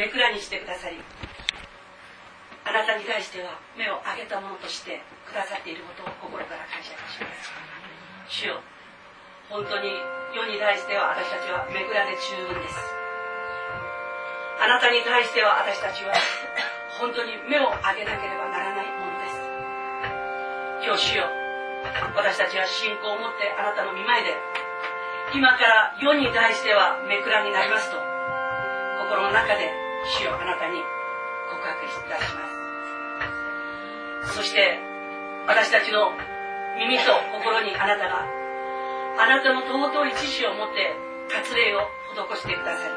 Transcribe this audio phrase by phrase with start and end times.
[0.00, 0.96] めくらにしてくださり
[2.64, 7.52] あなたに対しては目を上げたものとしてくださっていることを心から感謝いたします。
[8.32, 8.64] 主よ
[9.52, 9.92] 本当に
[10.32, 12.80] 世に対しては私たちはめくらで十分です。
[14.56, 16.16] あなたに対しては私たちは
[16.96, 19.36] 本当に目を上げなければならないものです。
[20.80, 21.28] 今日主よ
[22.16, 24.32] 私たちは信仰を持ってあなたの見舞いで
[25.36, 28.00] 今から世に対してはめくらになりますと
[29.04, 30.80] 心の中で主よあなたに
[31.50, 32.60] 告白いたします。
[34.34, 34.78] そして
[35.46, 36.12] 私たちの
[36.78, 38.24] 耳と心にあなたが
[39.18, 40.94] あなたの尊い知識を持って
[41.28, 42.94] 割礼を施してくださり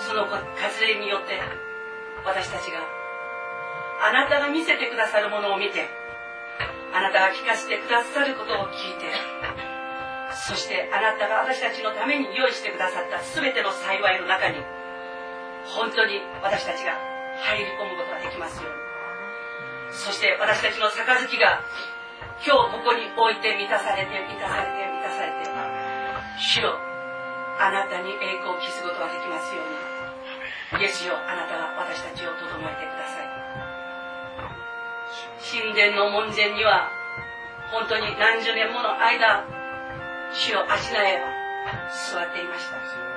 [0.00, 0.48] その割
[0.86, 1.40] 礼によって
[2.24, 2.80] 私たちが
[4.00, 5.88] あなたが見せてくださるものを見て
[6.92, 9.10] あなたが聞かせてくださることを聞いて
[10.46, 14.62] そしてあなたが私たちのために用意してくださった全ての幸いの中に
[15.66, 16.98] 本当に私たちが
[17.40, 18.78] 入り込むことができますように。
[19.92, 21.62] そして私たちの杯が
[22.44, 25.48] 今日ここに置いて満たされて満たされて満たされて
[26.38, 26.74] 主よ
[27.60, 29.94] あなたに栄光を期すことができますように。
[30.82, 33.28] イエスよあなたが私たちを整えてください。
[35.62, 36.90] 神殿の門前には
[37.70, 39.44] 本当に何十年もの間
[40.32, 41.28] 主よ足苗は
[42.12, 43.13] 座っていました。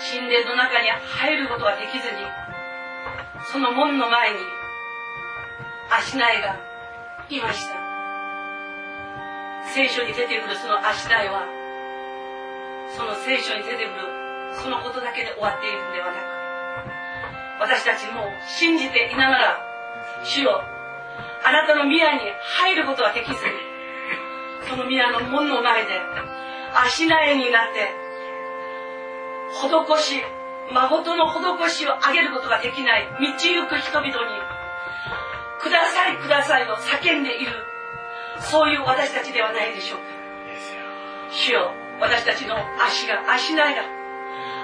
[0.00, 2.16] 神殿の中に入ることができずに
[3.52, 4.38] その門の前に
[5.90, 6.56] 足苗が
[7.28, 7.80] いました。
[9.74, 11.46] 聖書に出てくるその足苗は
[12.96, 14.02] その聖書に出てくる
[14.58, 16.40] そのことだけで終わっているのではなく
[17.60, 19.58] 私たちも信じていながら
[20.24, 20.62] 主よ
[21.44, 22.20] あなたの宮に
[22.58, 23.38] 入ることができずに
[24.68, 26.00] その宮の門の前で
[26.74, 28.09] 足苗になって
[29.52, 30.22] 施し
[30.72, 34.14] 誠の施しをあげることができない道行く人々に
[35.60, 37.52] くださいくださいと叫んでいる
[38.40, 40.04] そういう私たちではないでしょうか。
[41.30, 43.82] 主よ私たちの足が足苗が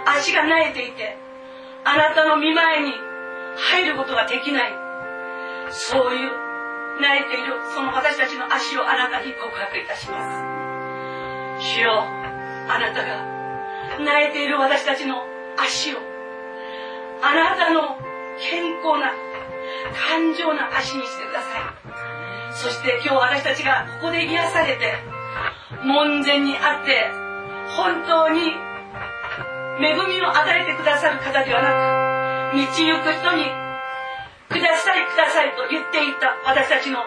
[0.06, 1.18] 足が苗えていて
[1.84, 2.92] あなたの見前に
[3.56, 4.72] 入ることができない。
[5.70, 6.30] そういう
[7.00, 10.22] 苗えているその私たちの足をあなたに告白いたしま
[11.60, 11.76] す。
[11.76, 12.02] 主よ
[12.68, 13.35] あなたが
[13.98, 15.24] 苗えている私たちの
[15.58, 15.98] 足を
[17.22, 17.96] あなたの
[18.38, 19.10] 健康な
[19.94, 21.96] 感情な足にしてください。
[22.56, 24.94] そして今日私たちがここで癒されて
[25.84, 27.04] 門前にあって
[27.76, 28.40] 本当に
[29.78, 33.44] 恵みを与えてくださる方ではなく道行く人に
[34.48, 37.00] くださいくださいと言っていた私たちの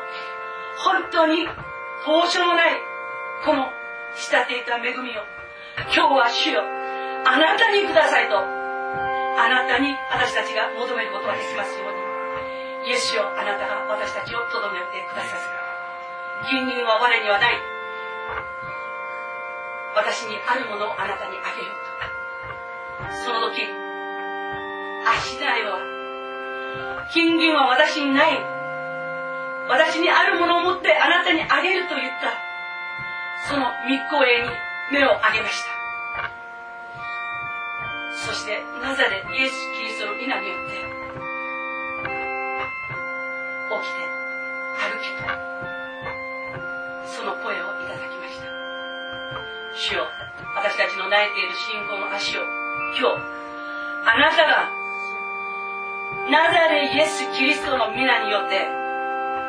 [0.85, 2.77] 本当にどうしようもない
[3.43, 3.65] この
[4.15, 5.25] 仕立ていた恵みを
[5.95, 6.78] 今日は主よ
[7.29, 8.41] あなたにくださいと。
[8.41, 8.41] あ
[9.45, 12.89] なたに私たちが求めることができますように。
[12.89, 15.41] イエスよあなたが私たちをとどめてくださる
[16.49, 17.61] 金銀は我にはない。
[19.93, 21.77] 私にあるものをあなたにあげよう
[23.05, 23.13] と。
[23.13, 23.61] その時
[25.05, 28.41] 足苗は金銀は私にない。
[29.69, 32.33] 私にあるものを持ってあなたにあげると言った。
[33.47, 34.49] その密航へに
[34.91, 35.78] 目を上げました。
[38.25, 40.75] そしてなぜでイエス・キリストの皆によって
[43.69, 44.03] 起きて
[44.75, 45.23] 歩けと
[47.07, 48.45] その声をいただきました。
[49.73, 50.07] 主よ
[50.55, 52.41] 私たちの泣いている信仰の足を
[52.99, 53.23] 今日
[54.05, 54.69] あなたが
[56.29, 56.59] なぜ
[56.91, 58.67] でイエス・キリストの皆によって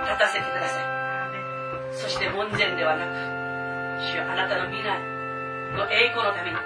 [0.07, 0.85] 立たせてください。
[1.93, 3.11] そして門前ではなく
[4.01, 4.99] 主よあなたの皆
[5.77, 6.57] の栄光のために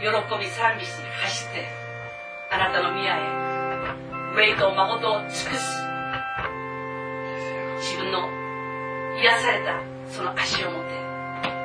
[0.00, 0.04] 喜
[0.38, 1.64] び賛美し走って
[2.50, 3.20] あなたの宮へ
[4.34, 5.86] ウェイと誠を尽くす。
[7.80, 8.28] 自分の
[9.16, 10.90] 癒されたその足を持って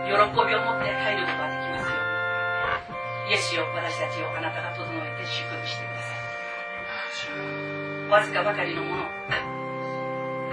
[0.08, 3.32] 喜びを持って入ることができますように。
[3.32, 8.10] イエスよ私たちをあなたが整えて祝福してください。
[8.10, 9.04] わずかばかりのもの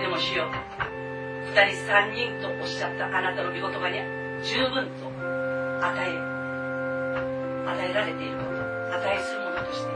[0.01, 0.51] でも主よ
[1.47, 3.99] 二人三人とおっしゃったあなたの御言葉に
[4.45, 5.07] 十分と
[5.87, 6.28] 与え
[7.69, 8.57] 与えられていること
[8.97, 9.93] 値するものとして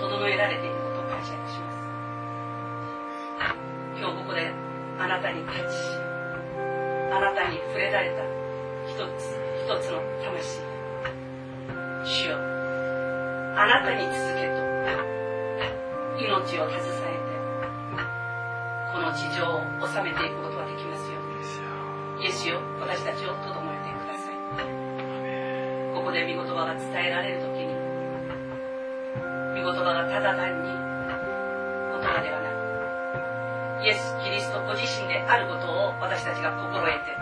[0.00, 1.78] 整えられていることを感謝いたします
[3.98, 4.52] 今日ここで
[4.98, 5.98] あなたにタッチし
[7.10, 8.22] あなたに触れられた
[8.86, 9.34] 一つ
[9.64, 10.62] 一つの魂
[12.04, 12.36] 主よ
[13.58, 14.68] あなたに続けと。
[16.18, 17.30] 命を携えて
[18.92, 22.24] この地上を治めていくことができますように。
[22.24, 22.58] イエスよ。
[22.80, 23.34] 私たちを
[26.08, 27.74] こで御言葉が伝えられる時に
[29.52, 32.48] 御言葉がただ単に言葉ではな
[33.82, 37.12] くイエス・キリストご自身であることを私たちが心得て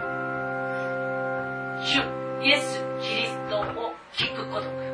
[1.82, 1.98] 主
[2.46, 3.64] イエス・キリストを
[4.14, 4.85] 聞くこと。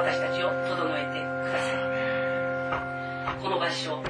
[0.00, 0.56] 私たちを整
[0.96, 1.68] えてくださ
[3.36, 4.02] いこの場所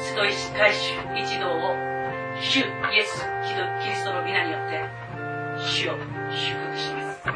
[0.00, 1.76] ストイシ回収一同を
[2.42, 2.62] 主イ
[2.98, 3.54] エスキ
[3.88, 4.82] リストの皆によって
[5.62, 6.02] 主を祝
[6.66, 7.22] 福します。
[7.22, 7.30] こ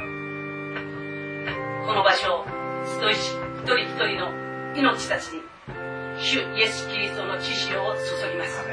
[1.92, 2.46] の場所を
[2.84, 4.32] ストイシ一人一人の
[4.74, 5.40] 命たちに
[6.18, 8.00] 主イエス・キリストの知識を注
[8.32, 8.64] ぎます。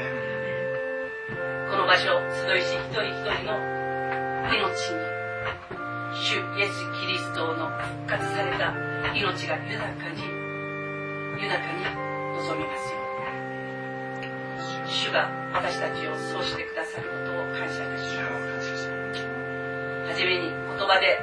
[1.70, 2.18] この場所
[2.48, 3.60] 集いし一人一人の
[4.50, 5.11] 命に
[6.14, 8.72] 主イエス・キリストの復活された
[9.16, 10.22] 命が豊かに
[11.40, 11.84] 豊かに
[12.36, 13.12] 望みますように。
[14.86, 18.28] 主が私たちをそうしてくださることを感謝いたしま
[18.60, 18.88] す。
[20.08, 20.52] はじめに言
[20.86, 21.18] 葉で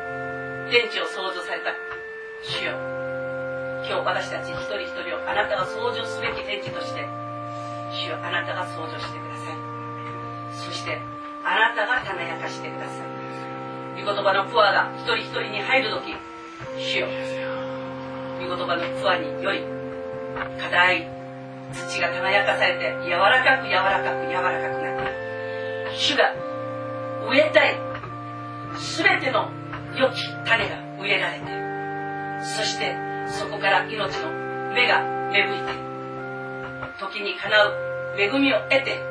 [0.72, 1.72] 天地を創造された
[2.42, 2.74] 主よ。
[3.86, 7.08] 今日私たち一人一人をあなたが創造すべき天地として
[7.94, 9.56] 主よあなたが創造してください。
[10.58, 11.00] そして
[11.46, 13.19] あなたが種明かしてください。
[14.00, 16.16] 御言葉のプアが一人一人に入る時
[16.78, 17.08] 主よ。
[18.40, 19.64] 御言葉のプアにより
[20.58, 21.08] 硬い
[21.74, 26.34] 土が種明かされて柔らかく柔らかく柔らかくなって主が
[27.30, 27.76] 植えたい
[28.98, 29.52] 全ての
[29.96, 31.46] 良き種が植えられて
[32.56, 32.96] そして
[33.28, 34.32] そこから命の
[34.74, 35.74] 芽が芽吹いて
[37.00, 37.76] 時にかなう
[38.18, 39.04] 恵みを得て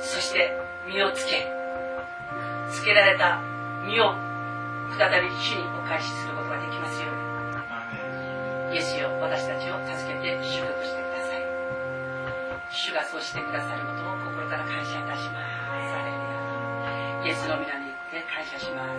[0.00, 0.52] そして
[0.86, 1.46] 実をつけ
[2.70, 3.53] つけられた
[3.86, 4.14] 身を
[4.96, 7.24] 再び主にお返しすることができますように。
[8.74, 11.44] イエスよ私たちを助けて祝福してください。
[12.70, 15.44] 主がそうしてくださることを心から感謝いたします。
[17.24, 18.90] イエスの皆によって感謝します。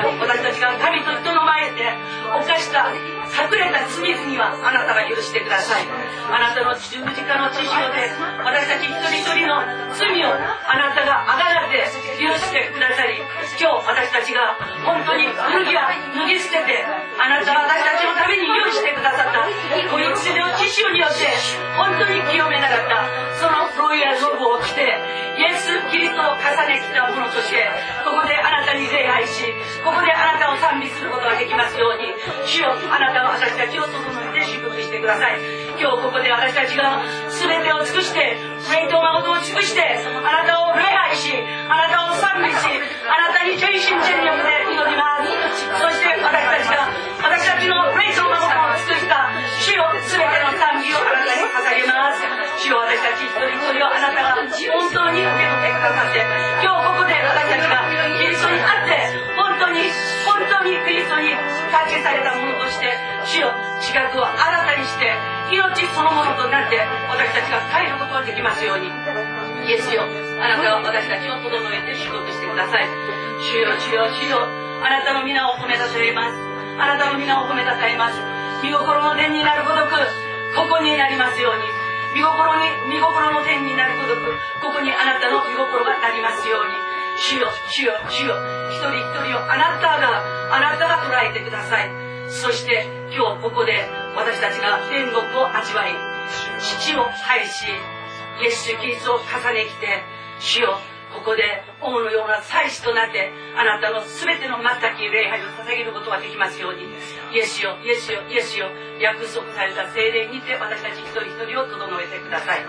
[0.00, 1.92] 私たちが神と人の前で
[2.32, 2.88] 犯した
[3.30, 5.86] 隠れた罪々はあなたが許してください。
[6.30, 8.10] あなたの十字架の血潮で
[8.42, 9.62] 私たち一人一人の
[9.94, 11.84] 罪をあなたがあがらて
[12.18, 13.18] 許してくださり
[13.58, 19.46] 今日私たちが本当に古着は脱ぎ捨ててあなたが私たちのために用意してくださった。
[19.90, 21.26] この薬の血潮によって
[21.76, 23.06] 本当に清めなかった。
[23.38, 24.98] そのロイヤルロブを着て
[25.40, 27.64] イエス・キリストを重ねてきたものとして
[28.04, 29.48] ここであなたに礼拝し
[29.80, 32.12] ここであなたを賛美することができますように
[32.44, 35.40] 主よあなたは私たちを整えて祝福してください。
[35.80, 37.00] 今日ここで私たちが
[37.32, 38.36] 全てを尽くして
[38.68, 41.32] 霊と誠を尽くしてあなたを礼拝し
[41.72, 42.60] あなたを賛美し
[43.08, 45.32] あなたに全身全力で祈ります。
[45.80, 49.28] そして私たちが私たちの霊と誠を尽くした
[49.60, 52.24] 主よ全ての賛美をあなたに捧げます
[52.64, 56.24] 主よ私たち一人一人をあなたが本当に受け取ってくださって
[56.64, 57.84] 今日ここで私たちが
[58.16, 59.92] キリストにあって本当に
[60.24, 61.36] 本当にキリストに
[61.68, 62.88] 関係されたものとして
[63.28, 63.52] 主よ
[63.84, 65.12] 自覚を新たにして
[65.52, 68.88] 命そのものとなって私たちが帰ることができますように
[69.68, 72.88] イエスよあなたは私たちを整えて祝福してください
[73.44, 74.48] 主よ主よ主よ
[74.80, 78.20] あなたの皆を褒めたたえますあなたの皆を褒めたたえます。
[78.62, 79.96] 見心の天になるごとく
[80.54, 81.64] ここになりますように。
[82.14, 84.30] 見心に見心の天になるごとく
[84.62, 86.74] ここにあなたの見心がなりますように。
[87.16, 88.36] 主よ主よ主よ。
[88.70, 90.22] 一人一人をあなたが
[90.54, 91.90] あなたが捉えてください。
[92.30, 95.92] そして今日ここで私たちが天国を味わい
[96.60, 97.66] 父を拝し
[98.42, 100.02] イエス・キリストを重ねきて
[100.38, 100.78] 主よ
[101.10, 101.42] ここで
[101.82, 106.86] 王のような祭司となってあなたの全ての全き礼拝を捧げることができますように
[107.34, 112.60] イエスよイエスよイエスよ約束された精霊にて私たち一人一人を整えてください。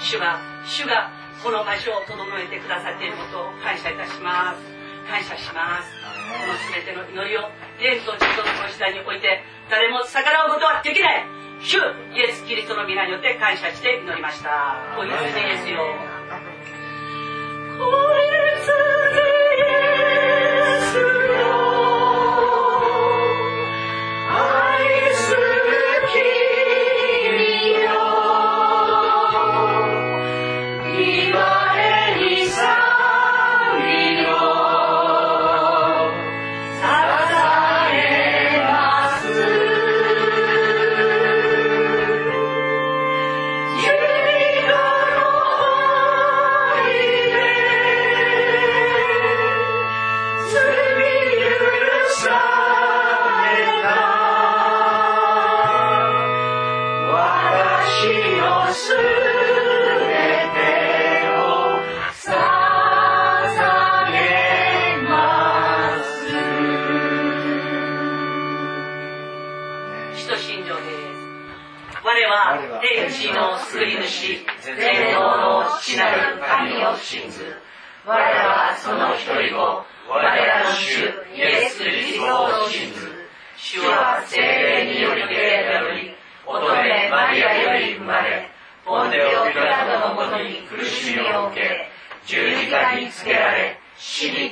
[0.00, 1.10] 主が主が
[1.42, 4.60] この場所を整えてくださっていることを感謝いたします。
[5.08, 5.94] 感謝します。
[6.34, 7.48] この全ての祈りを
[7.78, 11.24] 天と地との時代において誰も逆らうことはできない。
[11.62, 11.78] 主
[12.12, 14.76] イエス・キリストの皆によって感謝して祈りました。
[14.96, 16.15] こういうイエスよ。
[17.78, 18.45] 我。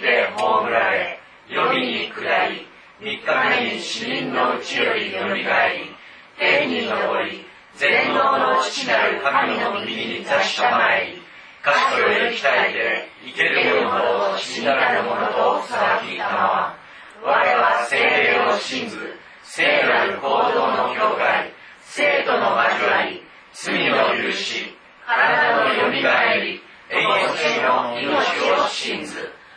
[0.05, 2.67] て葬られ黄泉に下り
[3.01, 5.97] 三日目に死人のうちよりよみがえり
[6.38, 7.45] 天に昇り
[7.77, 11.23] 全能の父なる神の右に座したまえり
[11.62, 14.01] 神とより鍛えて生ける者
[14.33, 16.77] と死んだる者と裁きたまわ
[17.23, 18.99] 我は精霊を信ず
[19.43, 23.23] 聖なる行動の教会生徒の交わり
[23.55, 27.25] 罪の許し体のよみがえり永遠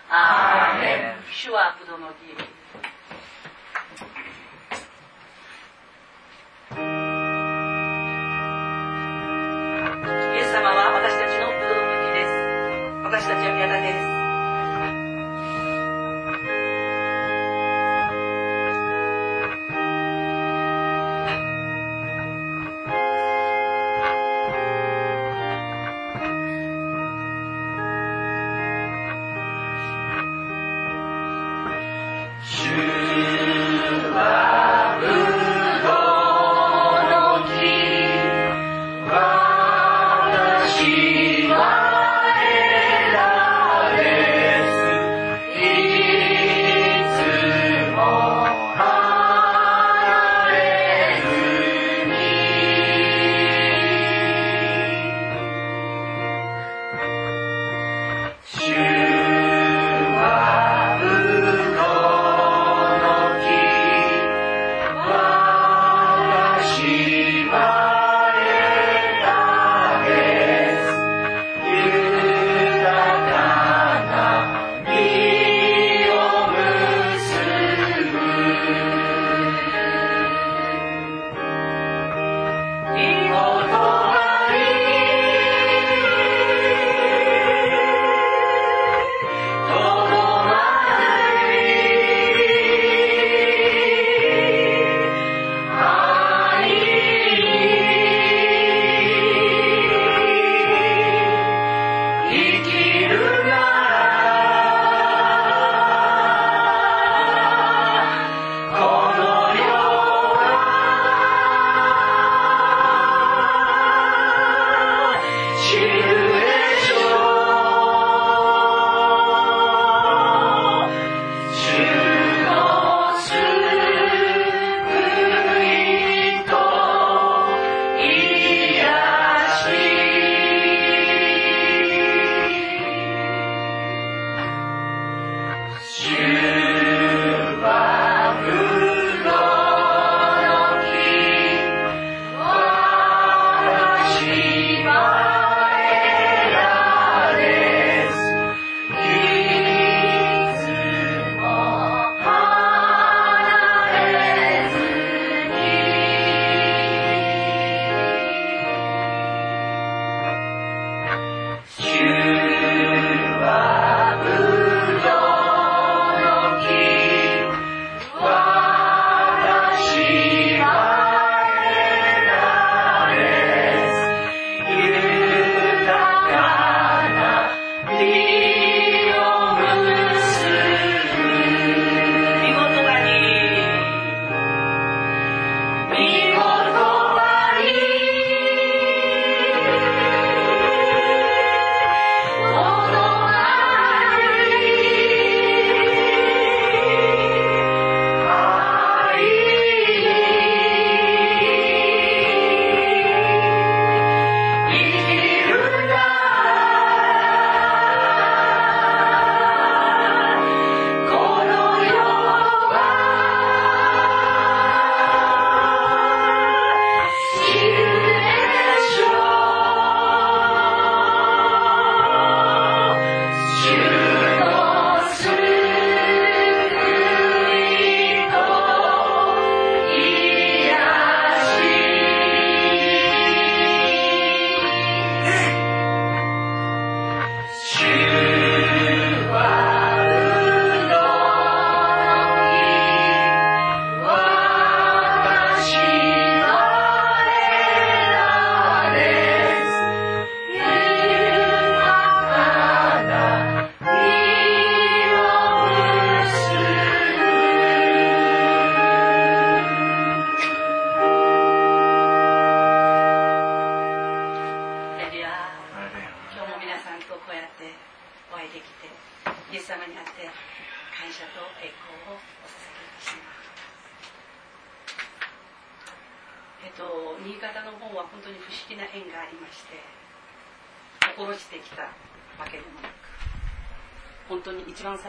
[0.09, 2.56] アーメン主はブドの木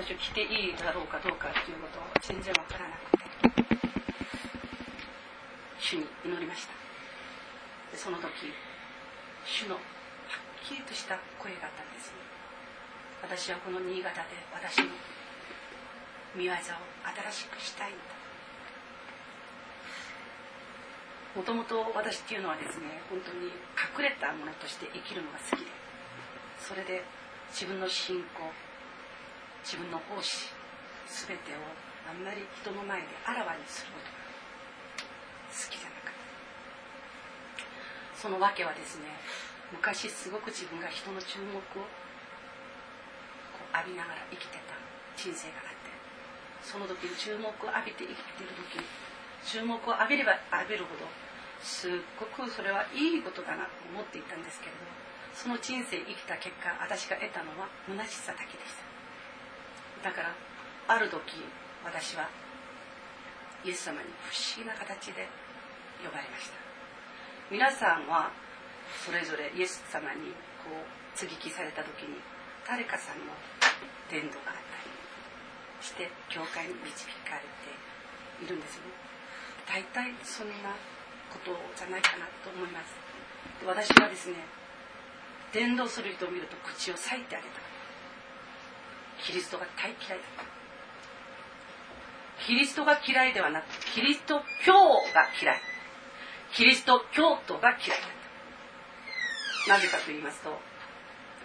[0.09, 3.29] 話を聞いいだろうかどうかっていうことを全然わからなくて
[5.79, 6.73] 主に祈りました。
[7.92, 8.49] でその時
[9.44, 12.21] 主のはっきりとした声があったんです、ね、
[13.21, 14.88] 私はこの新潟で私の
[16.37, 16.64] 見業を新
[17.33, 18.01] しくしたいんだ。
[21.37, 25.66] もともと私っていうのはですね本当に隠れたものとして生きるのが好きで
[26.59, 27.05] それで
[27.53, 28.67] 自分の信仰
[29.68, 30.48] 自分の奉仕
[31.28, 31.61] 全てを
[32.09, 34.16] あんまり人の前であらわにすることが
[35.52, 36.24] 好きじゃなかった。
[38.16, 39.12] その訳はですね
[39.68, 44.72] 昔すごく自分が人の注目をこう浴びながら生きてた
[45.20, 45.92] 人生があって
[46.64, 48.81] その時に注目を浴びて生きてる時
[49.44, 51.04] 注目を浴びれば浴びるほど
[51.61, 54.81] すっごくそれはいいことだなと思っていたんですけれど
[55.37, 58.97] その人生生きた結果私が得たのは虚しさだけでした。
[60.09, 60.33] だから
[60.88, 61.44] ある時
[61.85, 62.33] 私は
[63.61, 65.29] イエス様に不思議な形で
[66.01, 66.57] 呼ばれました。
[67.53, 68.33] 皆さんは
[69.05, 70.33] それぞれイエス様に
[70.64, 72.16] こう接ぎ木された時に
[72.64, 73.37] 誰かさんの
[74.09, 74.88] 伝道があったり
[75.85, 77.68] して教会に導かれて
[78.40, 78.97] いるんですよね。
[79.68, 80.73] 大体そんな
[81.29, 82.97] ことじゃないかなと思います。
[83.61, 84.40] 私はですね
[85.53, 87.61] 伝道する人を見ると口を裂いてあげた。
[89.24, 90.20] キリストが大嫌い。
[92.46, 94.72] キリストが嫌いではなくキリスト教
[95.12, 95.61] が嫌い。
[96.52, 97.78] キリスト教徒が嫌い。
[97.88, 97.98] だっ
[99.66, 100.59] たなぜかと言いますと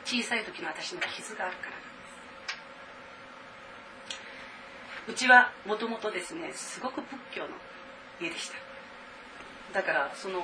[0.06, 1.74] 小さい時の私の傷があるから。
[5.06, 7.50] うちはもともとですねすごく仏教の
[8.22, 8.56] 家でした。
[9.74, 10.42] だからその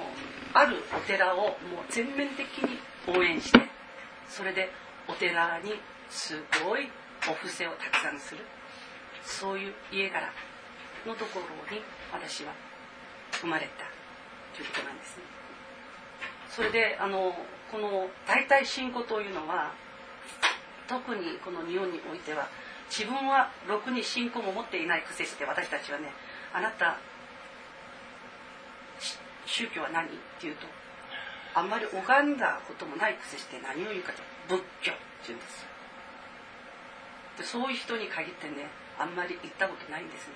[0.53, 1.55] あるお寺をもう
[1.89, 3.59] 全面的に応援して
[4.27, 4.71] それで
[5.07, 5.73] お寺に
[6.09, 6.89] すごい
[7.29, 8.43] お布施をたくさんする。
[9.23, 10.31] そういう家柄
[11.05, 12.53] のところに私は
[13.39, 13.85] 生まれた
[14.55, 15.23] ということなんですね。
[16.49, 17.33] それであの
[17.71, 19.71] この大体信仰というのは
[20.87, 22.49] 特にこの日本においては
[22.89, 26.11] 自分はろくに信仰も持っていないくせして私たちはね
[26.51, 26.97] あなた
[29.45, 30.09] 宗教は何っ
[30.41, 30.65] ていうと
[31.53, 35.68] あんまり拝んだこともないくせして何を言うかと仏教って言うんです
[37.43, 40.33] そういう人に限ってねあんまり行ったことないんですね。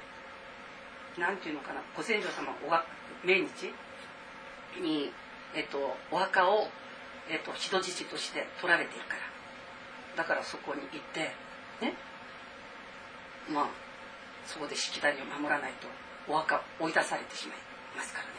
[1.18, 2.86] 何ていうのかなご先祖様おが
[3.24, 3.74] 命日
[4.82, 5.12] に、
[5.54, 6.68] えっと、お墓を、
[7.30, 10.24] えっと、人質として取られているから。
[10.24, 11.32] だからそこに行って
[11.82, 11.94] ね。
[13.50, 13.68] まあ
[14.46, 15.88] そこでしきたりを守らないと
[16.32, 17.58] お墓追い出されてしまい
[17.96, 18.32] ますからね。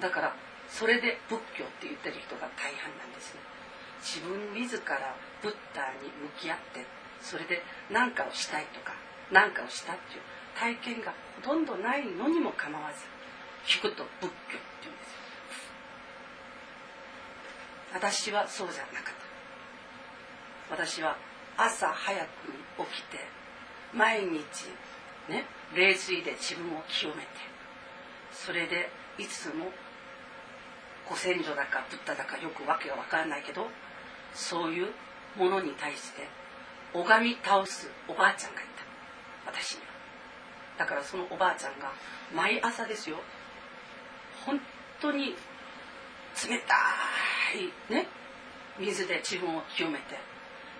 [0.00, 0.34] だから
[0.68, 3.40] それで仏教って言ってる人が大半なんですね。
[4.00, 6.97] 自分自らブッダに向き合って。
[7.22, 8.94] それで何かをしたいとか
[9.30, 10.22] 何かをしたっていう
[10.58, 13.04] 体験がほとんどないのにも構わず
[13.66, 14.32] 聞くと仏教って
[14.82, 15.12] 言うんです
[17.94, 19.18] 私はそうじゃなかった。
[20.70, 21.16] 私は
[21.56, 23.18] 朝早くに起きて
[23.94, 24.36] 毎日
[25.28, 27.28] ね冷水で自分を清めて
[28.32, 29.72] それでいつも
[31.08, 33.66] ご先祖だかブッダだかよくわけがわからないけど
[34.34, 34.88] そういう
[35.36, 36.28] ものに対して
[36.94, 38.64] 拝み倒すおばあちゃんがい
[39.44, 39.50] た。
[39.50, 39.86] 私には。
[40.78, 41.92] だからそのおばあちゃんが
[42.34, 43.16] 毎朝ですよ。
[44.46, 44.60] 本
[45.00, 45.34] 当に
[46.48, 46.74] 冷た
[47.58, 48.06] いね
[48.78, 50.18] 水で自分を清めて。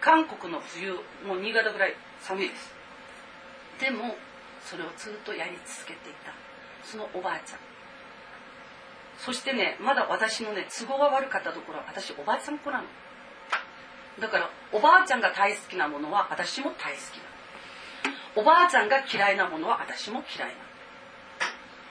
[0.01, 0.93] 韓国の冬
[1.27, 2.73] もう新潟ぐらい寒いです。
[3.81, 4.17] でも
[4.65, 6.33] それをずっとやり続けていた。
[6.85, 7.59] そのおばあちゃん。
[9.19, 12.85] そしてねまだ私のね都合が悪かったところは私おばあちゃん子なの。
[14.21, 17.29] だからおばあちゃんが大好きなものは私も大好きな。
[18.37, 20.57] おばあちゃんが嫌いなものは私も嫌いな。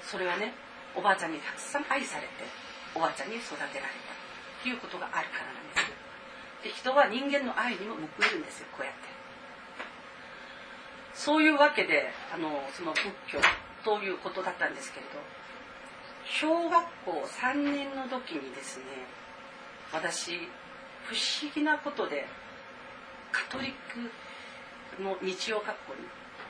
[0.02, 0.54] それはね
[0.96, 2.34] おばあちゃんにたくさん愛されて
[2.96, 3.82] おばあちゃんに育てられた。
[4.63, 5.86] ということがあるからなんです
[6.63, 9.08] で人は人間の愛にも報いるんですよこうやって。
[11.13, 13.40] そういうわけであのその仏教
[13.84, 15.20] ということだったんですけれど
[16.26, 18.86] 小学校3年の時にですね
[19.94, 20.50] 私
[21.08, 22.28] 不思議なことで
[23.32, 26.04] カトリックの日曜学校に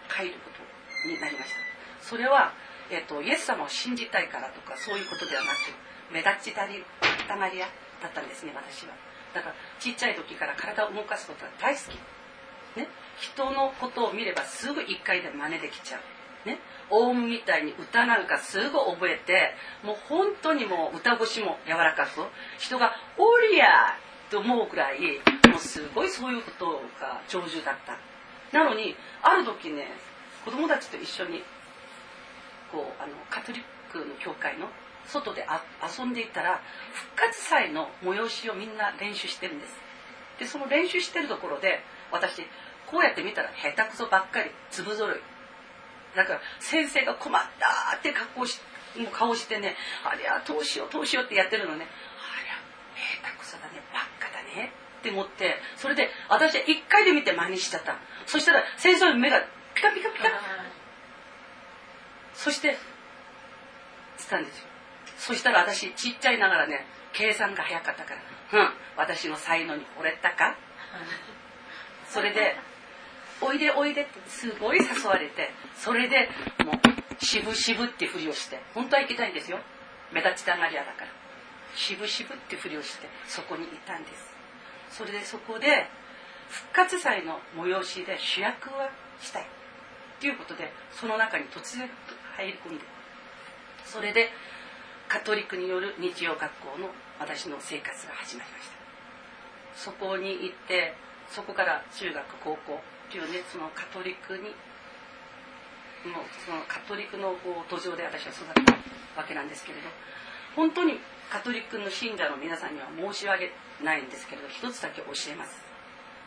[0.10, 1.58] 帰ることになりました。
[2.02, 2.54] それは、
[2.90, 5.56] えっと、イエス様を信じたいからとかそういうことではなく
[6.12, 6.84] 目立ちたり
[7.28, 7.68] たまり屋
[8.02, 8.94] だったんですね私は。
[9.34, 12.80] だからちっちゃい時から体を動かすことが大好き。
[12.80, 12.88] ね。
[13.20, 16.00] 人のことを見ればすぐ一回で真似できちゃ
[16.46, 16.48] う。
[16.48, 16.58] ね。
[16.90, 22.22] オウムみたいに歌なんかすぐ覚えてもう本当にもう歌腰も柔らかく
[22.58, 23.98] 人が「おりゃ!」
[24.30, 25.00] と思うくらい
[25.50, 26.66] もうすごいそういうこと
[27.00, 27.98] が長寿だった。
[28.58, 29.88] なのにある時ね
[30.46, 31.44] 子供たちと一緒に
[32.72, 34.68] こうあのカトリックの教会の
[35.06, 36.62] 外であ遊んでいたら
[36.94, 39.76] 復活祭の催しをみんな練習してるんです。
[40.40, 42.44] でその練習してるところで私
[42.86, 45.20] こうやって見たら下手くそばっかり粒ぞろい
[46.16, 48.60] だから先生が困ったって格好し
[48.98, 57.98] もう顔してねありゃどうしようどうしようってやってるのねありゃ下手くそだねばっかだねって思ってそれで私は一回で見て真似しちゃった。
[58.26, 59.42] そしたら先生の目が
[59.74, 60.30] ピカピカピカ。
[62.34, 62.78] そして
[64.18, 64.66] つったんですよ。
[65.18, 68.22] そしたら私ちっちゃいながらね計算が早かったから
[68.60, 70.56] 「うん私の才能に惚れたか?」
[72.10, 72.56] それで
[73.42, 76.30] 「おいでおいで」ってすごい誘われてそれで
[76.64, 79.60] もう渋々ってふりをして本当は行きたいんですよ。
[80.12, 81.08] 目立ちたがり屋だから。
[81.76, 84.37] 渋々ってふりをしてそこにいたんです
[84.92, 85.88] それでそこで
[86.50, 88.90] 復活祭の催しで主役は
[89.22, 89.46] したい
[90.20, 91.90] ということでその中に突然
[92.38, 92.84] 入り込んで
[93.86, 94.30] それで
[95.08, 98.78] カトリックによる日曜学校の私の生活が始まりました。
[99.76, 100.94] そこに行って
[101.30, 104.44] そこから中学高校っていうねそのカトリックに
[106.12, 107.36] もうそのカトリックの
[107.70, 109.88] 途上で私は育ったわけなんですけれど
[110.56, 111.00] 本当に
[111.32, 113.52] カトリックの信者の皆さんには申し訳
[113.84, 115.62] ないんですけれど一つだけ教えます。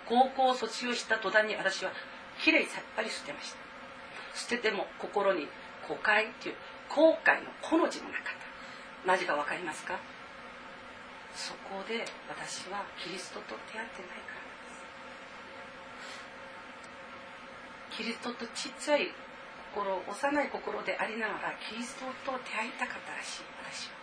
[0.07, 1.93] 高校を卒業した途端に私は
[2.43, 3.59] きれいさっぱり捨てました。
[4.39, 5.49] 捨てても心に
[5.89, 6.55] 誤解っていう
[6.89, 8.27] 後悔の「こ」の字もなかっ
[9.05, 9.99] たなぜか分かりますか？
[11.35, 14.43] そこで私はキリストと出会ってないから
[17.95, 17.97] です。
[17.97, 19.15] キリストとちっちゃい
[19.73, 23.43] 心幼い心でありながらキリストと出会いたかったらしい。
[23.63, 24.00] 私は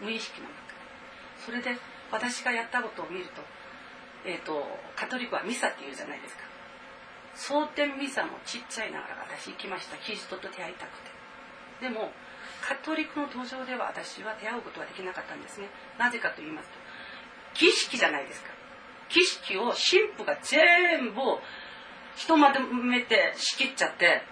[0.00, 0.54] 無意識の中。
[0.54, 0.60] で
[1.44, 1.78] それで
[2.10, 3.42] 私がやったことを見ると,、
[4.24, 6.42] えーと、カトリックはミサっていうじゃないですか。
[7.34, 9.96] 蒼天ミサもちっちゃいながら私行きました。
[9.98, 11.10] キリストと出会いたくて。
[11.80, 12.12] でも
[12.60, 15.68] カトリックの登場では私は出会うことはできなかったんですね。
[15.98, 16.74] なぜかと言いますと
[17.54, 18.50] 儀式じゃないですか。
[19.08, 21.20] 儀式を神父が全部
[22.16, 24.22] ひとまとめて仕切っちゃって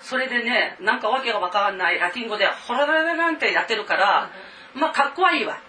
[0.00, 4.30] それでねなんかわけがわからないラティン語でホラララなんてやってるから
[4.78, 5.60] まあかっこはいいわ。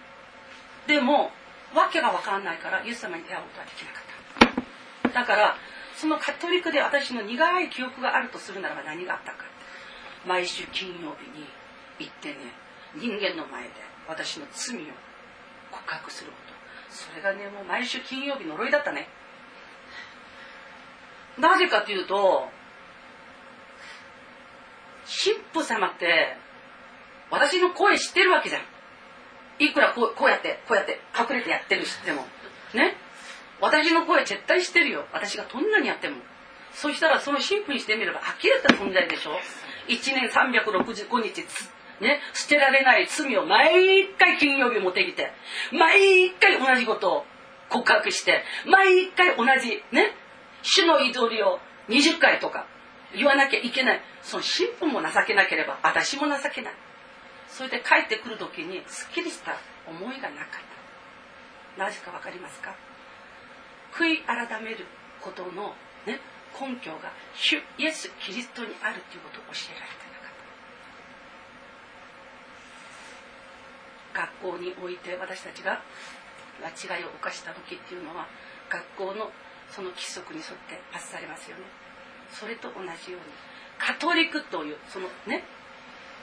[0.86, 1.30] でも
[1.74, 5.20] わけがわからないからイエス様に出会うことはできなかった。
[5.20, 5.56] だから
[5.96, 9.44] そのカトリックで私の苦い記憶があるとするならば何があったか
[10.26, 11.46] 毎週金曜日に
[11.98, 12.36] 行ってね
[12.96, 13.70] 人間の前で
[14.08, 14.80] 私の罪を
[15.70, 16.94] 告白すること。
[16.94, 19.08] それがねもう毎週金曜日呪いだったね。
[21.38, 22.48] なぜかというと
[25.06, 26.36] 神父様って
[27.30, 28.62] 私の声知ってるわけじゃん。
[29.60, 32.26] いくらこうこうやってこうやって隠れてやってる知っても。
[32.74, 32.96] ね？
[33.60, 35.06] 私の声絶対知ってるよ。
[35.12, 36.16] 私がどんなにやっても。
[36.72, 39.38] そしたらその神父にしてみれば呆れた存在でしょ
[39.88, 41.44] ？1年365日
[42.00, 45.32] ね、捨てられない罪を毎回金曜日持ってきて、
[45.70, 47.26] 毎回同じことを
[47.68, 50.14] 告白して、毎回同じ、ね、
[50.62, 52.66] 主の祈りを20回とか
[53.14, 54.00] 言わなきゃいけない。
[54.22, 56.72] その神父も情けなければ、私も情けない。
[57.60, 59.52] それで帰ってくる時に、すっきりした
[59.84, 60.64] 思いがなかっ
[61.76, 61.84] た。
[61.84, 62.74] なぜかわかりますか？
[63.92, 64.86] 悔い改める
[65.20, 65.76] ことの、
[66.08, 66.24] ね、
[66.56, 70.32] 根拠が、主イエス・キリストにあるということを教えられてなか
[74.24, 74.48] った。
[74.48, 75.82] 学校において私たちが
[76.64, 78.24] 間違いを犯した時っていうのは
[78.70, 79.30] 学校の
[79.68, 81.64] その規則に沿って罰されますよね
[82.32, 83.26] それと同じように
[83.78, 85.44] カトリックというそのね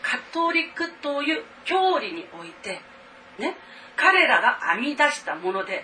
[0.01, 2.79] カトリックという教理において
[3.39, 3.55] ね
[3.95, 5.83] 彼らが編み出したもので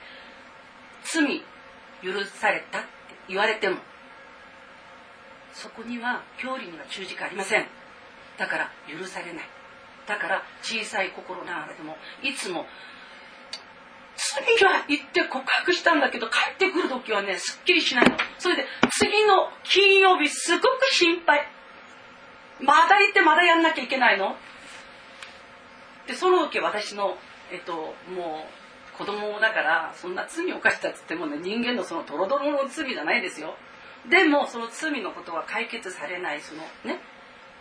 [1.04, 1.43] 罪
[2.02, 2.88] 許されたって
[3.28, 3.78] 言われても
[5.54, 7.65] そこには教理には忠実ありません。
[8.38, 9.49] だから許されない。
[10.08, 12.65] だから小さい心ながらでもいつも
[14.15, 18.17] 次は行って告白したんだけど帰ってくる時はねすっきりしないの。
[18.39, 21.47] それで次の金曜日すごく心配。
[22.62, 24.36] まだ行ってまだやんなきゃいけないの？
[26.08, 27.18] でその時私の
[27.52, 28.46] えっとも
[28.94, 33.56] う子供だからそんな罪を犯したっつってもね人間のそのドロドロの罪じゃないですよ。
[34.10, 37.00] でもその罪のことは解決されないそのね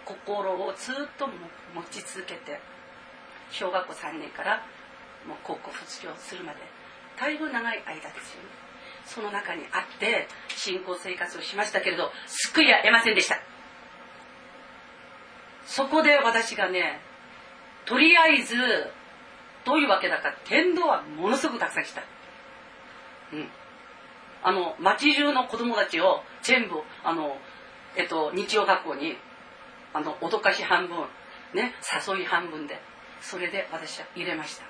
[0.04, 2.60] 心をずっと持ち続けて
[3.50, 4.66] 小学校3年から
[5.26, 6.58] もう高校卒業するまで
[7.18, 8.48] だいぶ長い間ですよね。
[9.06, 13.40] その中にあって信仰生活をしましたけれど救いは得ませんでした。
[15.64, 17.00] そこで私がね
[17.84, 18.54] とりあえず
[19.64, 22.02] どういうわけだか天童はものすごくたくさん来た。
[23.32, 23.48] うん。
[24.42, 27.36] あの町中の子供たちを全部あの
[27.96, 29.16] えっと日曜学校に
[29.92, 30.98] あの脅かし半分
[31.54, 31.74] ね
[32.06, 32.80] 誘い半分で
[33.20, 34.64] それで私は入れました。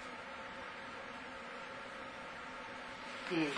[3.32, 3.48] うん。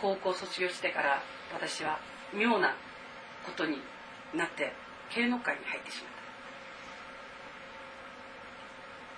[0.00, 1.98] 高校卒業してから私は
[2.34, 2.74] 妙な
[3.46, 3.78] ことに
[4.34, 4.72] なって
[5.14, 6.12] 芸能界に入ってしまっ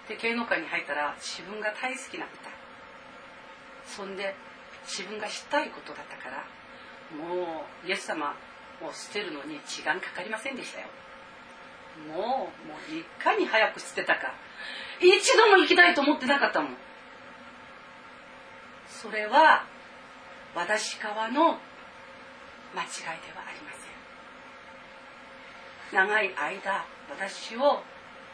[0.09, 0.14] た。
[0.14, 2.51] で芸能界に入ったら自分が大好きな歌。
[3.87, 4.35] そんで
[4.87, 6.44] 自分がしたいことだったから
[7.16, 8.35] もうイエス様
[8.83, 10.87] を捨てるのに時間かかりませんでしたよ。
[12.09, 14.35] もうもういかに早く捨てたか。
[15.01, 16.77] 一度も行きたいと思ってなかったもん。
[18.88, 19.64] それは
[20.55, 21.59] 私側の
[22.75, 22.87] 間違
[23.18, 23.45] いでは
[25.92, 27.83] 長い間私を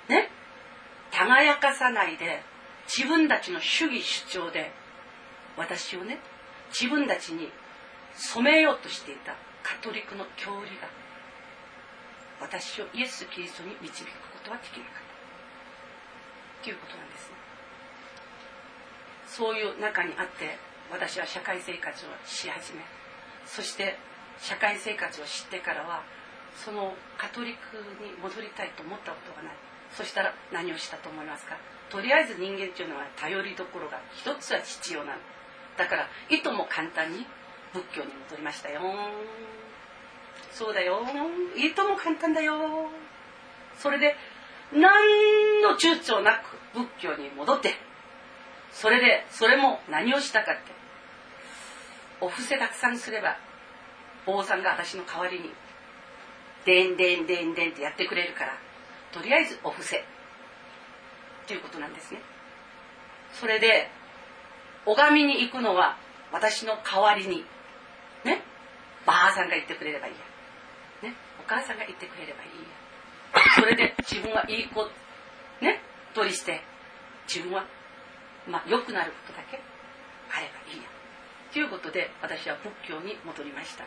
[0.09, 0.29] ね
[1.11, 2.43] 輝かさないで
[2.87, 4.73] 自分たちの主義主張で
[5.57, 6.19] 私をね
[6.69, 7.51] 自分たちに
[8.15, 10.89] 染めようとしていたカトリックの教理が
[12.41, 14.95] 私をイエス・キリストに導くことはできなかっ
[16.59, 16.65] た。
[16.65, 17.37] ということなんですね。
[19.27, 20.59] そういう中にあって
[20.91, 22.83] 私は社会生活をし始め
[23.47, 23.97] そして
[24.39, 26.03] 社会生活を知ってからは
[26.57, 29.53] そのカトリックに戻りたいと思ったことがない。
[29.93, 31.57] そしたら何をしたと思いますか？
[31.91, 35.19] とりあえず人間っていうのは頼りどころが一つは必要なの。
[35.77, 37.27] だからいとも簡単に
[37.73, 38.81] 仏教に戻りましたよ。
[40.53, 41.01] そうだよ。
[41.57, 42.55] いとも簡単だよ。
[43.79, 44.17] それで
[44.73, 47.75] 何の躊躇なく仏教に戻って
[48.71, 50.61] それでそれも何をしたかって
[52.21, 53.37] お布施たくさんすれば
[54.25, 55.51] 坊さんが私の代わりに
[56.65, 58.59] でんでんでんでんってやってくれるから
[59.13, 59.97] とりあえずお布施。
[59.97, 60.01] っ
[61.47, 62.21] ていうことなんですね。
[63.33, 63.91] それで
[64.87, 65.97] 拝みに行くのは
[66.31, 67.45] 私の代わりに
[68.25, 68.43] ね？
[69.05, 70.15] ばあさんが言ってくれればいい
[71.03, 72.57] や、ね、お母さんが言ってくれればいいや。
[73.57, 74.85] それで自分はいい子
[75.61, 75.81] ね？
[76.15, 76.63] 取りして
[77.27, 77.65] 自分は
[78.47, 79.59] まあ良くなることだけ
[80.31, 80.89] あればいいや。
[81.53, 83.85] ということで私は仏教に戻りました。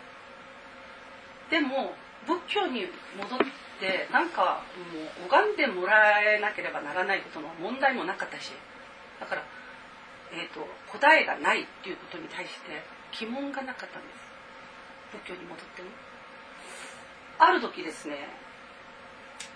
[1.49, 1.95] でも
[2.25, 3.39] 仏教に戻っ
[3.79, 4.63] てなんか
[4.93, 8.51] もう拝んでもらえなければならないことの問題もなかったし
[9.19, 9.43] だから
[10.35, 12.83] えーと、答えがないっていうことに対して
[13.17, 14.25] 疑問がなかったんです。
[15.23, 15.89] 仏教に戻っても
[17.39, 18.27] ある時ですね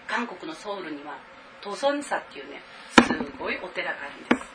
[0.08, 1.18] 韓国のソウルには
[1.62, 2.62] トソンサっていうね
[3.04, 4.46] すごいお寺があるんで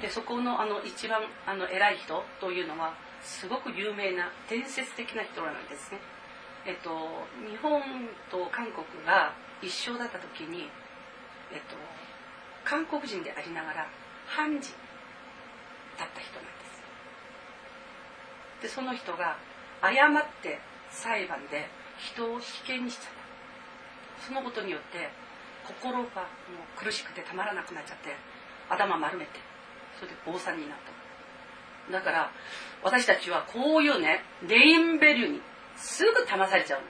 [0.00, 0.02] す。
[0.02, 5.98] でそこのあの一番あの偉い人というのはすごく有名な伝説的な人なんですね。
[6.66, 6.90] えっと
[7.48, 7.80] 日本
[8.30, 10.68] と韓国が一緒だった時に
[11.52, 11.76] えっと
[12.64, 13.88] 韓国人でありながら
[14.26, 14.70] 判事
[15.96, 16.50] だった人なんで
[18.60, 18.62] す。
[18.62, 19.36] でその人が
[19.80, 20.58] 誤って
[20.90, 23.12] 裁判で人を死刑にしちゃっ
[24.18, 24.26] た。
[24.26, 25.08] そのことによって
[25.66, 28.16] 心がもう苦しくてたまらなくなっちゃって
[28.68, 29.38] 頭丸めて
[29.98, 30.78] それで坊さんになっ
[31.88, 31.92] た。
[31.92, 32.30] だから
[32.82, 35.40] 私たちはこういうねレインベリューに
[35.76, 36.80] すぐ騙されちゃう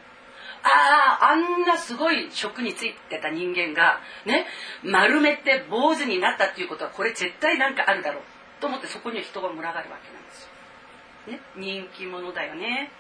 [0.62, 4.46] ああ、あんなすごい職についてた人間が、ね、
[4.82, 8.22] 丸めて坊主になったっていうことは、これ絶対なんかあるだろう。
[8.60, 11.32] と思ってそこには人が群がるわけなんですよ。
[11.32, 12.90] ね、人気者だよね。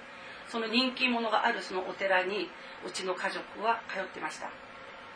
[0.48, 2.48] その人気者があるそのお寺に、
[2.86, 4.50] うちの家族は通ってました。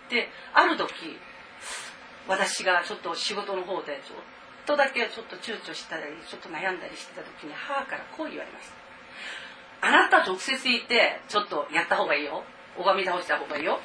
[0.09, 1.19] で、ある時、
[2.27, 4.19] 私がちょっと仕事の方でちょっ
[4.67, 8.80] とだけちょっと躊躇したり、ちょっと悩んだりしてた時に母からこう言われました。
[9.81, 12.45] あなた直接行ってちょっとやった方がいいよ。
[12.77, 13.81] 拝み倒した方がいいよ。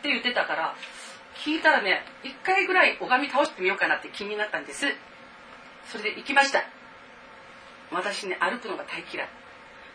[0.00, 0.74] って言ってたから
[1.44, 4.86] 聞いたらね一回ぐらい拝み倒してみようかなって気になったんです。
[5.86, 6.64] それで行きました。
[7.90, 9.28] 私ね歩くのが大嫌い。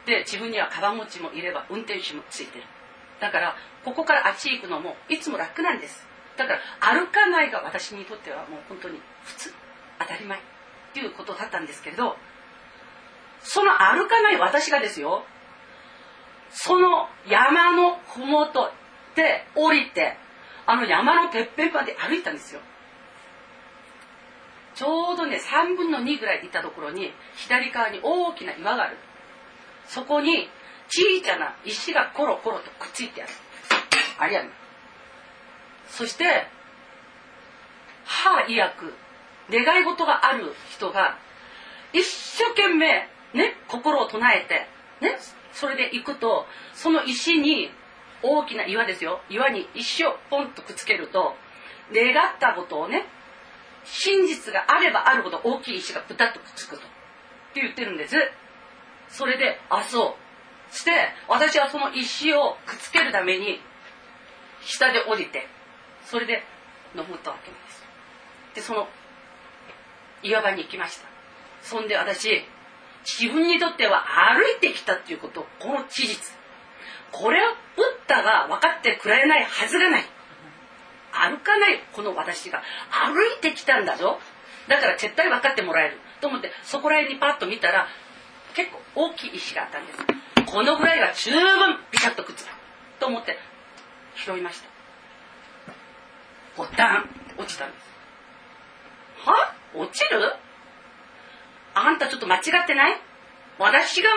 [0.06, 2.66] で自分にはカバン持ちもいれば運転手もついてる。
[3.20, 6.06] だからここからあっち行くのもいつも楽なんです。
[6.38, 9.54] だから歩かないが私にとってはもう本当に普通。
[10.00, 10.38] 当たり前。
[10.38, 10.42] っ
[10.94, 12.18] ていうことだったんですけれど
[13.44, 15.24] その歩かない私がですよ、
[16.50, 18.72] その山のふもと
[19.16, 20.18] で降りて、
[20.66, 22.62] あの山のてっぺんまで歩いたんですよ。
[24.76, 28.98] ちょうどね、3分の2ぐらい行ったところに、左側に大きな岩がある。
[29.86, 30.50] そこに、
[30.88, 33.32] 小さな石がコロコロとくっついてある。
[34.20, 34.50] ありやん。
[35.88, 36.48] そして、
[38.06, 38.94] 母曰く、
[39.52, 41.18] 願い事がある人が、
[41.94, 44.68] 一生懸命ね、心を唱えて、
[45.02, 45.18] ね、
[45.52, 47.72] それで行くと、その石に、
[48.26, 49.20] 大きな岩ですよ。
[49.30, 51.36] 岩に石をポンとくっつけると、
[51.94, 53.06] 願ったことをね、
[53.84, 56.82] 真実があればあるほど大きい石がブタッとくっつくと。
[56.84, 56.86] っ
[57.54, 58.16] て言ってるんです。
[59.10, 60.18] それで、あ、そ
[60.72, 60.76] う。
[60.76, 60.92] して、
[61.28, 63.60] 私はその石をくっつけるために、
[64.62, 65.48] 下で降りて、
[66.06, 66.44] それで
[66.96, 67.86] 登ったわけなんです。
[68.56, 68.88] で、その
[70.24, 71.08] 岩場に行きました。
[71.62, 72.46] そんで私、
[73.06, 76.34] 自分にとっては歩いてきたっていうことこの事実。
[77.12, 80.06] これをブッダが分かってくれないはずがない。
[81.12, 82.64] 歩かないこの私が。
[82.90, 84.20] 歩いてきたんだぞ。
[84.68, 86.00] だから絶対分かってもらえる。
[86.22, 87.88] と思ってそこら辺にパッと見たら
[88.56, 90.00] 結構大きい石があったんです。
[90.46, 92.50] このぐらいが十分ビシャッとくっつく。
[93.00, 93.38] と思って
[94.16, 94.70] 拾いました。
[96.56, 97.94] ボタン落ちたんです。
[99.26, 99.56] は？
[99.76, 100.36] 落ちる？
[101.76, 103.00] あんたちょっと間違ってない？
[103.60, 104.10] 私が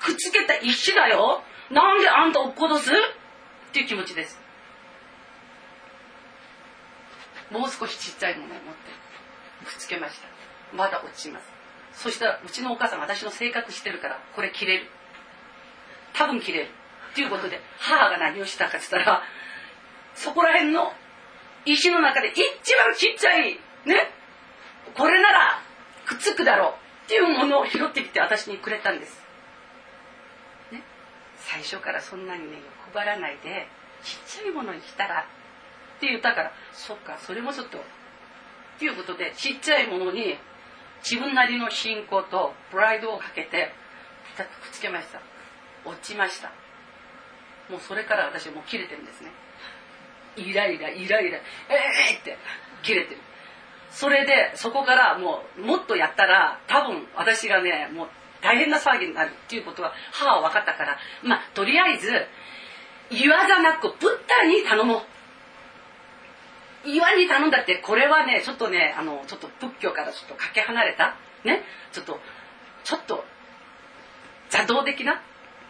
[0.00, 1.42] くっつけた石だよ。
[1.70, 2.90] なんであんた落っことす？
[2.90, 2.94] っ
[3.72, 4.38] ていう気持ちです。
[7.50, 8.70] もう少しちっちゃいものを持って
[9.66, 10.28] くっつけました。
[10.76, 11.52] まだ落ちます。
[11.92, 14.86] そしたらうちのお母さん私の性格してるからこれ切れる。
[16.12, 16.68] 多分切れる。
[17.12, 19.22] っていうことで母が何をしたかっつったら
[20.14, 20.92] そこら辺の
[21.64, 22.38] 石の中で一
[22.76, 23.52] 番ちっちゃい
[23.86, 24.10] ね。
[24.96, 25.62] これなら
[26.06, 26.72] くっつくだろう
[27.06, 29.20] っていうものを拾ってきて私にくれたんです、
[30.72, 30.82] ね、
[31.36, 33.66] 最初からそんなにね欲張らないで
[34.02, 37.80] ちっちゃいものにしたらって言ったからそっかそれもちょっとっ
[38.78, 40.36] ていうことでちっちゃいものに
[41.04, 43.72] 自分なりの信仰とプライドをかけて
[44.32, 45.20] ピタッとくっつけました。
[45.84, 46.48] 落ちました。
[47.70, 49.30] もうそれから私はもう切れてるんですね。
[50.36, 51.42] イライライライラえ
[52.10, 52.38] えー、って
[52.82, 53.20] 切れてる。
[53.94, 58.08] それでそこからもうもっとやったら多分私がねもう
[58.42, 62.10] 大変な騒ぎになるっていうことは母は分かったからまあとりあえず
[63.10, 65.00] 岩ざなくブッダに頼もう。
[66.86, 72.20] 岩に頼んだってこれはねちょっとねあのちょっと仏教からちょっとかけ離れたねちょっと
[72.82, 73.24] ちょっと
[74.52, 75.22] 邪道的な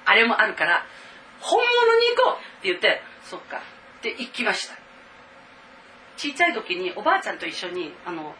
[0.06, 0.84] あれもあるから
[1.40, 3.58] 本物に行こうって言ってそっか
[3.98, 4.83] って行きました。
[6.16, 8.34] 小さい時におばあちゃんと一緒にあの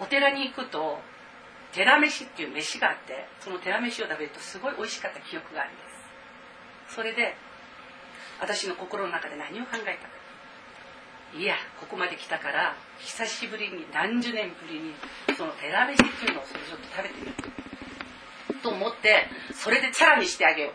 [0.00, 0.98] お寺に行くと
[1.72, 5.80] 寺飯っていう飯があってその寺飯を食べるとすごい美味しかった記憶があるんで
[6.88, 6.94] す。
[6.94, 7.34] それで
[8.40, 10.14] 私の心の中で何を考えたか。
[11.36, 14.94] いやここまで来たから久しぶりに何十年ぶりに
[15.36, 17.34] その寺飯っていうのをそれちょっと食べてみる
[18.62, 20.72] と思ってそれでチャラにしてあげよう。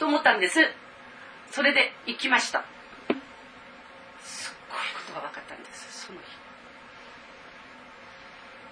[0.00, 0.60] と思ったんです。
[1.50, 2.64] それで行きました
[4.22, 6.24] すっごいことが分かったんですその日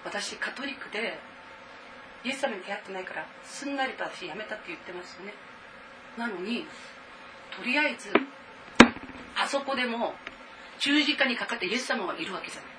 [0.07, 1.19] 私カトリックで
[2.23, 5.33] イエス様に出会ってないからすんなりと私やめたって言ってますよね。
[6.17, 6.65] なのに
[7.55, 8.09] とりあえず
[9.35, 10.15] あそこでも
[10.79, 12.71] 十字架にかかってイエス様がいるわけじゃない。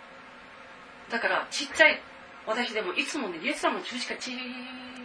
[1.11, 2.01] だからちっちゃい
[2.47, 4.39] 私でもいつもねイエス様の十字架じーっ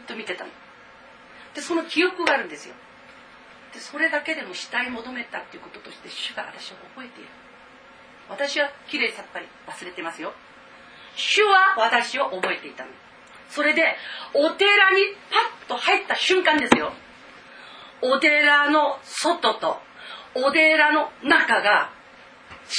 [0.07, 0.49] と見てたの。
[1.53, 2.75] でその記憶があるんですよ。
[3.73, 7.29] でそれだけでも死体求めたっていうこととして主が私を覚えている。
[8.29, 10.33] 私はきれいさっぱり忘れてますよ。
[11.15, 12.91] 主は私を覚えていたの。
[13.49, 13.95] それで
[14.33, 16.93] お寺にパッと入った瞬間ですよ。
[18.01, 19.79] お寺の外と
[20.35, 21.91] お寺の中が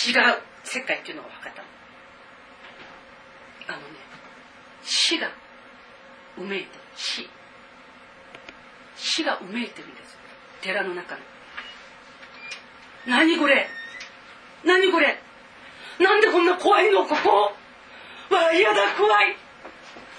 [0.07, 1.63] 違う世界っていうのが分かった
[3.73, 3.89] あのね
[4.83, 5.31] 死が
[6.37, 7.29] うめいてる死。
[8.97, 10.19] 死がうめいてるんです
[10.61, 11.21] 寺の中の。
[13.07, 13.69] 何これ？
[14.65, 15.21] 何これ？
[16.01, 17.07] なんでこんな怖いの？
[17.07, 17.53] ここ？
[18.31, 19.37] わ嫌だ怖い。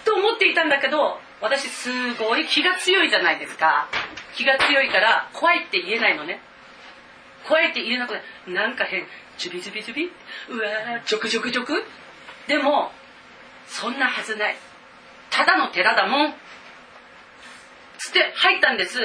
[0.03, 3.87] と思っていたんだけど私すごい気が強いじゃないですか。
[4.35, 6.39] 気が強いから怖いって言えないのね。
[7.47, 8.13] 怖いって言えなく
[8.45, 9.05] てなんか変。
[9.37, 10.05] ジュビジュビジュビ。
[10.49, 11.83] うわージョクジョクジョク
[12.47, 12.91] でも
[13.67, 14.55] そんなはずない。
[15.29, 16.33] ただの寺だもん。
[17.97, 18.99] つって入ったんです。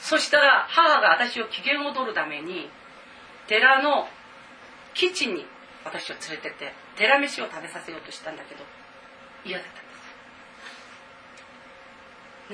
[0.00, 2.68] そしたら母が私を機嫌を取るために
[3.48, 4.08] 寺の
[4.94, 5.46] キッチンに
[5.84, 8.64] 私を連れてて寺飯を食べさせようとしたんだけど
[9.44, 9.74] 嫌だったん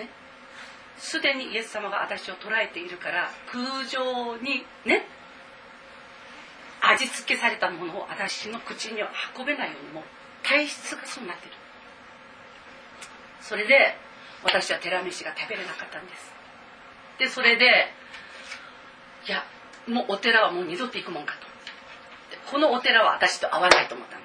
[0.01, 0.07] です。
[0.07, 0.11] ね。
[0.99, 5.07] すでにイエス様が私を捉えているから空上にね
[6.81, 10.03] 味付けされたものを私の口には運べないようにも
[10.43, 11.53] 体質がそうなってる。
[13.41, 13.97] それで
[14.43, 16.33] 私は寺飯が食べれなかったんです。
[17.19, 17.89] でそれで
[19.27, 19.45] いや
[19.89, 21.54] もうお寺はもう二度と行くもんかと。
[22.51, 24.23] このお寺は私と合わないと思ったの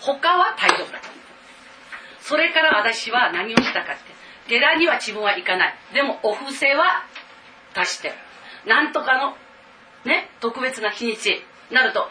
[0.00, 1.20] 他は大丈夫だと思っ
[2.20, 4.02] たそれから私は何をしたかって
[4.48, 7.04] 寺には自分は行かないでもお布施は
[7.74, 8.12] 出して
[8.66, 9.36] なんとかの
[10.04, 12.10] ね特別な日にちなると、はい、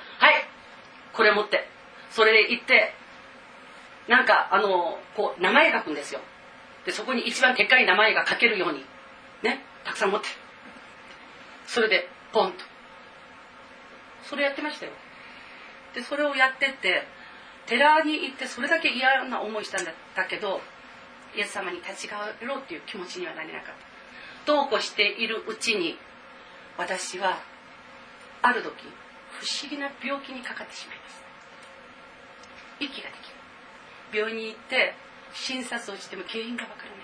[1.14, 1.68] これ持って、
[2.12, 2.94] それで行って、
[4.08, 6.22] なんか、あの、こう、名前書くんですよ。
[6.86, 8.84] で、そこに一番でっかい名前が書けるように、
[9.44, 10.28] ね、たくさん持って。
[11.68, 12.58] それで、ポンと。
[14.24, 14.92] それやってましたよ。
[15.94, 17.08] で、それをやってって、
[17.66, 19.94] 寺に行ってそれだけ嫌な思いしたんだ
[20.30, 20.62] けど、
[21.36, 23.76] イエス様に立ち返ろうっていう気持ちにはなれなかっ
[24.46, 24.52] た。
[24.52, 25.98] どうこうしているうちに、
[26.78, 27.38] 私は
[28.42, 28.74] ある時
[29.32, 31.24] 不思議な病気にかかってしまいます。
[32.80, 33.30] 息ができ
[34.16, 34.94] る病院に行って
[35.34, 36.98] 診察をしても原因がわからない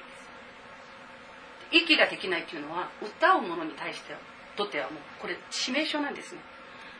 [1.75, 1.85] です。
[1.85, 4.19] 息ができないというのは歌う者に対しては
[4.55, 6.41] とってはもうこれ致命傷なんですね。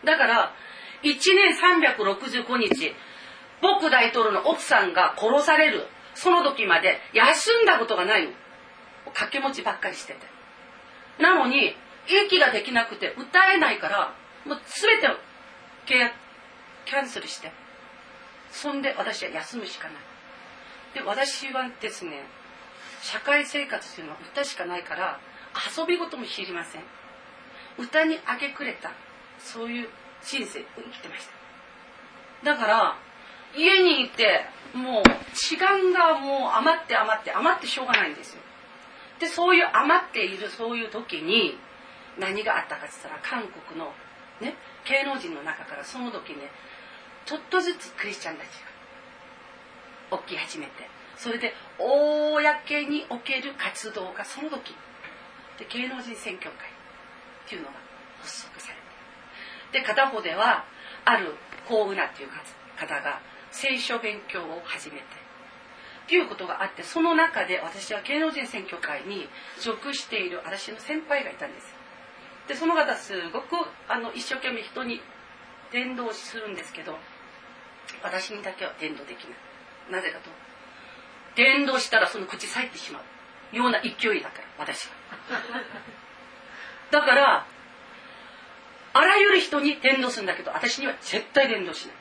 [0.03, 0.53] だから
[1.03, 2.95] 1年365日
[3.61, 5.87] 僕大統領の奥さんが殺される。
[6.13, 8.31] その時まで休んだことがないの。
[9.05, 10.19] 掛け持ちばっかりしてて。
[11.21, 11.75] なのに
[12.07, 14.13] 息ができなくて歌えないから
[14.45, 15.15] もう全てを
[15.85, 17.51] キャンセルして。
[18.51, 19.97] そんで私は休むしかない。
[20.93, 22.23] で私はですね
[23.01, 25.19] 社会生活というのは歌しかないから
[25.77, 26.83] 遊び事も知りません。
[27.77, 28.91] 歌に明け暮れた。
[29.39, 29.89] そういう
[30.25, 31.27] 人生を生きてまし
[32.43, 32.51] た。
[32.53, 32.97] だから
[33.55, 35.03] 家にいてもう
[35.33, 38.41] 時間がもう余って余って余ってしょうがないんですよ。
[39.19, 41.57] でそういう余っているそういう時に
[42.19, 43.93] 何があったかって言ったら韓国の
[44.41, 44.55] ね
[44.85, 46.51] 芸能人の中からその時ね
[47.25, 48.47] ちょっとずつクリスチャンたち
[50.11, 50.71] が起き始めて
[51.17, 54.75] それで公における活動がその時。
[55.57, 57.73] で芸能人選挙会っていうのが
[58.19, 58.84] 発足されて。
[59.75, 60.63] で片方では
[61.03, 61.35] ある
[61.67, 62.29] 幸運なっていう
[62.79, 63.19] 方が
[63.51, 69.27] 聖書勉強を始めてっていうことがあってその中で私は芸能人選挙会に
[69.59, 71.75] 属している私の先輩がいたんです。
[72.47, 73.47] でその方すごく
[73.89, 75.01] あの一生懸命人に
[75.73, 76.95] 伝道するんですけど
[78.01, 79.37] 私にだけは伝道できない。
[79.91, 80.29] なぜかと。
[81.35, 83.01] 伝道したらその口裂いてしま
[83.51, 83.57] う。
[83.57, 84.93] ような勢いだから私は。
[86.91, 87.45] だから
[88.97, 91.95] あらゆる人に伝道するんだけど私には絶対伝道しない。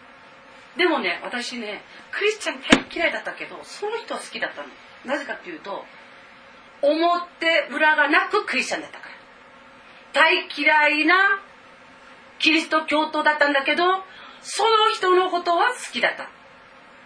[0.79, 1.83] でもね私ね
[2.13, 4.69] クリスチャン大嫌いだったけどその人は好きだったの。
[5.05, 5.85] なぜかっていうと
[6.83, 9.15] 表裏がなくクリスチャンだったから。
[10.13, 11.41] 大嫌いな
[12.39, 13.83] キリスト教徒だったんだけど
[14.41, 16.29] その人のことは好きだった。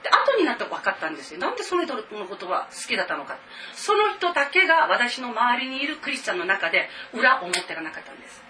[0.02, 1.40] で後になって分かったんですよ。
[1.40, 3.38] なんでその人のことは好きだったのか。
[3.72, 8.47] その人だけが私の周りにいるクリスチャンの中で裏表がなかったんです。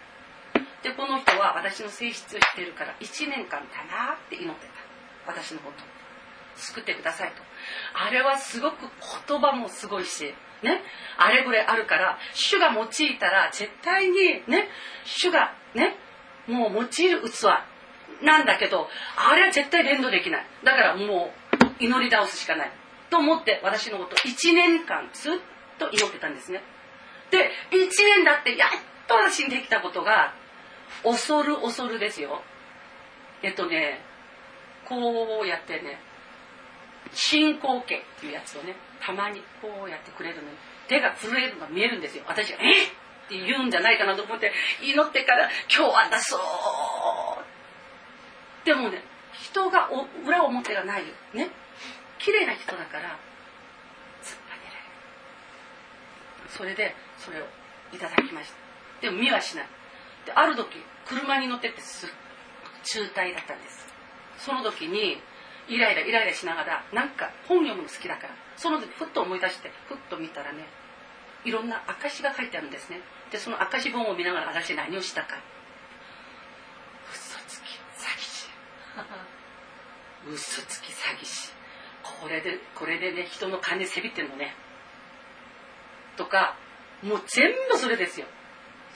[0.82, 4.72] でこの人は私の性質を知ってるから1年間かなって祈ってた。
[5.26, 5.84] 私のこと
[6.56, 7.42] 救ってくださいと。
[7.94, 8.76] あれはすごく
[9.28, 10.82] 言葉もすごいしね
[11.16, 14.16] あれぐらいあるから主が用いたら絶対に
[14.46, 14.68] ね
[15.04, 15.96] 主がね
[16.46, 17.44] もう用いる器
[18.24, 20.46] なんだけどあれは絶対連動できない。
[20.64, 21.32] だからも
[21.80, 22.72] う祈り倒すしかない。
[23.10, 25.34] と思って私のこと1年間ずっ
[25.78, 26.62] と祈ってたんですね。
[27.30, 28.70] で1年だってやっ
[29.06, 30.34] と私にできたことが
[31.02, 32.42] 恐る恐るですよ。
[33.42, 34.00] えっとね
[34.84, 36.00] こうやってね
[37.12, 40.48] 進行形っていうやつをねたまにこうやってくれるのに
[40.88, 42.24] 手が震えるのが見えるんですよ。
[42.26, 42.90] 私が「えっ!」っ
[43.28, 47.44] て言うんじゃないかなと思って祈ってから「今日はだそう」
[48.64, 49.88] でもね人が
[50.24, 51.50] 裏表がないね。
[52.18, 53.16] 綺麗な人だから
[54.22, 54.66] 突っ張れ
[56.34, 57.46] るそれでそれを
[57.92, 58.56] いただきました。
[59.02, 59.66] でも見はしない。
[60.34, 60.76] ある時
[61.06, 62.08] 車に乗っててすっ
[62.84, 63.86] 渋滞だったんです。
[64.38, 65.20] その時に
[65.68, 70.64] イライライライラしながらなんか本読むの好きだからその時ふっと思い出してふっと見たらね
[71.44, 73.00] いろんな証が書いてあるんですね。
[73.30, 75.36] でその証本を見ながら私何をしたか。
[77.12, 77.64] 嘘つき
[77.96, 78.48] 詐欺師。
[80.32, 81.52] 嘘つき詐欺師。
[82.20, 84.54] これでこれでね人の金せびってんのね。
[86.16, 86.56] とか
[87.02, 88.26] もう全部それですよ。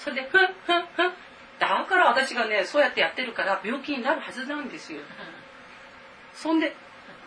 [0.02, 1.12] それでふんふんふん。
[1.58, 5.00] だから私がねそうやってやってるから病気になるはずなんですよ。
[6.34, 6.74] そんで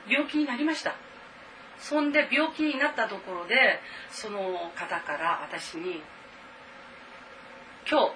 [0.09, 0.95] 病気になりました。
[1.79, 3.79] そんで病気になったところで
[4.11, 6.01] その方から私に
[7.89, 8.13] 「今日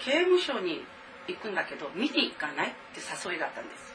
[0.00, 0.84] 刑務所に
[1.28, 3.94] 行くんだけど見に行かない?」って誘いがあったんです。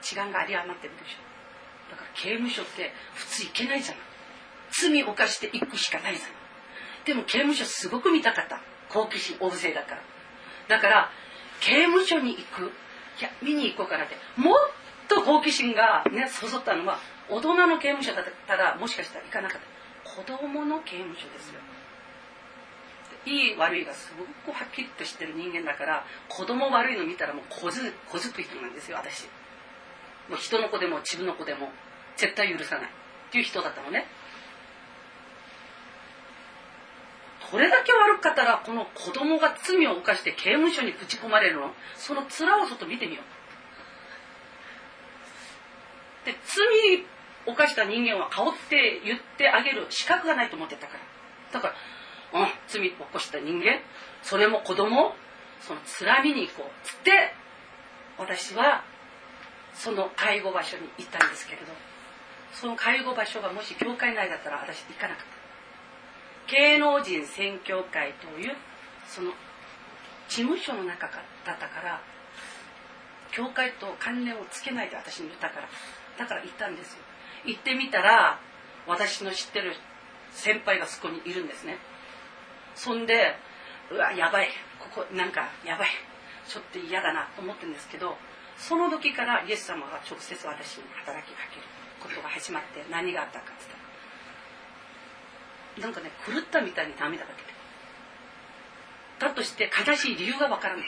[0.00, 1.90] 時間が有り余ってるでしょ。
[1.90, 4.04] だから刑務所って普通行けないじゃない。
[4.70, 6.32] 罪を犯して行くしかないじゃない。
[7.04, 8.60] でも刑務所すごく見たかった。
[8.92, 10.02] 好奇心旺盛だから。
[10.68, 11.10] だから
[11.60, 12.72] 刑務所に行く。
[13.20, 14.16] いや見に行こうかなって。
[14.36, 14.56] もっ
[15.08, 20.10] と好奇心がねそそったのは大人の刑務所だったらもしかしたら行かなかった。
[20.10, 21.60] 子供の刑務所ですよ。
[23.26, 24.12] いい悪いがす
[24.46, 29.24] ごくはっきりとしてる人間だから子供悪いの見たらもう小ず小ずく人なんですよ私。
[30.28, 31.70] もう人の子でも自分の子でも
[32.16, 32.90] 絶対許さない。
[33.30, 34.06] っていう人だったのね。
[37.50, 41.72] これだけ悪かったらこの子供が罪を犯して刑務所にぶち込まれるの？
[41.96, 43.22] その面をちょっと見てみよ
[46.22, 46.26] う。
[46.26, 47.04] で罪
[47.46, 51.00] 犯した人間は顔って言ってあげる資格がないと思ってたから。
[51.52, 51.74] だか
[52.32, 53.80] ら、うん、罪を起こした人間
[54.22, 55.14] それも子供
[55.60, 57.34] そのつらみに行こうつって
[58.18, 58.84] 私は
[59.74, 61.72] その介護場所に行ったんですけれど。
[62.52, 65.39] その介護場所がもし教会内だったら私行かなかった。
[66.50, 68.56] 芸能人宣教会という
[69.06, 69.32] その
[70.28, 72.00] 事務所の中だったから
[73.32, 75.68] 教会と関連をつけないで私に言ったから
[76.18, 76.98] だから行ったんですよ。
[77.44, 78.38] 行ってみたら
[78.86, 79.74] 私の知ってる
[80.32, 81.78] 先輩がそこにいるんですね。
[82.74, 83.36] そんで
[83.90, 84.48] うわやばい。
[84.78, 85.88] ここなんかやばい。
[86.50, 88.16] ちょっと嫌だなと思ってるんですけど
[88.58, 91.62] その時からイエス様が直接私に働きかける
[92.02, 93.89] ことが始まって何があったかって言ったら
[95.80, 97.50] なんかね狂ったみたいに涙が出て
[99.18, 100.86] だとして悲しい理由がわからない。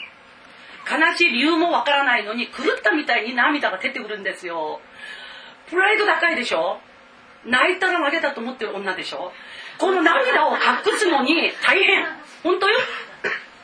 [0.85, 4.81] 悲しい理由もわからないのに狂ったみたいに涙が出てくるんですよ。
[5.69, 6.79] プライド高いでしょ？
[7.45, 9.31] 泣いたら負けたと思ってる女でしょ？
[9.77, 10.59] この涙を隠
[10.97, 12.05] すのに大変。
[12.43, 12.79] 本当よ？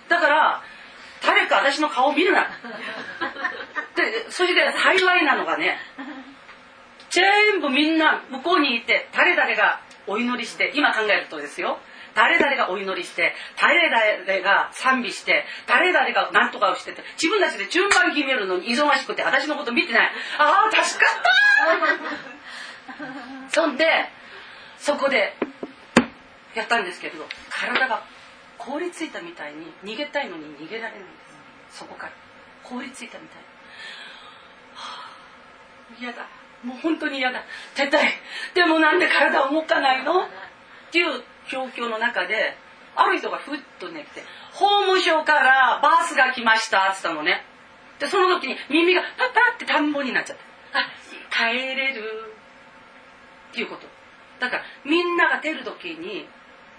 [0.07, 0.61] だから
[1.21, 2.47] 誰か私の顔見るな。
[3.95, 5.77] でそれで幸いなのがね
[7.09, 11.77] 全部みんな向こうにいて誰々がお祈りして今考えるとですよ。
[12.15, 20.11] 誰々がお祈りして誰々が賛美して誰々が何とかをしてて自分たちで順番決めるのに忙しくて私のこと見てない。
[20.39, 21.23] ああ助かっ
[22.97, 24.09] た そんで
[24.77, 25.35] そこで
[26.55, 28.03] やったんですけれど体が
[28.57, 31.09] 凍りついたみたいに逃げたいのに逃げられないんで
[31.69, 31.77] す。
[31.79, 32.11] そこから。
[32.63, 33.43] 凍りついたみたい。
[34.73, 35.11] はあ
[35.99, 36.27] 嫌だ
[36.63, 37.43] もう本当に嫌だ。
[37.75, 38.09] 絶対。
[38.53, 40.25] でもなんで体動かないの？
[40.25, 40.27] っ
[40.91, 42.57] ていう状況の中で
[42.95, 47.45] ある人がふっとね来て「法務省からバスが来ました」って言ったのね。
[47.99, 50.37] でその時に耳がパッパって田んぼになっちゃっ
[50.71, 50.79] た。
[50.79, 50.85] あ
[51.31, 52.33] 帰れる。
[53.51, 53.87] っていうこと。
[54.39, 56.27] だからみんなが出る時に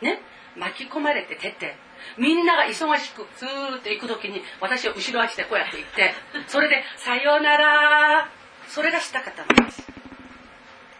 [0.01, 0.20] ね
[0.57, 1.76] 巻き込まれて出て
[2.16, 6.14] みんなが忙しくずーっと行く時に私は後ろ足でこうやって行って
[6.47, 8.28] それで「さようなら」
[8.70, 9.82] それがしたかったんです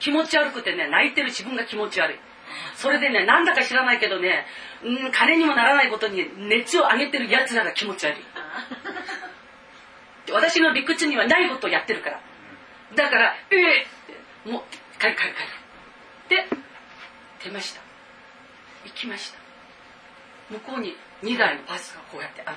[0.01, 2.19] 気持ち悪くてね泣いてる自分が気持ち悪い。
[2.75, 4.45] それでねなんだか知らないけどね
[4.83, 8.25] うん金にもならないことに熱を上げてるやつらが気持ち悪い。
[10.33, 12.21] 私の理屈にはないことをやってるから。
[12.97, 14.63] だから「ええー、もう
[15.01, 15.35] 帰る帰る
[16.29, 16.57] 帰る」で
[17.45, 17.81] 出ました。
[18.85, 19.39] 行きました。
[20.51, 22.57] 向こうに2台のバスがこうやってある。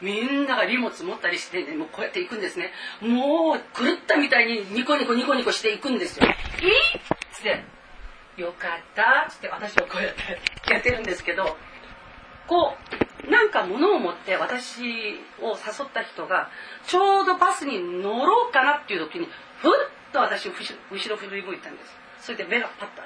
[0.00, 2.72] みんなが荷物持ったりして、ね、もうこうやって行くんですね。
[3.00, 6.26] もう狂ったみたいにニコニコニコニコしていくんですよ
[6.60, 7.00] 「いい?」っ
[7.32, 7.64] つって
[8.36, 11.56] 「よかった」っつって私はこうやってやってるんですけど
[12.46, 12.76] こ
[13.26, 14.80] うなんか物を持って私
[15.40, 16.50] を誘った人が
[16.86, 19.26] ちょうどバスに乗ろうかなっていう時に
[19.58, 19.72] ふっ
[20.12, 21.98] と私後ろ振り向いたんです。
[22.20, 23.02] それで目がパッと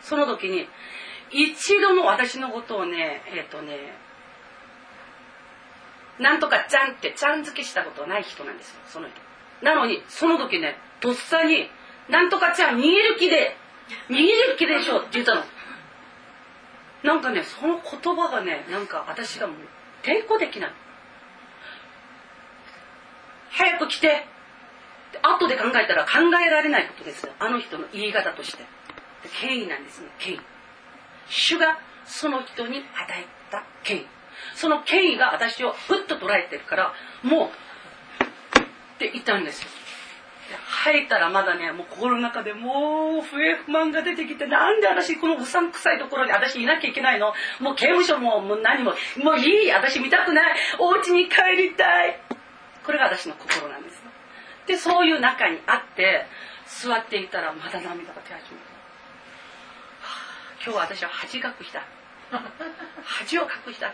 [0.00, 0.68] その時に
[1.30, 3.94] 一度も私のことをねえっ、ー、とね
[6.20, 9.16] なんとかちゃんってちゃん付けしたことない人なんですよその人。
[9.64, 11.70] なのにその時ねとっさに
[12.08, 13.56] 「なんとかちゃん逃げる気で
[14.08, 15.44] 逃げる気でしょ」って言ったの。
[17.02, 19.56] なんかねその言葉がねなんか私がもう
[20.02, 20.72] 抵抗できない。
[23.50, 24.26] 早く来て。
[25.22, 27.32] 後で考えたら考えられないことですよ。
[27.40, 28.64] あの人の言い方として。
[29.40, 30.40] 権威なんですね権威。
[31.28, 32.84] 主がその人に与
[33.20, 34.06] えた権威。
[34.54, 37.50] その権威が私をふっと捉えてるからもうっ
[38.98, 39.68] て言ったんですよ。
[40.66, 47.32] 入ったらまだねもう心の中でもう不平不満が出てきてなんで私このうさんくさいところに私いなきゃいけないの？
[47.60, 50.56] もう刑務所ももう何ももういい私見たくない。
[50.80, 52.20] お家に帰りたい。
[52.84, 54.02] これが私の心なんです。
[54.66, 56.26] でそういう中にあって
[56.66, 58.70] 座っていたらまだ涙が出始めた。
[60.62, 61.82] 今日は私は恥隠した
[63.04, 63.92] 恥を隠した。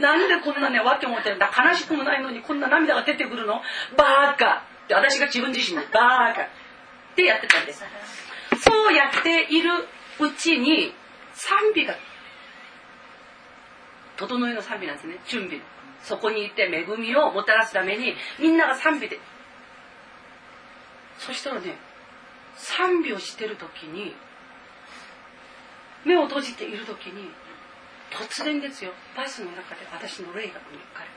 [0.00, 1.50] なんでこんなねわけ思ってるんだ。
[1.56, 3.60] 悲しくもないのにこんな涙が出てくるの？
[3.96, 4.64] バーカ。
[4.84, 6.42] って私が自分自身にバーカ。
[6.42, 6.46] っ
[7.14, 7.84] てやってたんです。
[8.60, 9.70] そうやっている
[10.18, 10.92] うちに
[11.34, 11.94] 賛美が
[14.16, 15.18] 整いの賛美なんですね。
[15.28, 15.60] 準備。
[16.02, 19.20] そこにいて恵みをもたらすためにみんなが賛美で。
[21.18, 21.76] そしたらね
[22.56, 24.14] 賛美をしてる時に
[26.04, 27.28] 目を閉じている時に
[28.10, 28.92] 突然ですよ。
[29.16, 30.54] バスの中で私の霊が抜
[30.94, 31.08] かれ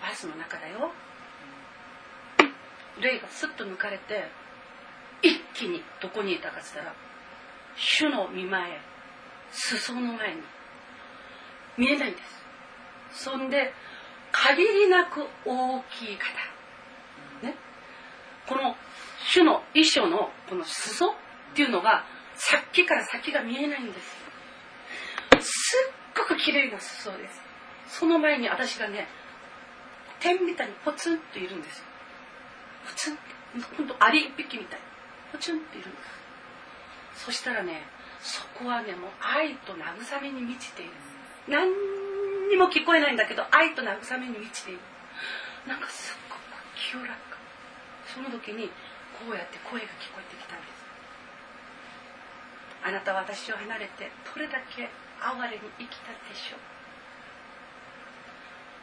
[0.00, 0.06] た。
[0.08, 0.92] バスの中だよ。
[3.00, 4.28] 霊がスッと抜かれて
[5.22, 6.94] 一気にどこにいたかっつったら
[7.76, 8.80] 主の見前
[9.50, 10.42] 裾の前に。
[11.76, 12.18] 見えないんで
[13.12, 13.24] す。
[13.24, 13.72] そんで
[14.32, 17.46] 限りなく大きい方。
[17.46, 17.54] ね。
[18.48, 18.74] この
[19.28, 21.14] 主の衣装のこの裾っ
[21.54, 22.04] ていうのが
[22.34, 24.28] さっきから先が見えないんです
[25.40, 25.97] す。
[26.18, 27.40] ごく綺麗な裾です。
[27.88, 29.08] その前に私がね
[30.20, 31.84] 天みたいにポツンといるんですよ。
[32.86, 33.22] ポツンって
[33.76, 34.80] ほんとアリ一匹みたい。
[35.32, 35.96] ポツンっているんで
[37.16, 37.24] す。
[37.26, 37.82] そしたらね
[38.20, 40.92] そこはねもう愛と慰めに満ちている。
[41.48, 41.70] 何
[42.50, 44.80] にも聞こえないんだけど愛と慰めに満ちている。
[45.66, 46.40] なんかすっごく
[46.76, 47.38] 清らか。
[48.14, 48.68] その時に
[49.18, 50.78] こうやって声が聞こえてきたんです。
[52.84, 54.88] あなたは私を離れてどれだけ
[55.20, 56.60] 哀れに生きたでしょう。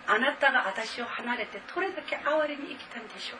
[0.07, 3.37] あなたが私を離れてどれだけ哀れに生きたんでしょ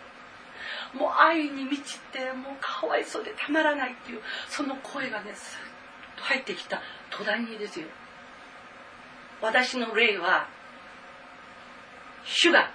[0.96, 0.98] う。
[0.98, 5.58] もう愛に満ちてもうかわいそうでたまらないっていうその声がねス
[6.16, 7.88] ッと入ってきた途端にですよ。
[9.42, 10.48] 私の霊は
[12.24, 12.72] 主が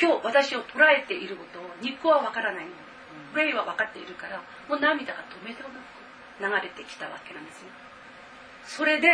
[0.00, 2.72] 今日私を捉えていることを肉は分からないの
[3.36, 5.72] 霊は分かっているからもう涙が止めてなく。
[6.40, 7.68] 流れてきたわけなんですね。
[8.66, 9.08] それで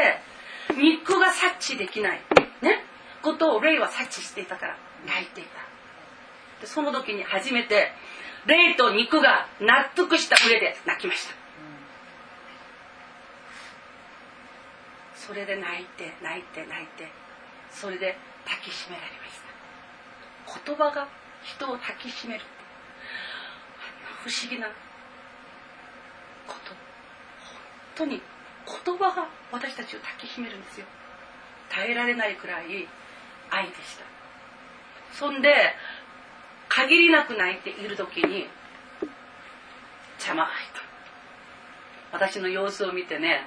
[0.76, 2.20] 肉が察知できない。
[2.62, 2.84] ね。
[3.22, 4.76] ことを霊は察知していたから
[5.06, 5.50] 泣いていた。
[6.60, 7.92] でその時に初めて
[8.46, 11.34] 霊と肉が納得した上で泣きました。
[15.14, 17.08] それで泣いて泣いて泣いて
[17.70, 20.70] それで抱きしめられました。
[20.70, 21.08] 言葉が
[21.42, 22.44] 人を抱きしめる
[24.24, 24.68] 不思議な
[26.46, 26.70] こと。
[26.70, 26.76] 本
[27.94, 28.22] 当に
[28.84, 30.86] 言葉が私たちを抱きしめるんですよ。
[31.70, 32.88] 耐えられないくらい
[33.50, 34.04] 愛でした。
[35.12, 35.74] そんで
[36.68, 38.46] 限りなく泣いている時に
[40.18, 40.46] 邪魔
[42.12, 43.46] 私の様子を見てね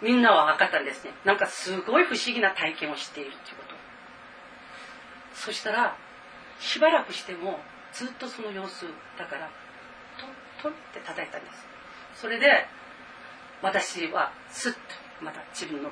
[0.00, 1.12] みんなは分かったんですね。
[1.24, 3.74] なんかすごい不思議な体験をしているっていうこと。
[5.34, 5.96] そしたら
[6.58, 7.60] しばらくしても
[7.92, 8.86] ずっとその様子
[9.18, 9.50] だから
[10.18, 10.30] トン
[10.62, 11.66] トンって叩いたんです。
[12.14, 12.66] それで
[13.62, 14.78] 私はスッと
[15.20, 15.90] また自分の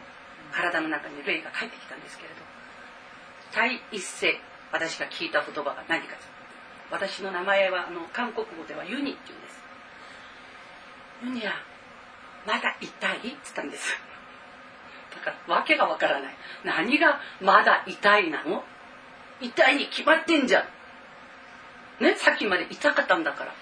[0.52, 2.36] 体の中に霊が帰ってきたんですけれど。
[3.54, 4.40] 第一声
[4.72, 6.16] 私が聞いた言葉が何か
[6.90, 9.58] 私の名前はあの韓国語ではユニって言うんです。
[11.24, 11.52] ユニや
[12.46, 13.18] まだ痛い？
[13.18, 13.96] って言ったんです。
[15.14, 16.34] だから訳がわからない。
[16.64, 18.64] 何がまだ痛いなの？
[19.40, 20.66] 痛いに決まってんじゃ
[22.00, 22.04] ん。
[22.04, 22.14] ね？
[22.16, 23.52] さっきまで痛かったんだから。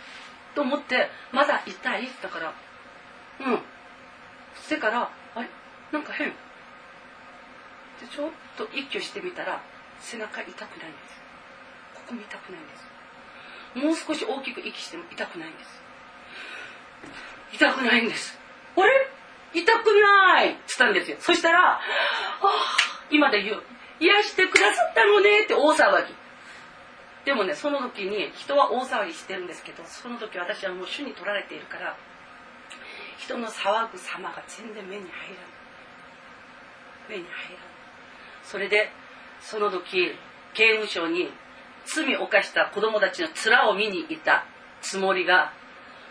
[0.55, 2.09] と思ってまだ痛い？
[2.23, 2.55] だから
[3.41, 3.61] うん。
[4.63, 5.49] それからあれ？
[5.93, 6.29] なんか変。
[6.29, 6.35] で
[8.11, 9.63] ちょっと一挙してみたら
[10.01, 11.21] 背中痛くないんです。
[11.95, 12.77] ここも痛くないんで
[13.95, 14.07] す。
[14.07, 15.83] もう少し大きく息しても痛くないんです。
[17.55, 18.39] 痛くないんです。
[18.77, 18.93] あれ？
[19.55, 20.51] 痛くない！
[20.51, 21.17] っつったんですよ。
[21.21, 21.81] そしたら「あ
[23.11, 23.63] 今で言う。
[23.99, 26.15] 癒してくださったのね」って大騒ぎ。
[27.25, 31.97] でもねその時に人は大騒ぎしてるんですけどその時私はもう主に取られているから
[33.19, 35.49] 人の騒ぐ様が全然目に入らない
[37.09, 37.59] 目に入らない
[38.45, 38.91] それで
[39.41, 40.13] その時
[40.55, 41.31] 刑務所に
[41.87, 44.45] 罪を犯した子供たちの面を見に行った
[44.81, 45.53] つもりが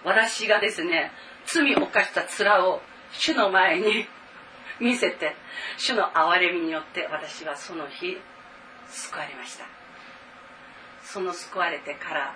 [0.04, 1.12] 私がですね
[1.46, 2.82] 罪を犯した面を
[3.12, 4.06] 主の前に
[4.80, 5.36] 見せて
[5.78, 8.18] 主の憐れみによって私はその日
[8.88, 9.66] 救われました。
[11.06, 12.36] その救われてから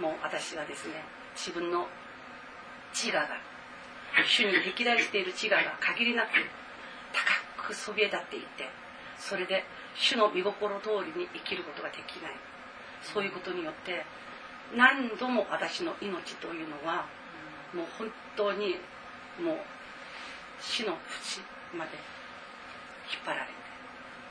[0.00, 0.94] もう私はですね
[1.36, 1.86] 自分の
[2.92, 3.28] 自我が
[4.26, 6.28] 主に歴代している自我が限りなく
[7.12, 8.68] 高くそびえ立っていて
[9.18, 9.64] それで
[9.94, 12.32] 主の御心通りに生きることができない。
[13.02, 14.04] そういうことによって
[14.76, 17.06] 何度も私の命というのは
[17.74, 18.76] もう本当に
[19.40, 19.56] もう
[20.60, 21.40] 死の淵
[21.76, 21.92] まで
[23.12, 23.52] 引っ張られて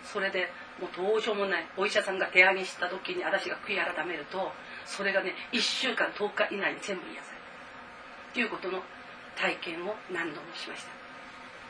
[0.03, 0.49] それで
[0.79, 4.51] もうどうしようもないお医者さんが手上げした時に私が悔い改めると
[4.85, 7.36] それがね1週間10日以内に全部癒される。
[8.37, 8.83] ということの
[9.35, 10.93] 体験を何度もしました。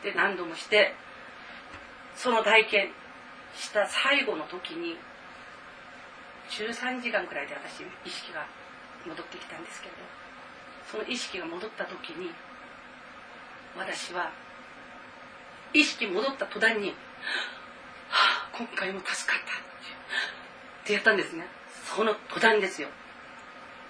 [0.04, 0.94] で何度もして
[2.14, 2.90] その体験
[3.56, 4.98] した最後の時に
[6.52, 8.46] 13時間くらいで私意識が
[9.08, 10.02] 戻ってきたんですけれど
[10.92, 12.32] その意識が戻った時に
[13.78, 14.34] 私は
[15.74, 16.90] 意識戻った途端に
[18.12, 19.62] 「はあ今回も助かった」っ
[20.84, 21.48] てやったんですね。
[21.96, 22.90] その途端ですよ。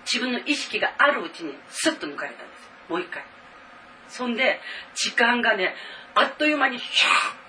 [0.06, 2.67] 自分の意識があるうちにスッと抜かれたんです。
[2.90, 3.24] もう一回。
[4.10, 4.60] そんで
[4.96, 5.76] 時間がね
[6.16, 7.48] あっという間にヒャー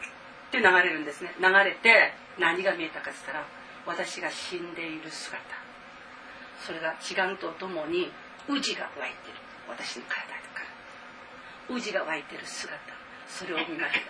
[0.48, 1.34] って流れるんですね。
[1.40, 3.46] 流れて何が見えたかって言ったら
[3.86, 5.38] 私が死んでいる姿。
[6.66, 8.10] それが時間とともに
[8.48, 9.34] 宇治が湧いてる。
[9.68, 10.60] 私の体か
[11.68, 11.76] ら。
[11.76, 12.78] 宇治が湧いてる姿。
[13.28, 14.00] それを見まし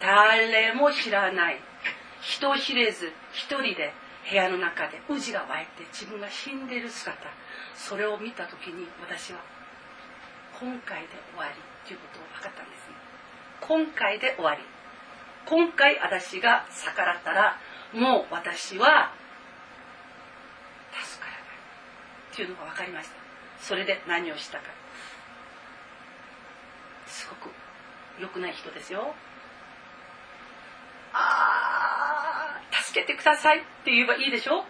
[0.00, 0.06] た。
[0.06, 1.60] 誰も知らない。
[2.22, 3.92] 人知れず一人で
[4.28, 7.16] 部屋の中で宇治が湧いて自分が死んでいる姿。
[7.74, 9.40] それを見た時に私は
[10.60, 11.54] 今回で終わり
[11.88, 12.94] ということを分かったんですね。
[13.62, 14.60] 今回で終わり。
[15.46, 17.56] 今回私が逆らったら
[17.94, 19.10] もう私は
[20.92, 21.40] 助からない
[22.32, 23.16] っていうのが分かりました。
[23.64, 24.64] それで何をしたか。
[27.06, 27.50] すごく
[28.20, 29.14] 良くない人ですよ。
[31.14, 34.66] あ助けてくださいって言えばいいでしょ。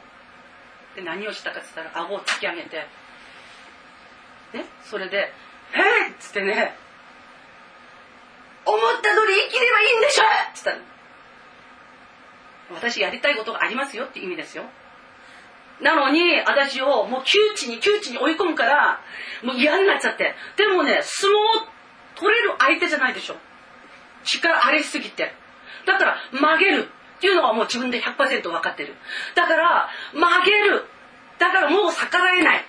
[0.95, 2.87] で何をしたかっつったら顎を突き上げて。
[4.53, 4.67] ね？
[4.85, 5.33] それで
[5.75, 6.77] 「え!」っつってね
[8.65, 10.77] 「思った通り生きればいいんでしょ!」っつったら
[12.73, 14.65] 私やりたいことがありますよって意味ですよ。
[15.81, 19.01] なのに私をもう窮地に窮地に追い込むから
[19.43, 20.37] もう嫌になっちゃって。
[20.57, 21.67] でもね相撲
[22.17, 23.37] 取れる相手じゃないでしょ。
[24.25, 25.35] 力ありすぎて。
[25.87, 26.89] だから曲げる。
[27.19, 28.95] っていうのはもう自分で100%分かってる。
[29.35, 30.87] だから曲げる。
[31.39, 32.65] だからもう逆らえない。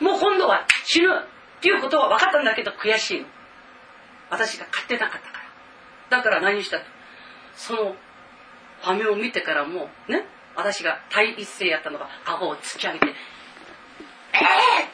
[0.00, 1.08] もう今度は死ぬ。
[1.62, 3.26] っていうことは分かったんだけど悔しいの。
[4.30, 5.38] 私が勝てなかったか
[6.10, 6.18] ら。
[6.18, 6.80] だから何した
[7.54, 7.94] その
[8.84, 13.06] 場面を見てからもね私が第一声やったのが顎を突き上げて
[14.34, 14.88] 「ええー!」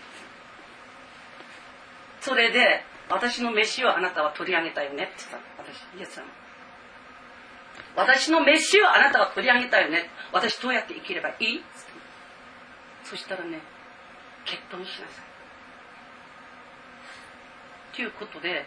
[2.21, 5.43] それで私の飯をあなたは取り上げたよねって言ったの。
[5.66, 6.27] 私イエス様。
[7.97, 10.11] 私の飯をあなたは取り上げたよね。
[10.33, 11.64] 私どうやって生きればいい？
[13.05, 13.61] そしたらね
[14.45, 15.28] 結婚しなさい。
[17.99, 18.65] ということで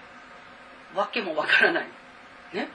[0.94, 1.88] 訳もわからない。
[2.54, 2.68] ね。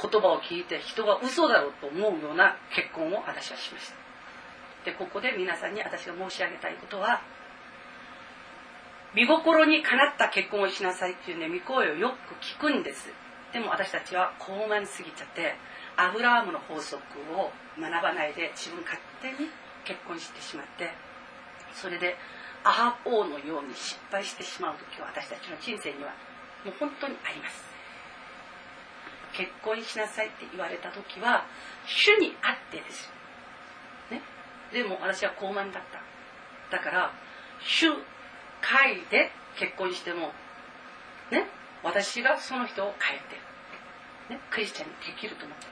[0.00, 3.96] 言葉を聞いて人が嘘だろうと思うような結婚を私はしました。
[4.84, 7.22] でここで皆さんに私が申し上げたいことは
[9.14, 13.08] 見心にかなった結婚をしなさいっていうね御声をよく聞くんです。
[13.52, 15.56] でも私たちは高慢すぎちゃって
[15.96, 17.02] アブラームの法則
[17.34, 17.50] を
[17.80, 19.50] 学ばないで自分勝手に
[19.84, 20.90] 結婚してしまって
[21.74, 22.14] それで
[22.64, 26.10] アハ王のように失敗してしまう時は私たちの人生には
[26.64, 27.62] もう本当にあります。
[29.36, 31.44] 結婚しなさいって言われた時は
[31.86, 33.10] 主にあってです、
[34.10, 34.22] ね、
[34.72, 35.82] でも私は高慢だっ
[36.70, 36.76] た。
[36.76, 37.12] だから
[37.60, 37.92] 主
[38.60, 40.32] 会で結婚しても
[41.30, 41.46] ね。
[41.84, 45.70] 私がその人を変えて、ね、クリスチャンにできると思ってる。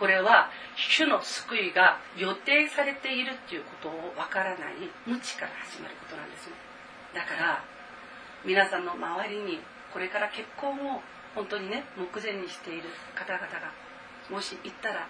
[0.00, 6.54] これは主の救いが予定されているっていうことをわからない無知から始まることなんですね。
[7.14, 7.62] だから
[8.42, 9.60] 皆さんの周りに
[9.92, 11.02] これから結婚を
[11.34, 13.72] 本当にね目前にしている方々が
[14.30, 15.06] もし行ったら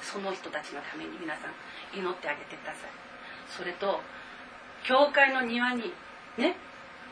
[0.00, 2.90] その人たちのために皆さん祈ってあげてください。
[3.50, 4.00] それと
[4.84, 5.92] 教会の庭に
[6.38, 6.54] ね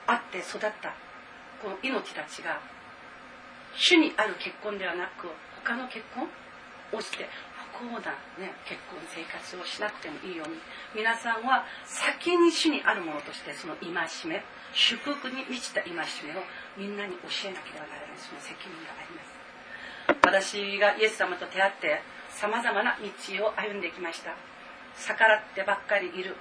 [0.06, 0.94] あって育った
[1.60, 2.60] この命たちが
[3.74, 5.26] 主にある結婚ではなく
[5.64, 6.28] 他の結婚
[6.92, 7.28] をして
[7.78, 10.56] 不幸な、ね、結婚生活をしなくてもいいように。
[10.94, 13.92] 皆さんは先に主にあるものとしてその戒
[14.26, 16.04] め祝福に満ちた戒めを
[16.76, 18.16] みんなに教えなければならない。
[18.16, 19.36] その責任があります。
[20.22, 24.34] 私がイエス様と出会ってさまざまな道を歩んできました。
[24.98, 26.36] 逆らってばっかりいる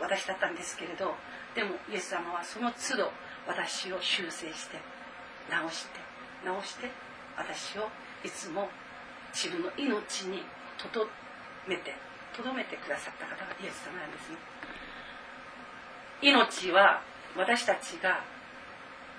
[0.00, 1.14] 私だったんですけれど
[1.54, 3.10] でもイエス様はその都度
[3.46, 4.78] 私を修正して
[5.50, 6.00] 直して
[6.44, 6.90] 直して
[7.36, 7.88] 私を
[8.24, 8.68] いつも
[9.32, 10.42] 自分の命に
[10.76, 11.06] とど
[11.66, 11.94] めて
[12.36, 14.36] とどめてくださった方がイエス様なんですね。
[16.22, 17.02] 命は
[17.36, 18.22] 私たちが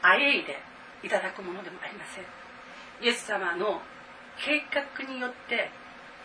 [0.01, 0.59] あえいで
[1.03, 2.25] いただくものでもありません。
[3.01, 3.81] イエス様の
[4.37, 5.69] 計画によって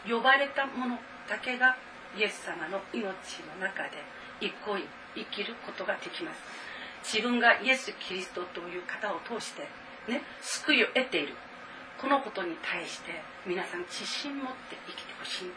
[0.08, 1.76] 呼ばれたものだけが
[2.16, 4.02] イエス様の命の中で
[4.40, 4.84] 憩い
[5.16, 6.40] 生きることができます。
[7.02, 9.62] 自分がイエス・キリストという方を通して
[10.08, 11.34] ね救いを得ている。
[12.00, 13.12] このことに対して
[13.46, 15.54] 皆さん自信持って生きてほしいんで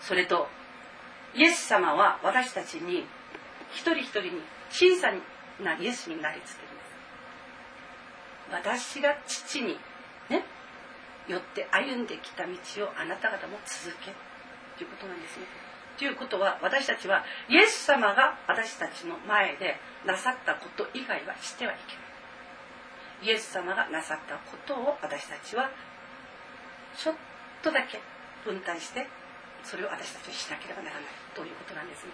[0.00, 0.06] す。
[0.08, 0.48] それと
[1.34, 3.04] イエス様は私たちに
[3.72, 4.30] 一人一人に
[4.70, 5.12] 小さ
[5.62, 6.92] なイエスになりつけるんです。
[8.50, 9.78] 私が父に
[10.28, 10.44] ね
[11.28, 12.52] よって歩んできた道
[12.84, 14.12] をあなた方も続け
[14.76, 15.46] ということなんですね。
[15.98, 22.01] ということは私たちはイエス様が私たちの前でなさったこと以外はしてはいけない。
[23.22, 25.70] イエス様がなさったことを私たちは
[26.96, 27.14] ちょっ
[27.62, 28.00] とだけ
[28.44, 29.06] 分担して
[29.62, 31.04] それを私たちはしなければならない
[31.34, 32.10] ということなんですね。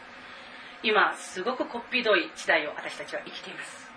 [0.82, 3.88] 今すごくこっぴどい時代を私たちは生きています。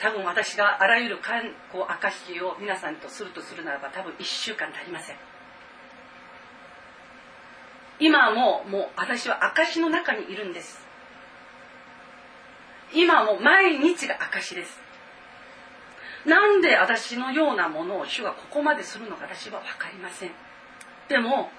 [0.00, 5.16] 多分私があらゆる観光証を皆さんとするとするならば多分1週間足りません。
[8.00, 10.80] 今ももう私は証の中にいるんです。
[12.94, 14.89] 今も毎日が証です。
[16.26, 20.30] なんで私のようなものを主がここまでするのか私は分かりません。
[21.08, 21.50] でも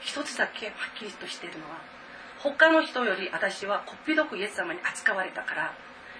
[0.00, 1.76] 一つだけはっきりとしているのは
[2.40, 5.72] 他の人より私はこっぴどくイエス様に扱われたから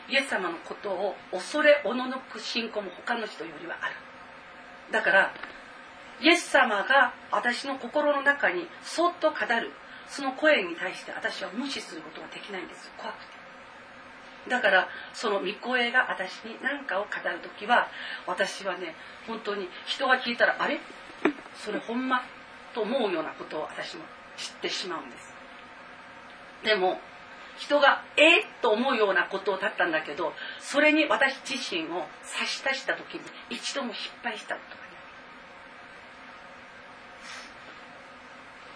[0.09, 3.95] イエス様のことを恐れおののく信仰も他の人よりはある。
[4.93, 5.35] だから
[6.20, 9.72] イエス様が私の心の中にそっと語る
[10.09, 12.93] その声に対して私は無視することができないんです。
[12.97, 13.34] 怖くて。
[14.49, 17.88] だからその御声が私に何かを語る時は
[18.26, 18.95] 私はね
[19.26, 20.80] 本当に人が聞いたらあれ？
[21.57, 22.22] それほんま
[22.74, 24.05] と思うようなことを私も
[24.36, 25.32] 知ってしまうんです。
[26.64, 27.01] でも
[27.57, 34.95] 人がえっと思うようなことをだったんだけどそれに私自身を差し出した時に一度も失敗したことがない。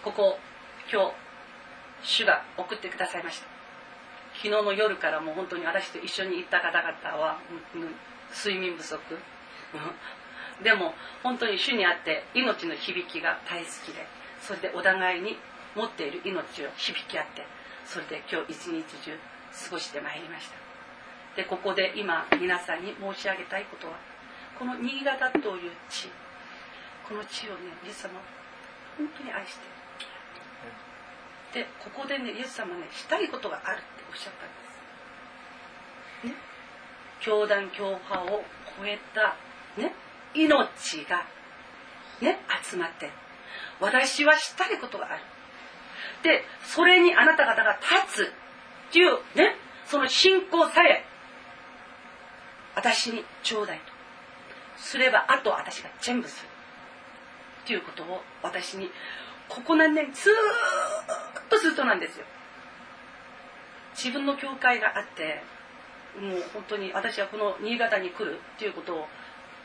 [0.03, 0.39] ここ
[0.91, 1.13] 今日
[2.01, 3.58] 主が送ってくださいました。
[4.41, 7.39] 昨日の夜からもう本当に私と一緒に行った方々は
[8.31, 8.97] 睡眠不足。
[10.63, 14.07] でも本当に主にあって命の響きが大好きで
[14.41, 15.37] それでお互いに
[15.75, 17.45] 持っている命を響き合って
[17.85, 19.17] それで今日一日中
[19.65, 20.55] 過ごしてまいりました。
[21.35, 23.93] でここで今皆さんに申し上げたいことは
[24.57, 26.09] この新潟という地
[27.07, 28.19] この地をねイエス様
[28.97, 29.57] 本当に愛し
[31.51, 33.81] てでここでねイエス様ねしたいことがある。
[34.13, 36.35] っしゃったんです。
[36.35, 36.35] ね。
[37.19, 38.43] 教団教派を
[38.79, 39.35] 超えた
[39.81, 39.93] ね。
[40.33, 41.25] 命が
[42.21, 43.09] ね集まって
[43.79, 45.23] 私はしたいことがある。
[46.23, 49.55] でそれにあなた方が立つっていうね。
[49.85, 51.03] その信仰さえ
[52.75, 53.91] 私にちょうだいと。
[54.77, 56.49] すればあと私が全部する。
[57.63, 58.89] っていうことを私に
[59.47, 62.25] ここ何年ずっとずっとなんですよ。
[64.01, 65.43] 自分の教会があって
[66.19, 69.07] もう本当に私はこの新潟に来るっていうことを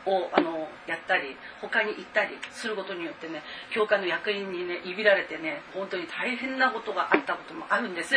[0.07, 8.13] をあのやったり他に行ったりすることによってね教会の役員にねいびられてね本当に大変なことがあったこともあるんです。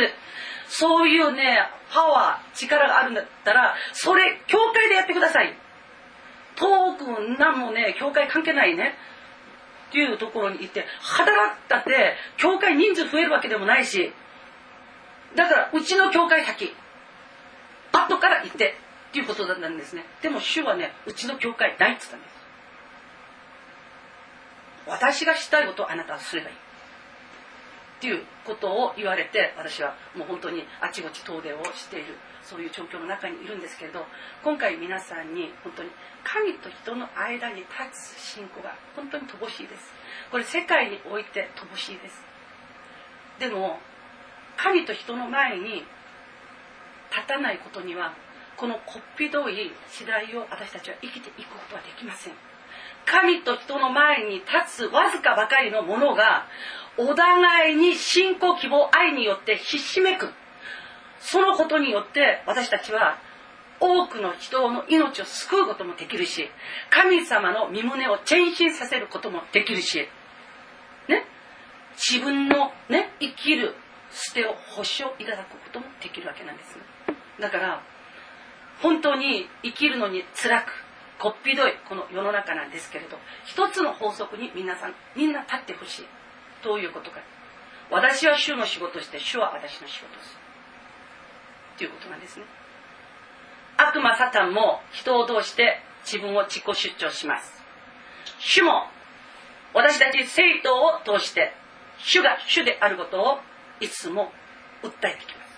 [0.68, 1.58] そういうね
[1.90, 5.56] パワー力があるんだったらそれ教会でやってください。
[6.56, 8.94] 遠くなんもね教会関係ないね
[9.88, 14.12] っていうところに行って働ったって教会人数増えるわけでもないし
[15.36, 16.74] だからうちの教会先
[17.92, 18.74] 後から行って
[19.10, 20.04] っていうことだったんですね。
[20.22, 22.38] でも主はねうちの教会ないって言ったんです
[24.86, 26.54] 私がしたいことをあなたはすればいい。
[26.54, 34.06] っていうことを言われて私はもう本当にあちこち遠出をしているそういう状況の中にいるんですけれど
[34.44, 35.90] 今回皆さんに本当に
[36.22, 39.92] 神と人の間に立つ信仰が本当に乏しいです。
[40.30, 42.22] これ世界において乏しいです。
[43.40, 43.80] でも
[44.58, 45.84] 神と人の前に
[47.10, 48.12] 立たないことには
[48.56, 52.34] このこっぴどい時代を私たちは生きていくことはできません。
[53.06, 56.46] 神と人の前に立つわずかばかりのものが
[56.98, 60.28] お互いに信仰希望愛によってひしめく。
[61.20, 63.18] そのことによって私たちは
[63.80, 66.48] 多くの人の命を救うこともできるし
[66.90, 70.08] 神様の身胸を前進させることもできるし。
[71.08, 71.24] ね？
[71.96, 73.74] 自分のね生きる
[74.18, 76.76] 捨てを保証いただくこともできるわけなんです。
[77.40, 77.82] だから
[78.82, 80.72] 本当に生きるのに辛く
[81.18, 86.06] こっぴどいこの世の中なんですけれど一つの法則に皆さんみんな立ってほしい。
[86.62, 87.20] どういうことか。
[87.90, 90.38] 私は主の仕事して主は私の仕事です
[91.78, 92.44] ということなんですね。
[93.76, 97.62] 悪魔サタンも人を通して自分を自己出張します。
[98.40, 98.88] 主も
[99.74, 101.52] 私たち生徒を通して
[101.98, 103.38] 主が主であることを
[103.80, 104.32] いつも
[104.82, 105.48] 訴えてきます。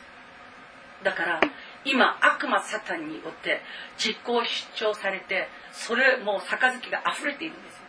[1.04, 1.40] だから
[1.84, 3.62] 今悪魔サタンによって
[3.96, 7.80] 実行出張されてそれもう杯が溢れているんですよ。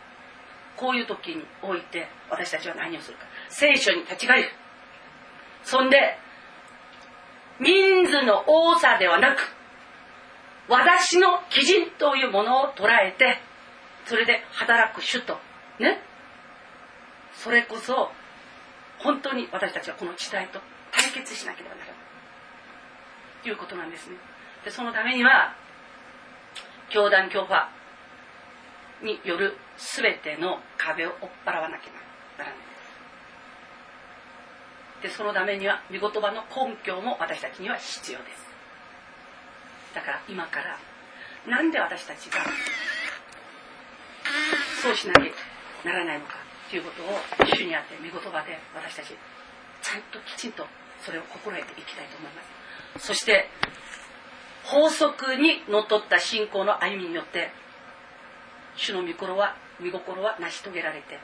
[0.76, 3.24] こういう時において私たちは何をするか。
[3.48, 4.48] 聖書に立ち返る。
[5.64, 6.18] そんで
[7.60, 9.40] 人数の多さではなく
[10.68, 13.38] 私の基準というものを捉えて
[14.06, 15.38] それで働く主と。
[15.78, 16.00] ね。
[17.34, 18.10] それこそ
[19.02, 20.60] 本当に私たちはこの時代と
[20.92, 21.96] 対決しなければならない
[23.42, 24.16] ということなんですね。
[24.64, 25.54] でそのためには
[26.90, 27.70] 教団教派
[29.02, 31.92] による全ての壁を追っ払わなきゃ
[32.38, 32.54] ならない。
[35.02, 38.46] でそのためには御言葉の根拠も私たちには必要です。
[39.94, 40.78] だから今から
[41.48, 42.38] なんで私たちが
[44.80, 45.22] そうしなきゃ
[45.84, 46.41] ならないのか。
[46.72, 47.20] ということを
[47.52, 50.64] 主にあって御言葉で私たちちゃんときちんと
[51.04, 52.40] それを心得ていきたいと思いま
[52.96, 53.08] す。
[53.08, 53.44] そして
[54.64, 57.50] 法則にのっとった信仰の歩みによって
[58.74, 59.54] 主の御心は
[59.84, 61.18] 御心は成し遂げられて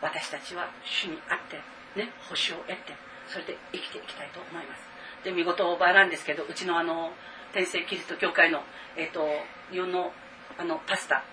[0.00, 1.60] 私たちは主にあって
[2.00, 2.96] ね星を得て
[3.28, 4.80] それで生きていきたいと思います。
[5.22, 7.12] で見事おばなんですけどうちのあの
[7.52, 8.62] 天聖キリスト教会の、
[8.96, 9.28] えーと、
[9.70, 10.12] 日本の
[10.56, 11.24] あのパスタ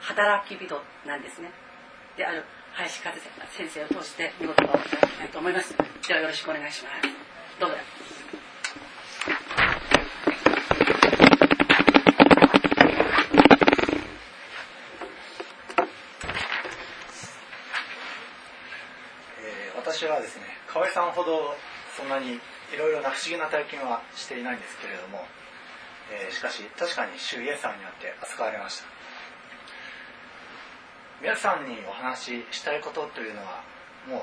[0.00, 1.52] 働き人なんですね。
[2.16, 2.42] である
[2.76, 3.12] 林和
[3.50, 5.76] 先生を通して見事をいただきたいと思います。
[6.08, 7.60] ではよろしくお願いします。
[7.60, 7.76] どうぞ。
[19.76, 21.54] 私はですね河合さんほど
[21.96, 25.24] そんなにいろいろな不思議な体験はしていないんですけれども、
[26.10, 29.13] えー、しかし確かに主イエス様によって扱われました。
[31.20, 33.62] 皆さんにお話ししたいことというのは
[34.08, 34.20] もう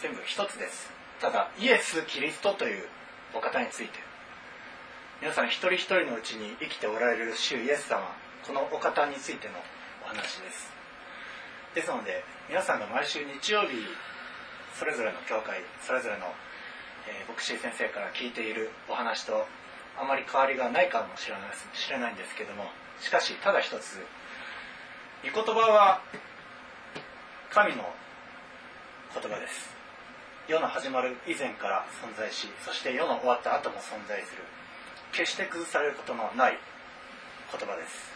[0.00, 0.90] 全部一つです。
[1.20, 2.88] ただイエス・キリストという
[3.34, 3.98] お方について。
[5.20, 8.04] 皆さん一人一人のうちに生きておられる主イエス様
[8.46, 9.54] このお方についての
[10.04, 10.70] お話です。
[11.74, 13.84] ですので皆さんが毎週日曜日
[14.78, 16.26] それぞれの教会それぞれの、
[17.08, 19.46] えー、牧師先生から聞いているお話と
[19.98, 21.42] あまり変わりがないかもしれない
[21.72, 22.64] 知れないんですけども
[23.00, 24.00] しかしただ一つ
[25.26, 26.00] 御言葉は
[27.50, 27.82] 神の
[29.12, 29.74] 言葉です。
[30.46, 34.42] 世の始まる以前から存在しそして世の終わった後も存在する。
[35.10, 36.58] 決して崩されることのない
[37.50, 38.12] 言葉です。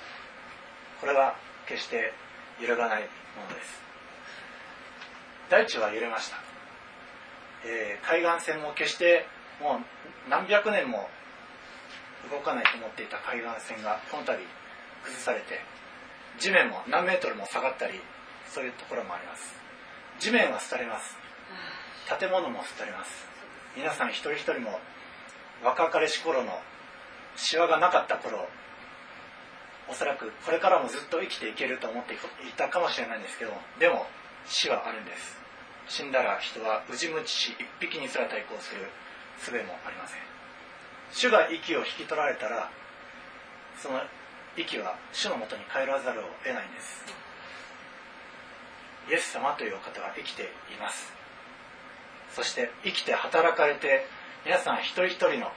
[1.01, 1.35] これは
[1.67, 2.13] 決して
[2.61, 3.07] 揺るがないも
[3.51, 3.83] のです。
[5.51, 6.37] 大地は揺れました。
[7.65, 9.27] えー、海岸線も決して
[9.61, 11.09] もう何百年も
[12.31, 14.39] 動かないと思っていた海岸線がこの度
[15.03, 15.59] 崩されて
[16.39, 18.01] 地面も何メートルも下がったり
[18.49, 19.55] そういうところもあります。
[20.19, 21.17] 地面は廃れます。
[22.19, 23.27] 建物も廃れます。
[23.77, 24.81] 皆さん一人一人も
[25.63, 26.59] 若かりし頃の
[27.37, 28.49] シワがなかった頃
[29.89, 32.17] おそらくこれからもずっと生きていけると思ってい
[32.57, 34.07] たかもしれないんですけどでも
[34.47, 35.39] 死はあるんです。
[35.89, 38.87] 死んだら人はうじむちし一匹にすら対抗する
[39.39, 40.21] 術もありません。
[41.13, 42.71] 主が息を引き取られたら
[43.79, 44.01] その
[44.57, 47.05] 息は主のもとに帰らざるを得ないんです。
[49.11, 50.47] イエス様というお方は生きてい
[50.81, 51.13] ます。
[52.35, 54.07] そして生きて働かれて
[54.45, 55.51] 皆さん一人一人の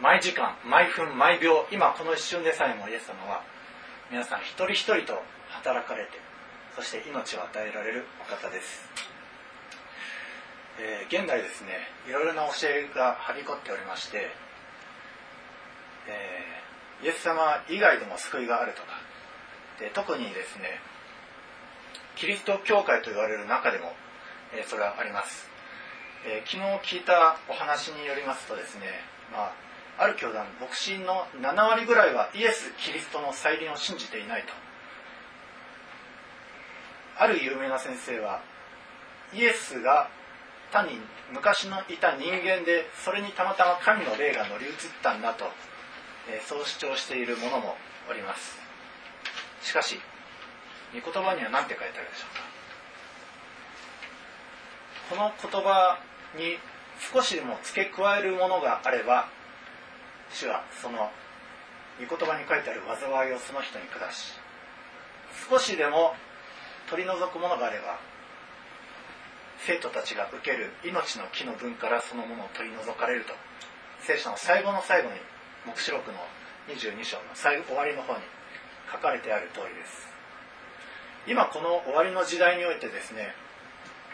[0.00, 3.42] 毎時間毎分毎秒今この一瞬でさえもイエス様は
[4.10, 6.10] 皆さん一人一人と働かれて
[6.76, 8.88] そして命を与えられるお方です。
[10.78, 11.70] えー、現代ですね
[12.08, 14.30] いろいろな教えがはびこっておりまして、
[16.08, 16.63] えー、
[17.04, 18.88] イエス様以外でも救いがあるとか。
[19.78, 20.80] で特にですね
[22.16, 23.92] キリスト教会と言われる中でも、
[24.54, 25.48] えー、それはあります、
[26.24, 28.86] え昨日聞いたお話によりますとですね、
[29.32, 29.50] ま
[29.98, 34.52] あ、ある教団牧師の7割ぐらいはイエス・キリストの再臨を信じていないと。
[37.16, 38.42] ある有名な先生は
[39.32, 40.08] イエスが
[40.72, 40.98] 単に
[41.32, 44.72] 昔のいた人間でそれにたまたま神の霊が乗り移っ
[45.02, 45.46] たんだと、
[46.46, 47.76] そう主張しているもも
[48.08, 48.58] おります。
[49.62, 50.00] しかし
[50.92, 52.54] 御言葉には何て書いてあるでしょうか。
[55.10, 55.98] この言葉
[56.36, 56.58] に
[57.12, 59.28] 少しでも付け加えるものがあれば
[60.32, 61.10] 主はその
[62.00, 64.32] 御言葉に書いてある災いをその人に下し
[65.50, 66.14] 少しでも
[66.88, 67.98] 取り除くものがあれば
[69.66, 73.32] 生徒たちが受ける命の木の分からそのものを取り除かれると
[74.00, 75.16] 聖書の最後の最後に
[75.66, 76.18] 黙示録の
[76.68, 78.20] 22章の最後終わりの方に
[78.90, 80.14] 書かれてある通りです。
[81.26, 83.32] 今この終わりの時代においてですね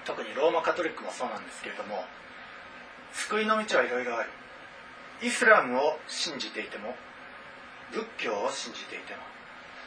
[0.05, 2.05] 特にローマカトリックもそうなんですけれども
[3.13, 4.31] 救いの道はいろいろある
[5.23, 6.95] イスラムを信じていても
[7.93, 9.19] 仏教を信じていても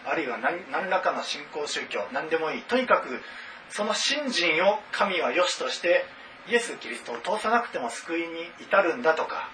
[0.06, 3.22] あるいは何らかの信仰宗教何でもいいとにかく
[3.70, 6.06] その信心を神は良しとして
[6.50, 8.28] イエス・キリストを通さなくても救いに
[8.60, 9.50] 至るんだとか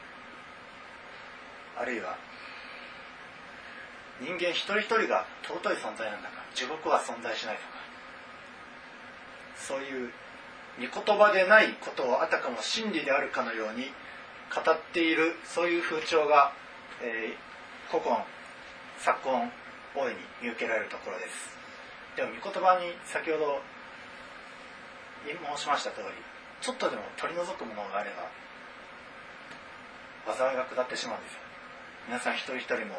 [1.80, 2.18] あるいは
[4.20, 7.80] 人間一人一人が尊い存在なんだから地獄は存在しないとか
[9.56, 10.12] そういう
[10.80, 13.92] 御言葉でないことをあたかも真理であるかのように
[14.54, 16.52] 語っているそういう風潮が、
[17.02, 18.26] えー、古今
[19.00, 19.52] 昨今
[19.96, 21.58] 大いに見受けられるところです。
[22.16, 23.62] でも御言葉に先ほど
[25.26, 26.08] 申しました通り
[26.62, 28.12] ちょっとでも取り除くものがあれ
[30.26, 31.49] ば災いが下ってしまうんですよ。
[32.10, 32.96] 皆さん一人一人も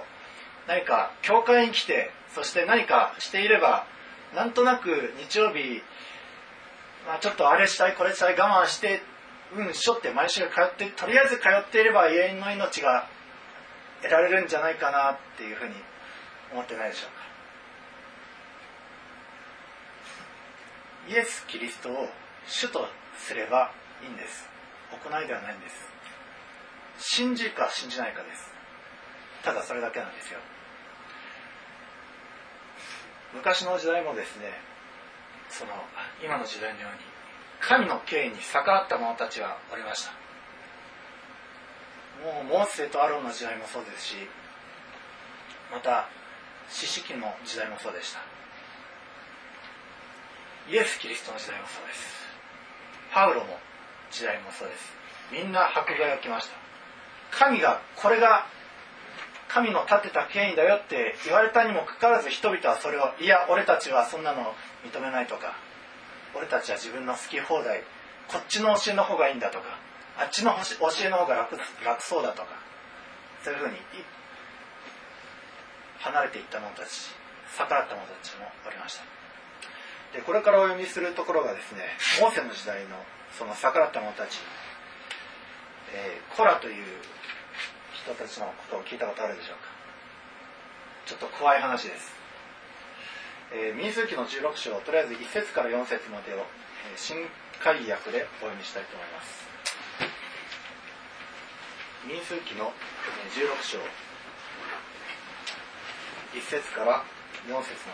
[0.69, 3.85] 何か教会に来てそして何かしていれば
[4.37, 5.83] なんとなく日曜日、
[7.09, 9.03] まあ、ちょっとあれしたいこれしたい我慢して
[9.57, 13.09] うんしょって毎週通ってとりあえず通っていれば永遠の命が
[14.01, 15.75] 得られるんじゃないかなっていうふうに
[16.53, 17.09] 思ってないでしょ
[21.09, 21.13] うか。
[21.13, 22.09] イエス・キリストを
[22.47, 22.87] 主と
[23.19, 23.73] すれば
[24.05, 24.49] いいんです。
[24.93, 25.91] 行いではないんです。
[26.99, 28.50] 信じるか信じないかです。
[29.45, 30.39] ただそれだけなんですよ。
[33.35, 34.53] 昔の時代もですね
[35.49, 35.73] その
[36.25, 36.99] 今の時代のように
[37.61, 40.13] 神の権威に逆らった者たちはおりました。
[42.25, 44.15] もうモーセとアロンの時代もそうですし
[45.73, 46.09] また
[46.69, 48.21] 四式の時代もそうでした。
[50.69, 52.21] イエス・キリストの時代もそうです。
[53.13, 53.59] パウロも
[54.11, 54.93] 時代もそうです。
[55.33, 56.57] みんな迫害をきました。
[57.31, 58.47] 神がこれが
[59.53, 64.55] 神の立てた権威だよって言われたにもかかわらず人々はそれをいや俺たちはそんなの
[64.87, 65.59] 認めないとか
[66.37, 67.83] 俺たちは自分の好き放題
[68.29, 69.65] こっちの教えの方がいいんだとか
[70.19, 72.49] あっちの教えの方が楽楽そうだとか
[73.43, 73.75] そういうふうに
[75.99, 77.11] 離れていった者たち
[77.59, 79.05] 逆らった者たちもおりました。
[80.15, 81.83] でこれからお読みするところがですね
[82.21, 82.97] モーセの時代の
[83.39, 84.39] その逆らった者たち、
[85.95, 86.85] えー、コラという
[88.05, 89.69] 人たちのことを聞いたことあるでしょうか？
[91.07, 92.13] ちょっと怖い話です。
[93.53, 97.17] えー、民数記の16章とりあえず1節から4節までを、えー、新
[97.59, 99.45] 海訳でお読みしたいと思います。
[102.07, 102.73] 民数記の
[103.35, 103.79] 16章。
[106.33, 107.03] 1節から
[107.49, 107.93] 4節ま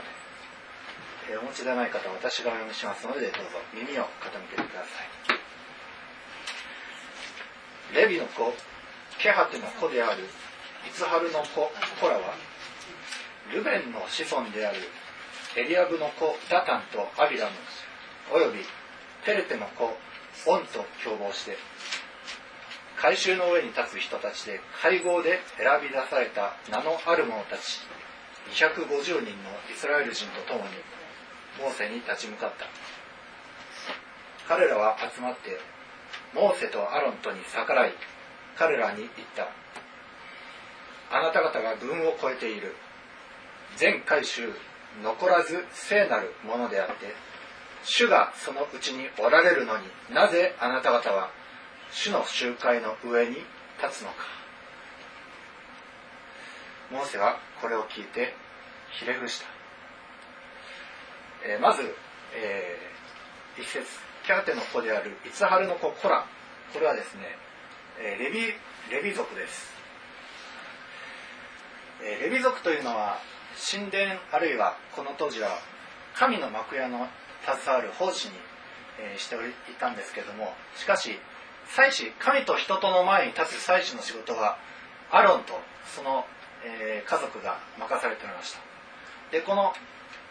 [1.26, 4.86] で、えー、お持ちでない方は私がお読みしますのでどうぞ耳を傾けてくださ
[7.94, 7.96] い。
[7.96, 8.52] レビの子。
[9.18, 10.24] ケハテの子である
[10.86, 11.70] イツハルの子
[12.00, 12.34] コラは
[13.52, 14.78] ルベンの子孫である
[15.56, 17.52] エリアブの子ダタンとアビラム
[18.32, 18.60] および
[19.24, 19.84] テレテの子
[20.46, 21.56] オンと共謀して
[22.96, 27.80] 改宗の上に立つ人たちで会合で選び出された名のある者たち
[28.52, 29.24] 250人の
[29.72, 30.70] イスラエル人と共に
[31.60, 32.66] モーセに立ち向かった。
[34.48, 35.58] 彼らは集まって
[36.32, 37.92] モーセとアロンとに逆らい
[38.58, 39.48] 彼らに言った。
[41.16, 42.74] あなた方が軍を超えている。
[43.76, 44.52] 全回収
[45.02, 47.14] 残らず聖なるものであって
[47.84, 51.30] 主がそのうちにおられるのになぜあなた方は
[51.92, 53.36] 主の集会の上に
[53.82, 54.16] 立つのか。
[56.90, 58.34] モーセはこれを聞いて
[58.98, 59.46] ひれ伏した、
[61.44, 61.82] えー、まず、
[62.34, 63.86] えー、一節。
[64.24, 66.26] キャーテの子であるイツハルの子コラ。
[66.72, 67.36] これはですね、
[67.98, 68.52] え、レビ
[68.90, 69.72] レビ族です、
[72.02, 73.18] え、レビ族というのは
[73.70, 75.48] 神殿あるいはこの当時は
[76.14, 77.08] 神の幕屋の
[77.44, 78.34] 携わる奉仕に、
[78.98, 79.38] えしてい
[79.78, 81.18] たんですけどもしかし
[81.68, 84.56] 祭司神と人との前に立つ祭司の仕事は
[85.10, 85.52] アロンと
[85.94, 86.24] その、
[86.64, 88.60] え家族が任されておりました。
[89.30, 89.72] でこの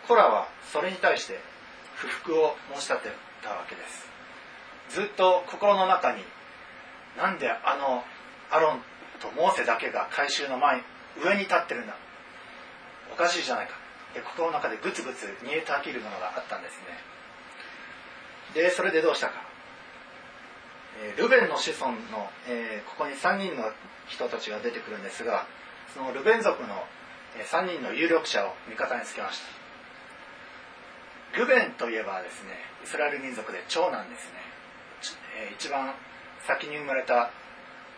[0.08, 1.40] コラはそれに対して
[1.96, 3.10] 不服を申し立て
[3.42, 4.10] たわけです。
[4.90, 6.24] ずっと心の中に
[7.18, 8.04] なんであの
[8.52, 8.82] アロン
[9.20, 10.82] とモーセだけが改宗の前
[11.24, 11.96] 上に立ってるんだ。
[13.12, 13.74] おかしいじゃないか。
[14.14, 16.98] で心の中でグツグツ煮えたぎるものがあったんですね。
[18.54, 19.34] でそれでどうしたか、
[21.04, 23.72] えー、ルベンの子孫の、えー、ここに3人の
[24.08, 25.46] 人たちが出てくるんですが
[25.94, 26.86] そのルベン族の
[27.36, 29.40] 3人の有力者を味方につけまし
[31.34, 31.40] た。
[31.40, 34.40] ルベンといえばですねイスラエル民族で長男ですね、
[35.36, 35.94] えー、一番
[36.48, 37.32] 先に生まれた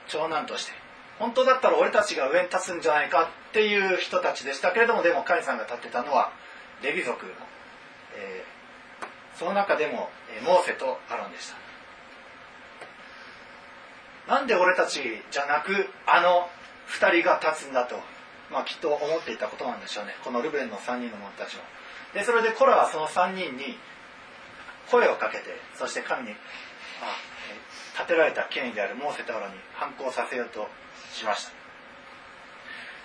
[0.07, 0.71] 長男として
[1.19, 6.31] 本当だったら俺たちが上に立つんじゃないかっていう人たちでしたけれどもでもカイさんが立ってたのは
[6.83, 7.31] レビ族の、
[8.15, 11.55] えー、その中でも、えモーセとアロンでした。
[14.31, 15.01] なんで俺たち
[15.31, 16.49] じゃなくあの
[16.89, 17.95] 2人が立つんだと、
[18.51, 20.15] まあ、きっと思っていたことなんでしょうね。
[20.23, 21.63] このルベンの3人の者たちも。
[22.13, 23.77] でそれでコラはその3人に
[24.91, 25.45] 声をかけて
[25.75, 26.35] そして神に、あ、
[27.97, 30.67] 立てられた権威であるモーセとアロに反抗させようと
[31.11, 31.51] しました。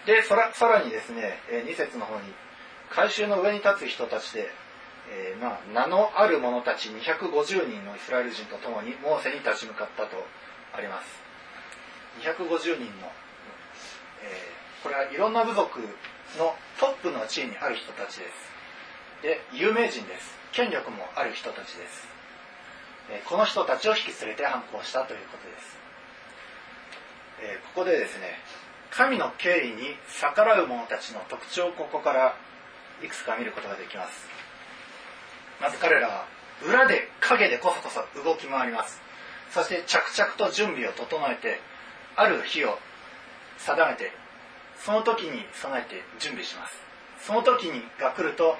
[0.07, 2.23] でさらにですねえ2節の方に
[2.91, 4.51] 改宗の上に立つ人たちで、
[5.09, 10.27] えー、まあ、名のある者たち250人のイスラエル人と共にモーセに立ち向かったと
[10.75, 11.23] あります。
[12.21, 13.09] 250人の、
[14.23, 15.81] えー、これはいろんな部族
[16.39, 18.53] のトップの地位にある人たちです。
[19.23, 20.43] で有名人です。
[20.53, 22.07] 権力もある人たちです、
[23.29, 25.79] この人たちを引き連れて反抗したということです。
[27.41, 28.39] え、ここでですね
[28.91, 32.37] 神の敬意に逆らう者たちの特徴をここから
[33.03, 34.29] いくつか見ることができます。
[35.61, 36.27] まず彼らは
[36.63, 39.01] 裏で影でこそこそ動き回ります。
[39.51, 41.61] そして着々と準備を整えて
[42.17, 42.79] ある日を
[43.59, 44.13] 定めて
[44.85, 46.77] その時に備えて準備します。
[47.27, 48.57] その時にが来ると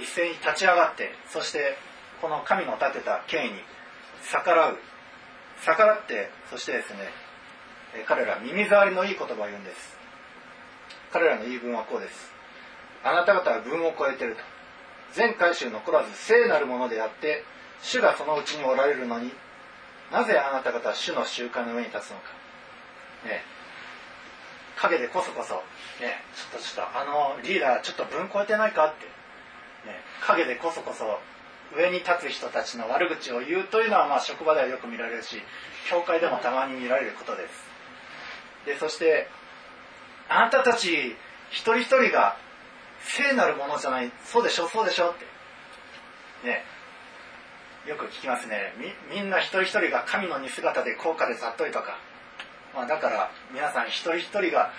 [0.00, 1.76] 一斉に立ち上がってそして
[2.20, 3.58] この神の立てた権威に
[4.32, 4.78] 逆らう。
[5.64, 6.98] 逆らってそしてですね
[8.06, 9.96] 彼ら耳障りのいい言葉を言うんです。
[11.12, 12.32] 彼らの言い分はこうです。
[13.04, 14.54] あなた方は軍を超えてると。
[15.14, 17.44] 全回収残らず聖なるものであって
[17.82, 19.32] 主がそのうちにおられるのに
[20.10, 22.30] なぜあなた方は主の習慣の上に立つのか、
[23.24, 23.42] ね、
[24.76, 25.54] 陰でこそこそ、
[26.02, 29.06] ね、ちょっとちょっとあのリーダーちょっと分超えてないかって、
[29.86, 31.20] ね、陰でこそこそ
[31.76, 35.36] 上に立つ人たちの悪口を言うというのはまあ職場ではよく見られるし
[35.88, 37.64] 教会でもたまに見られることです。
[38.66, 39.28] でそして
[40.28, 41.16] あなたたち
[41.50, 42.36] 一人一人が
[43.00, 45.24] 聖なるものじゃないそうでしょそうでしょって。
[46.46, 46.64] ね。
[47.86, 48.72] よく聞きますね。
[49.10, 51.98] みんな一人一人が神の似姿で高価でざっといとか、
[52.74, 54.72] まあ、だから皆さん一人一人が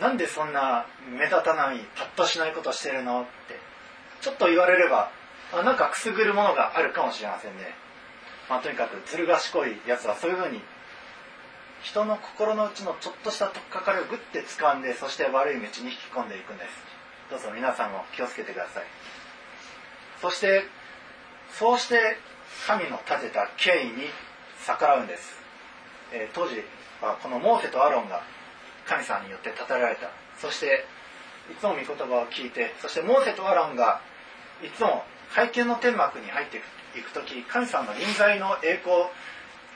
[0.00, 3.58] なんでそんな目立たないパッとしないことしてるのって
[4.20, 5.10] ちょっと言われれば
[5.52, 7.74] あなんかくすぐるものがあるかもしれませんね、
[8.48, 10.60] まあ、とにかくずる賢いやつはそういうふうに
[11.82, 16.70] 人の心の内のちょっとしたとっかかりをグッて掴んでそして悪い道に引き込んでいくんです。
[17.30, 18.84] どうぞ皆さんも気をつけてください。
[20.20, 20.64] そして
[21.52, 22.18] そうして
[22.66, 24.10] 神の立てた権威に
[24.66, 25.38] 逆らうんです、
[26.12, 26.62] えー、当時
[27.02, 28.22] はこのモーセとアロンが
[28.86, 30.10] 神様によって立てられた。
[30.38, 30.84] そして
[31.52, 34.00] いつも御言葉を聞いてそしてモーセとアロンが
[34.62, 35.04] いつも
[35.34, 39.06] 会見の天幕に入っていく時神様の臨在の栄光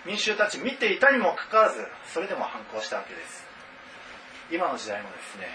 [0.06, 3.44] 民衆たち見ていたにもかかわらずそれでも反抗したわけです。
[4.50, 5.46] 今の時代もですね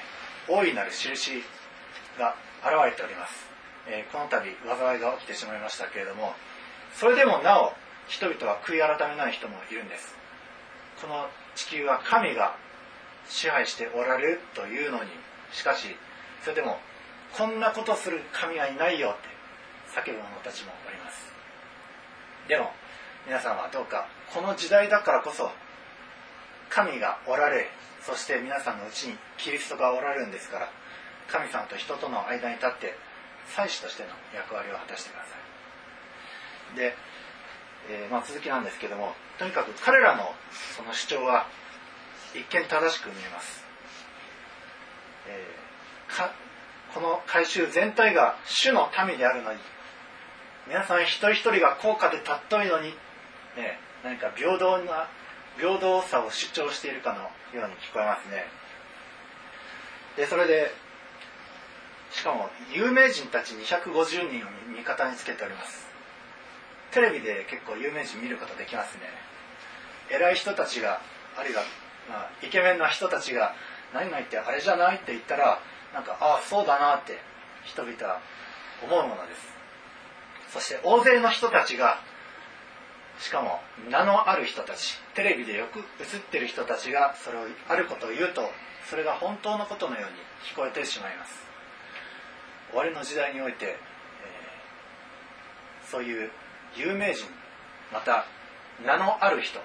[0.48, 1.44] 大いなる印
[2.18, 3.34] が現れております、
[3.88, 6.34] えー、この度災いが起きてしまいましたけれども
[6.94, 7.74] それでもなお
[8.08, 10.16] 人々は悔い改めない人もいるんです。
[11.02, 12.56] この地球は神が
[13.28, 15.10] 支配しておられるというのに
[15.52, 15.88] しかし
[16.44, 16.78] それでも
[17.36, 19.35] こんなことする神はいないよって
[19.96, 21.32] 叫ぶ者たちもおります。
[22.48, 22.72] でも
[23.26, 25.50] 皆さんはどうかこの時代だからこそ
[26.70, 27.70] 神がおられ
[28.02, 30.70] そして皆さんのうちにキリストがおられるんですから
[31.28, 32.94] 神さんと人との間に立って
[33.56, 35.28] 祭司としての役割を果たしてくださ
[36.74, 36.78] い。
[36.78, 36.96] で、
[37.90, 40.34] えー、まあ、続きなんですけどもとにかく彼らの
[40.76, 41.48] その主張は
[42.34, 43.64] 一見正しく見えます、
[45.28, 46.30] えー、
[46.94, 49.60] この改宗全体が主の民であるのに
[50.68, 52.90] 皆さん一人一人が高価で尊いのに、
[53.56, 55.08] ね、何か平等な
[55.58, 58.46] 平等さを主張しているかのように聞こえますね。
[60.18, 60.72] でそれで
[62.12, 65.86] しかも有名人たち250人を味方につけております。
[66.92, 69.02] テレビで結構有名人見ることできますね。
[70.10, 71.02] 偉い人たちが
[71.38, 71.62] あるいは、
[72.10, 73.54] まあ、イケメンな人たちが
[73.94, 75.60] 何々ってあれじゃないって言ったら
[75.94, 77.20] なんかああそうだなって
[77.66, 78.20] 人々は
[78.84, 79.56] 思うものです。
[80.56, 82.00] そして大勢の人たちが
[83.20, 83.60] しかも
[83.90, 85.86] 名のある人たちテレビでよく映っ
[86.32, 88.42] てる人たちがそれをあることを言うと
[88.90, 90.18] それが本当のことのように
[90.50, 91.44] 聞こえてしまいます。
[92.70, 96.32] 終わりの時代において、えー、そういう
[96.78, 97.26] 有名人
[97.92, 98.26] また
[98.82, 99.60] 名のある人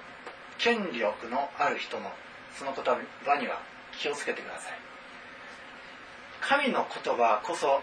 [0.57, 2.11] 権力のある人の
[2.53, 3.61] その言葉には
[3.97, 4.73] 気をつけてください。
[6.41, 7.79] 神の言葉こそ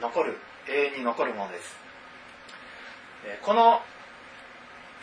[0.00, 0.38] 残る
[0.68, 1.81] 永遠に残るものです。
[3.42, 3.80] この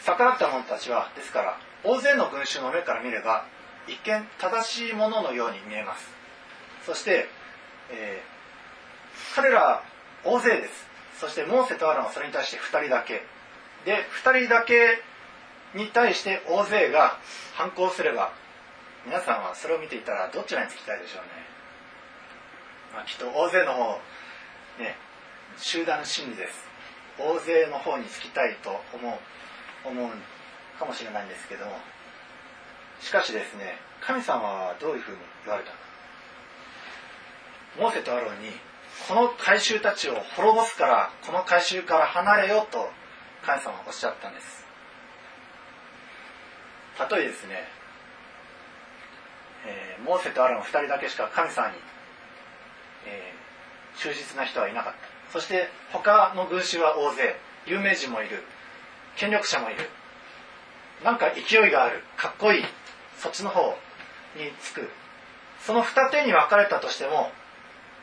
[0.06, 3.46] 逆らった者たちはですから大勢の群衆の目から見れば
[3.88, 6.10] 一見正しいもののように見えます。
[6.86, 7.28] そして、
[7.92, 9.84] えー、彼ら
[10.24, 10.88] 大勢です。
[11.20, 13.24] そしてモーセとアランはそれに対して2人だけ。
[13.86, 15.02] で2人だけ
[15.74, 17.18] に対して大勢が
[17.56, 18.32] 反抗すれば
[19.06, 21.28] 皆さんはそれを見ていたらどちらにつきたいでしょうね、
[22.94, 24.00] まあ、きっと大勢の方
[24.80, 24.98] ね
[25.58, 26.69] 集団心理です。
[27.20, 30.10] 大勢の方につきたいと思う思う
[30.80, 31.72] かもしれないんですけども。
[33.02, 35.78] しかしですね神様はどういうふうに言われたか。
[37.78, 38.52] モーセとアロンに
[39.08, 42.90] この改宗たちを滅ぼすからこの改宗から離れよと
[43.46, 44.66] 神様はおっしゃったんです。
[47.10, 47.64] 例えですね、
[49.66, 51.76] えー、モーセとアロン2人だけしか神様に、
[53.08, 55.09] えー、忠実な人はいなかった。
[55.32, 57.36] そして他の群衆は大勢
[57.66, 58.44] 有名人もいる。
[59.16, 59.90] 権力者もいる。
[61.04, 62.04] なんか勢いがある。
[62.18, 62.64] かっこいい。
[63.18, 63.78] そっちの方
[64.36, 64.90] につく。
[65.62, 67.32] その二手に分かれたとしても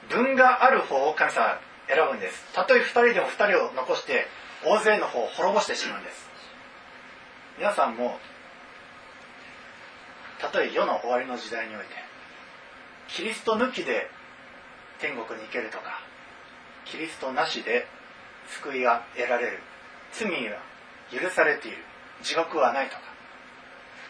[0.09, 2.44] 分がある方を神様は選ぶんです。
[2.55, 4.27] たとえ二人でも二人を残して
[4.65, 6.27] 大勢の方を滅ぼしてしまうんです。
[7.59, 8.19] 皆さんも
[10.40, 11.89] たとえ世の終わりの時代において
[13.09, 14.11] キリスト抜きで
[14.98, 16.01] 天国に行けるとか
[16.90, 17.86] キリストなしで
[18.62, 19.58] 救いが得られる。
[20.12, 20.58] 罪は
[21.12, 21.78] 許されている。
[22.22, 23.00] 地獄はないとか。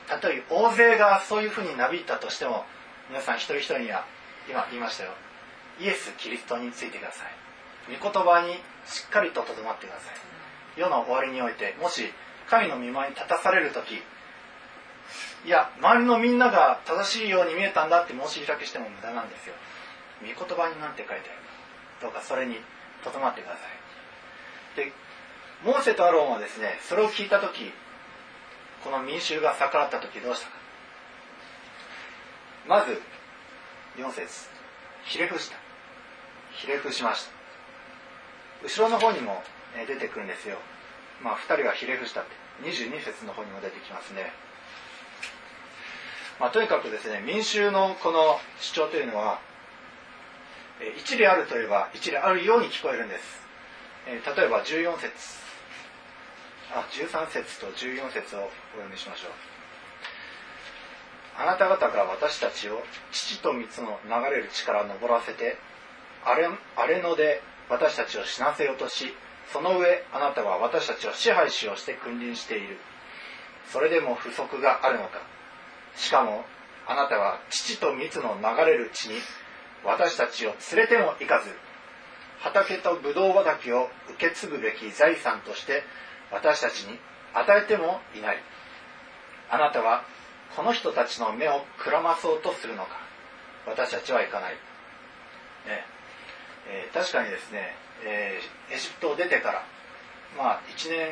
[0.08, 2.64] たとえ大勢がそういうふうになびいたとしても
[3.10, 4.04] 皆さん一人一人には
[4.48, 5.10] 今言いましたよ。
[5.80, 7.96] イエス・キリストについてください。
[7.98, 8.54] 御言葉に
[8.86, 10.80] しっかりととどまってください。
[10.80, 12.12] 世の終わりにおいてもし
[12.48, 13.94] 神の御前に立たされる時
[15.44, 19.54] いや周りのみんなが正しいように見えたんだって申し開きしても無駄なんですよ。
[20.20, 21.45] 御言葉になんて書いてある。
[22.01, 22.56] どうかそれに
[23.02, 23.59] とどまってくださ
[24.77, 24.77] い。
[24.77, 24.93] で
[25.64, 27.73] モーセとアロンはですねそれを聞いた時
[28.85, 30.56] この民衆が逆らった時どうしたか。
[32.68, 33.01] まず
[33.97, 34.48] 4節。
[35.05, 35.56] ひれ伏した。
[36.52, 37.31] ひれ伏しました。
[38.64, 39.43] 後ろの方にも
[39.86, 40.59] 出てくるんですよ。
[41.23, 42.31] まあ2人はひれ伏したって。
[42.64, 44.32] 22節の方にも出てきますね。
[46.39, 49.40] まあ、とにかくですね民衆のこの主張というのは
[50.98, 53.22] 一理あるといえば一理あるように聞こえるんです、
[54.06, 55.46] え例えば14節。
[56.72, 59.30] あ13節と14節をお読みしましょう。
[61.38, 62.82] あなた方が私たちを
[63.12, 65.58] 父と蜜の流れる力を登らせて
[66.24, 69.14] 荒れ野で私たちを死なせようとし
[69.52, 72.78] その上あなたは私たちを支配しようして君臨している。
[73.70, 75.20] それでも不足があるのか。
[75.96, 76.44] しかも
[76.86, 79.20] あなたは父と蜜の流れる地に
[79.84, 81.50] 私たちを連れても行かず
[82.40, 85.82] 畑とブドウ畑を受け継ぐべき財産として
[86.30, 86.98] 私たちに
[87.34, 88.38] 与えてもいない。
[89.50, 90.04] あなたは
[90.56, 92.96] この人たちの目をくらまそうとするのか。
[93.66, 95.84] 私たちは行かない、ね。
[96.68, 97.74] えー、確かにですね、
[98.04, 99.64] えー、エジプトを出てから
[100.36, 101.08] まあ1年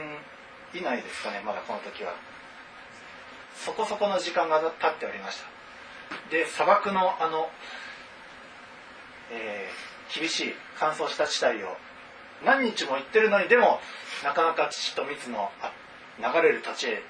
[0.72, 2.14] 以内ですかねまだこの時は。
[3.56, 5.46] そこそこの時間が経っておりました。
[6.30, 7.48] で砂漠のあの、
[9.30, 11.76] えー、厳しい乾燥した地帯を
[12.44, 13.80] 何日も行ってるのにでも
[14.22, 15.50] なかなか土と蜜の
[16.18, 17.02] 流れる土地へ連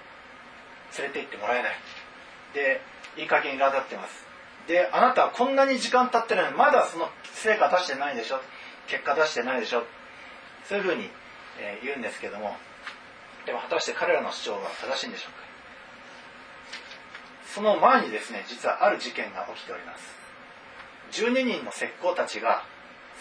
[1.09, 1.73] れて行ってもらえない。
[2.55, 2.81] で
[3.17, 4.25] いい加減苛立ってます。
[4.69, 8.41] であなたはこんなに時間経ってるのにまだその成果出してないでしょ？
[8.87, 9.83] 結果出してないでしょ？
[10.69, 11.11] そういうふうに、
[11.59, 12.57] えー、言うんですけども。
[13.45, 15.39] でも果たして彼らの主張は正しいんでしょうか？
[17.55, 20.24] その前にですね実はある事件が起きております。
[21.15, 22.65] 12人の石膏たちが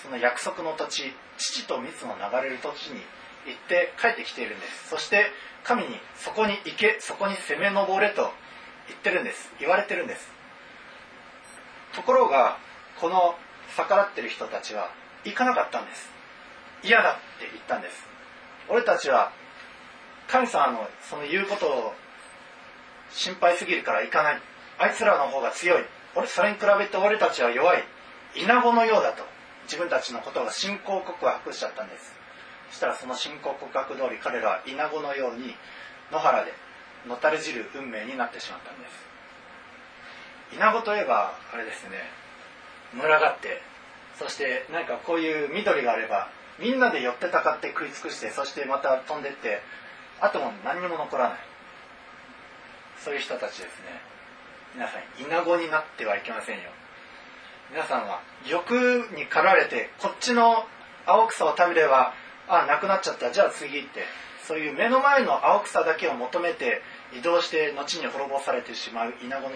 [0.01, 3.01] その約束の土地父と蜜の流れる土地に
[3.45, 4.89] 行って帰ってきているんです。
[4.89, 5.27] そして
[5.63, 8.31] 神にそこに行けそこに攻め上れと
[8.87, 9.51] 言ってるんです。
[9.59, 10.31] 言われてるんです。
[11.93, 12.57] ところが
[12.99, 13.35] この
[13.77, 14.89] 逆らってる人たちは
[15.23, 16.09] 行かなかったんです。
[16.83, 18.05] 嫌だって言ったんです。
[18.69, 19.31] 俺たちは
[20.27, 21.93] 神様のその言うことを
[23.11, 24.41] 心配すぎるから行かない。
[24.79, 25.83] あいつらの方が強い。
[26.15, 27.83] 俺それに比べて俺たちは弱い。
[28.35, 29.23] 稲子のようだと。
[29.65, 32.13] 自分たちのことが信仰告白しちゃったんです。
[32.69, 35.55] そしたらその信仰告白通り彼らは稲子のように
[36.11, 36.53] 野原で
[37.07, 39.13] のたれじる運命になってしまったんです。
[40.55, 41.97] 稲子といえばあれですね。
[42.93, 43.61] 群がって
[44.19, 46.29] そして何かこういう緑があれば
[46.59, 49.61] みんなで寄ってたかって食い尽くしてそしてまた飛んでって
[50.19, 51.39] あとも何にも残らない。
[52.99, 54.12] そういう人たちですね。
[54.75, 56.63] 皆さんイナゴになってはいけませんよ。
[57.71, 58.71] 皆さんは欲
[59.15, 60.65] に駆られてこっちの
[61.05, 62.13] 青草を食べれば
[62.47, 63.31] あなくなっちゃった。
[63.31, 64.05] じゃあ次って。
[64.47, 66.81] そういう目の前の青草だけを求めて
[67.17, 69.55] 移動して後に滅ぼされてしまうイナゴに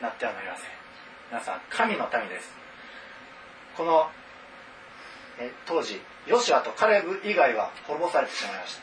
[0.00, 0.66] なってはなりません。
[1.30, 2.54] 皆さん神の民です。
[3.76, 4.08] この
[5.38, 8.82] え当時ヨシアとカレブ以外は滅ぼされてしまいました。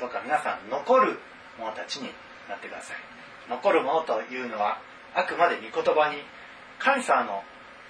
[0.00, 1.18] どうか皆さん残る
[1.58, 2.10] 者たちに
[2.48, 2.96] なってください。
[3.50, 4.78] 残るものというのは
[5.14, 6.16] あくまで御言葉に
[6.78, 7.42] 神様の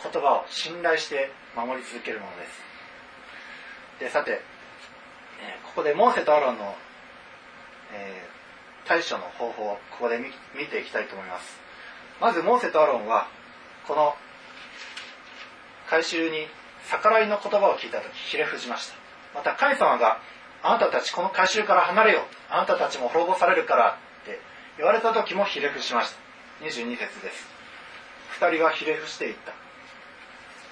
[0.02, 2.66] 言葉を信頼して守り続けるものです。
[4.00, 4.42] でさて、
[5.40, 6.74] えここでモーセとアロンの、
[7.92, 11.58] えー、対処の方法をここで見ていきたいと思います。
[12.20, 13.28] まずモーセとアロンは
[13.86, 14.14] この
[15.88, 16.46] 改宗に
[16.90, 18.94] 逆らいの言葉を聞いた時ひれ伏しました。
[19.34, 20.20] また神様が
[20.62, 24.40] あなたたちこの改宗から離れよあなたたちも滅ぼされるからって
[24.78, 26.25] 言われた時もひれ伏しました。
[26.62, 27.46] 22節です。
[28.40, 29.52] 2人はひれ伏していった。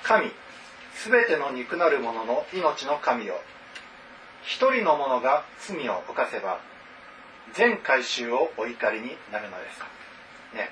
[0.02, 0.30] 神
[0.94, 3.34] すべての肉なる者の命の神を
[4.42, 6.60] 一人の者が罪を犯せば
[7.54, 9.80] 全回収をお怒りになるのです
[10.54, 10.70] ね。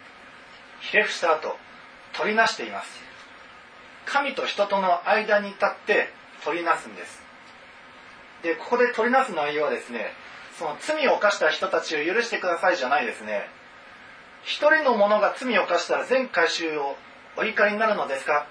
[0.81, 1.57] ひれ伏した後
[2.15, 2.89] 取りなしています。
[4.07, 6.09] 神と人との間に立って
[6.45, 7.23] 取りなすんです。
[8.43, 10.13] でここで取りなす内容はですね
[10.59, 13.49] その罪を犯した人たちを許してくださいじゃないですね。
[14.45, 16.97] 一人の者が罪を犯したら全回収を
[17.37, 18.47] お怒りになるのですか、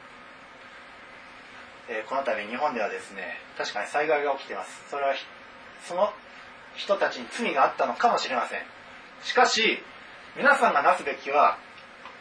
[1.89, 4.89] えー、この度日本ではですね確かに災害が起きてます。
[4.89, 5.13] それは
[5.87, 6.11] その
[6.75, 8.59] 人たちに罪があったのかもしれません。
[9.23, 9.79] しかし
[10.37, 11.57] 皆さんがなすべきは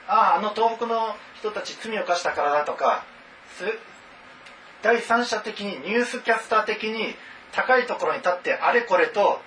[0.08, 3.04] あああの東北の人たち罪を犯したからだとか
[4.82, 7.14] 第三者的にニュースキャスター的に
[7.52, 9.40] 高いところに立ってあれこれと好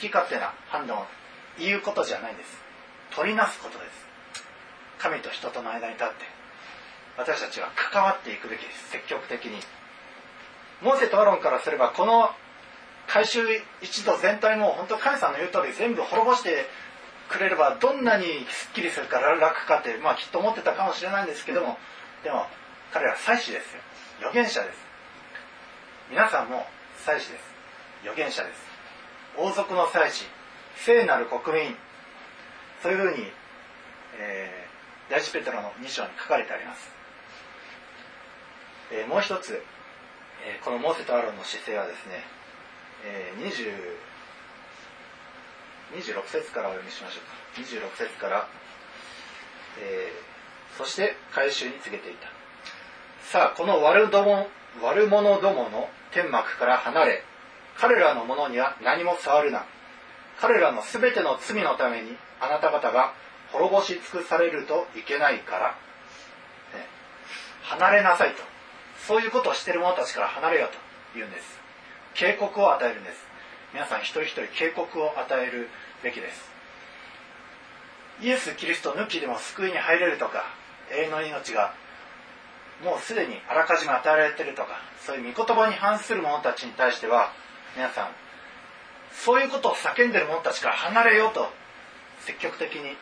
[0.00, 1.06] き勝手な判断を
[1.58, 2.62] 言うことじゃないんです。
[3.14, 4.04] 取りなすことです。
[4.98, 6.14] 神と人との間に立って
[7.16, 8.90] 私たちは関わっていくべきです。
[8.90, 9.60] 積極的に。
[10.82, 12.30] モーセとアロンからすればこの
[13.06, 13.46] 改修
[13.82, 16.66] 一度全体も本当神さんの言う通り全部滅ぼして
[17.28, 21.78] くれればどんなにすっきりするか楽かって、まあ、きっと思ってたかもしれないんですけども
[22.22, 22.46] でも
[22.92, 23.74] 彼ら祭司です。
[23.74, 23.80] よ
[24.30, 24.78] 預言者です。
[26.10, 26.66] 皆さんも
[27.04, 27.44] 祭司です。
[28.02, 28.60] 預言者です。
[29.36, 30.24] 王族の祭司
[30.76, 31.76] 聖なる国民。
[32.84, 33.24] そういうふうに、
[34.20, 36.92] えー、第一ペトロの2章に書かれてあります、
[38.92, 39.54] えー、もう一つ、
[40.44, 42.20] えー、このモーセとアロンの姿勢はですね、
[43.06, 43.72] えー、20
[45.96, 47.62] 26節からお読みしましょうか。
[47.62, 48.48] 26節から、
[49.80, 52.28] えー、そして回収に告げていた。
[53.22, 54.48] さあこの悪ども
[54.82, 57.22] 悪者どもの天幕から離れ
[57.78, 59.64] 彼らのものには何も触るな。
[60.40, 63.14] 彼らの全ての罪のためにあなた方が
[63.52, 66.86] 滅ぼし尽くされるといけないから、ね、
[67.62, 68.42] 離れなさいと。
[69.06, 70.72] そういうことをしている者たちから離れよと
[71.14, 71.60] 言うんです。
[72.14, 73.18] 警告を与えるんです。
[73.72, 75.68] 皆さん一人一人警告を与える
[76.02, 76.54] べきです。
[78.22, 80.44] イエス・キリスト抜きでも救いに入れるとか
[80.92, 81.74] 永遠の命が
[82.82, 87.32] もうすでにあらかじめ与えられているとかそういう御言葉に反する者たちに対しては
[87.76, 88.23] 皆さん
[89.22, 91.48] そういうことを叫んでる者たちから離れようと
[92.20, 92.96] 積極的に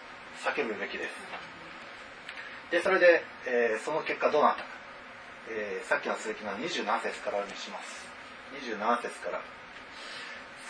[0.45, 1.11] 叫ぶべきです。
[2.71, 4.69] でそれで、えー、その結果どうなったか、
[5.51, 8.07] えー、さっきの続きの27節からお読みします。
[8.65, 9.41] 27節から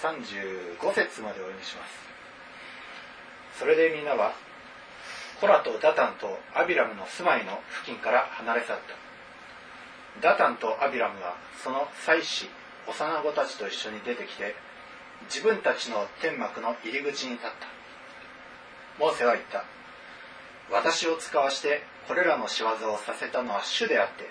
[0.03, 2.13] 35節までお読みします。
[3.59, 4.35] それでみんなは
[5.41, 9.03] コラとダタンとアビラムの住まいの付近から離れ去った。
[10.21, 12.49] ダタンとアビラムはその妻子
[12.87, 14.55] 幼子たちと一緒に出てきて
[15.27, 17.67] 自分たちの天幕の入り口に立った。
[18.99, 19.65] モーセは言った。
[20.71, 24.27] 私を使わしてこれらの仕業をさせたのは主であって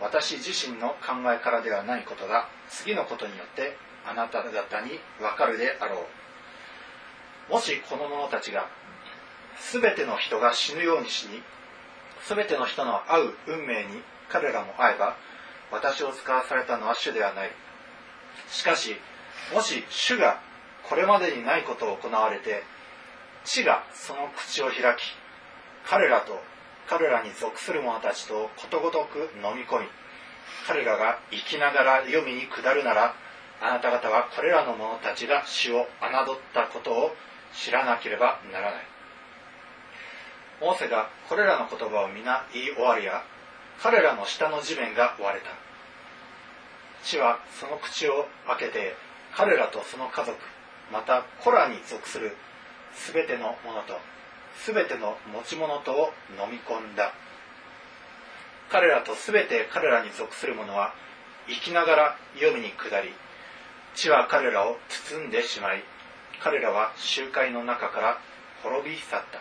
[0.00, 3.76] 私自身の考えからではないことが次のことによって
[4.06, 6.06] あなた方にわかるであろ
[7.50, 7.52] う。
[7.52, 8.68] もしこの者たちが
[9.72, 11.42] 全ての人が死ぬように死に
[12.28, 15.16] 全ての人の会う運命に彼らも会えば
[15.70, 17.50] 私を使わされたのは主ではない。
[18.50, 18.96] しかし
[19.52, 20.40] もし主が
[20.88, 22.62] これまでにないことを行われて
[23.44, 25.16] 地がその口を開き
[25.86, 26.40] 彼らと
[26.88, 29.86] 彼らに属する者たちとことごとく飲み込み
[30.66, 33.14] 彼らが生きながら読みに下るなら
[33.60, 35.86] あなた方はこれらの者たちが主を侮っ
[36.52, 37.14] たことを
[37.54, 38.86] 知らなければならない。
[40.60, 43.22] モーセがこれらの言葉を皆言い終わりや
[43.80, 45.50] 彼らの下の地面が割れた。
[47.04, 48.96] 地はその口を開けて
[49.36, 50.38] 彼らとその家族
[50.92, 52.36] またコラに属する
[53.14, 53.98] 全てのものと
[54.66, 57.12] 全ての持ち物とを飲み込んだ。
[58.70, 60.94] 彼らと全て彼らに属する者は
[61.46, 63.10] 生きながら読みに下り
[63.94, 65.82] 地は彼らを包んでしまい
[66.42, 68.18] 彼らは集会の中から
[68.62, 69.40] 滅び去った。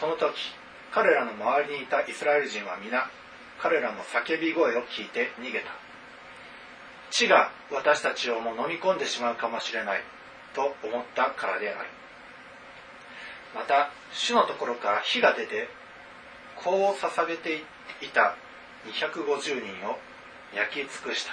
[0.00, 0.34] この時
[0.92, 3.10] 彼らの周りにいたイスラエル人は皆
[3.60, 5.83] 彼らの叫び声を聞いて逃げた。
[7.14, 10.00] 地が私たちをも飲み込んでしまうかもしれない
[10.52, 11.88] と思ったからである。
[13.54, 15.68] また主のところから火が出て
[16.60, 17.62] 香を捧げて
[18.02, 18.34] いた
[18.86, 19.98] 250人を
[20.56, 21.32] 焼き尽くした。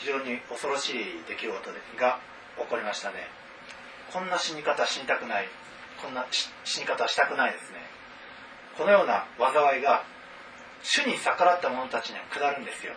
[0.00, 0.94] 非常に恐ろしい
[1.28, 1.52] 出来事
[1.96, 2.18] が
[2.58, 3.28] 起こりましたね。
[4.12, 5.48] こんな死に方死にたくない。
[6.02, 6.26] こんな
[6.64, 7.78] 死に方したくないですね。
[8.76, 10.02] このような災いが
[10.84, 12.92] 主に逆らった者たちには下るんですよ。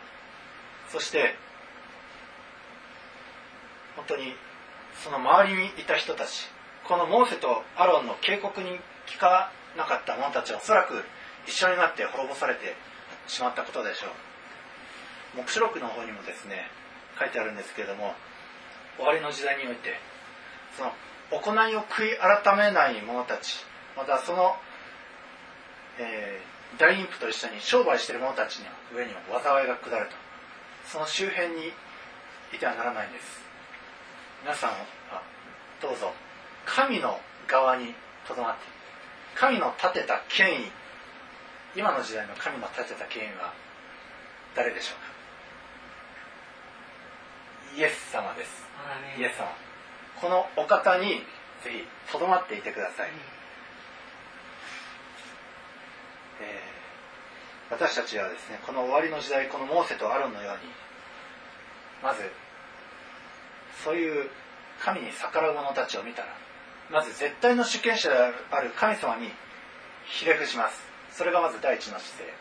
[0.89, 1.35] そして
[3.95, 4.35] 本当に
[5.03, 6.47] その周りにいた人たち
[6.87, 11.03] このモーセとアロンの警告に聞かなかった者たちはおそらく
[11.47, 12.75] 一緒になって滅ぼされて
[13.27, 14.09] しまったことでしょう。
[15.37, 16.67] 黙示録の方にもですね
[17.19, 18.13] 書いてあるんですけれども
[18.97, 19.95] 終わりの時代において
[20.75, 20.91] その
[21.31, 23.65] 行いを悔い改めない者たち
[23.95, 24.55] またその、
[25.99, 28.65] えー、大妊婦と一緒に商売している者たちの
[28.95, 30.15] 上にも災いが下ると。
[30.85, 31.73] その周辺に
[32.53, 33.41] いてはならないんです。
[34.43, 34.77] 皆さんは
[35.81, 36.13] どうぞ。
[36.65, 37.95] 神の側に
[38.27, 38.61] とどまって
[39.35, 40.71] 神の立てた権威。
[41.75, 43.53] 今の時代の神の立てた権威は
[44.55, 44.99] 誰でしょう
[47.75, 47.79] か？
[47.79, 48.65] イエス様です。
[49.17, 49.51] イエス様。
[50.21, 51.23] このお方に
[51.63, 53.11] ぜひとどまっていてください、
[56.41, 56.61] え
[57.69, 60.71] 私たちはですねこの終わりの時代このモーセとアロンのように
[62.03, 62.21] まず
[63.83, 64.29] そういう
[64.79, 66.29] 神に逆らう者たちを見たら
[66.91, 68.15] まず絶対の主権者で
[68.51, 69.29] ある神様に
[70.05, 70.81] ひれ伏します。
[71.11, 72.33] それがまず第一の姿勢。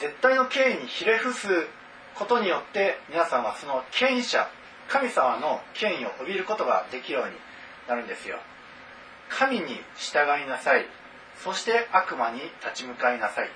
[0.00, 1.48] 絶対の権威にひれ伏す
[2.14, 4.48] ことによって皆さんはその権威者
[4.88, 7.32] 神様の権威を帯びることができるように
[7.88, 8.38] なるんですよ。
[9.28, 9.66] 神に
[9.96, 10.86] 従いなさい。
[11.42, 13.50] そして悪魔に立ち向かいなさい。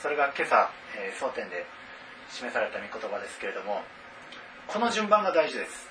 [0.00, 1.64] それが今朝、えー、争点で
[2.30, 3.82] 示された御言葉ですけれども
[4.66, 5.88] この順番が大事です。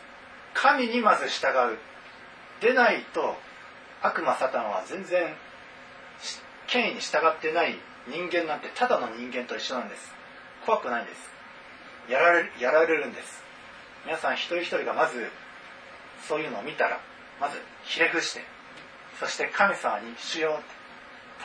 [0.53, 1.77] 神にまず従う。
[2.61, 3.35] でないと
[4.03, 5.33] 悪魔サタンは全然
[6.67, 7.75] 権威に従ってない
[8.07, 10.13] 人間なんてただの人間と一緒なんです。
[10.65, 11.31] 怖くないんです。
[12.09, 13.41] やられやられるんです。
[14.05, 15.29] 皆さん一人一人がまず
[16.27, 16.99] そういうのを見たら
[17.39, 18.41] まずひれ伏して
[19.19, 20.59] そして神様に主よ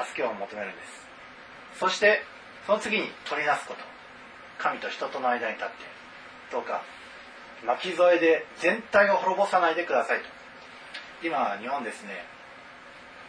[0.05, 1.07] 助けを求めるんです。
[1.79, 2.23] そして
[2.67, 3.81] その次に取りなすこと。
[4.59, 5.75] 神と人との間に立って
[6.51, 6.83] どうか
[7.67, 10.25] 巻き添えで全体を滅ぼさないでくださいと。
[11.23, 12.25] 今日本ですね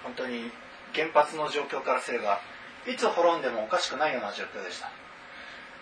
[0.03, 0.51] 本当に
[0.93, 2.39] 原発の状況からすれば
[2.87, 4.89] いつ滅んでもおかしくないような状況でした。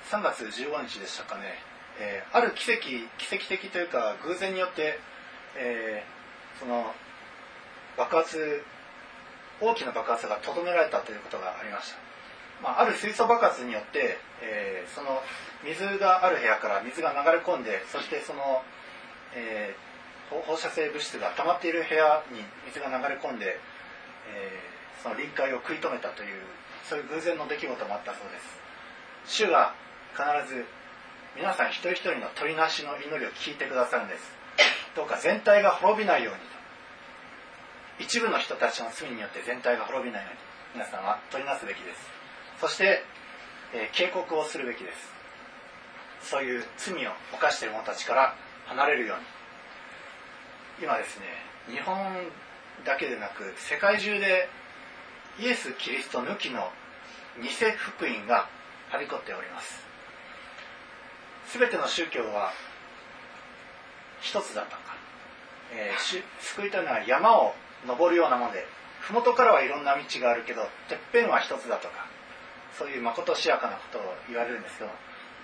[0.10, 1.60] 3月15日でしたかね、
[1.99, 2.82] えー、ある奇跡
[3.18, 4.99] 奇跡的というか偶然によって、
[5.57, 6.94] えー、その
[7.98, 8.64] 爆発
[9.61, 11.98] 大きな爆発がとどめられたということがありました、
[12.61, 15.22] まあ、ある水素爆発によって、えー、その
[15.64, 18.61] 水がある部屋から水が流れ込んでそしてその、
[19.36, 23.57] えー、放射性物質が溜まっている部屋に水が流れ込んで、
[24.34, 26.41] えー、その臨界を食い止めたという
[26.90, 28.65] そういう偶然の出来事もあったそうです。
[29.26, 29.73] 主が
[30.14, 30.22] 必
[30.53, 30.65] ず
[31.36, 34.32] 皆さん一人一人の取りなしの祈りを聞いてくださるんです。
[34.95, 36.40] どうか全体が滅びないように
[38.00, 40.40] 一部の人たちの罪によって全体が滅びないように
[40.76, 42.10] 皆さんは取りなすべきです。
[42.60, 43.04] そして、
[43.74, 46.30] えー、警告をするべきです。
[46.30, 48.36] そういう罪を犯している者たちから
[48.66, 49.24] 離れるように。
[50.84, 51.26] 今ですね
[51.70, 51.96] 日本
[52.84, 54.50] だけでなく世界中で
[55.40, 56.70] イエス・キリスト抜きの
[57.42, 58.50] 偽福音が
[58.90, 59.86] はびこっております。
[61.58, 62.52] 全ての宗教は
[64.20, 64.96] 一つだったのか、
[65.72, 67.54] えー、救いというのは山を
[67.88, 68.66] 登るようなもので
[69.02, 72.07] 麓からはいろんな道があるけどてっぺんは一つだとか
[72.78, 74.90] そういうまことしやかなことを言われるんですけど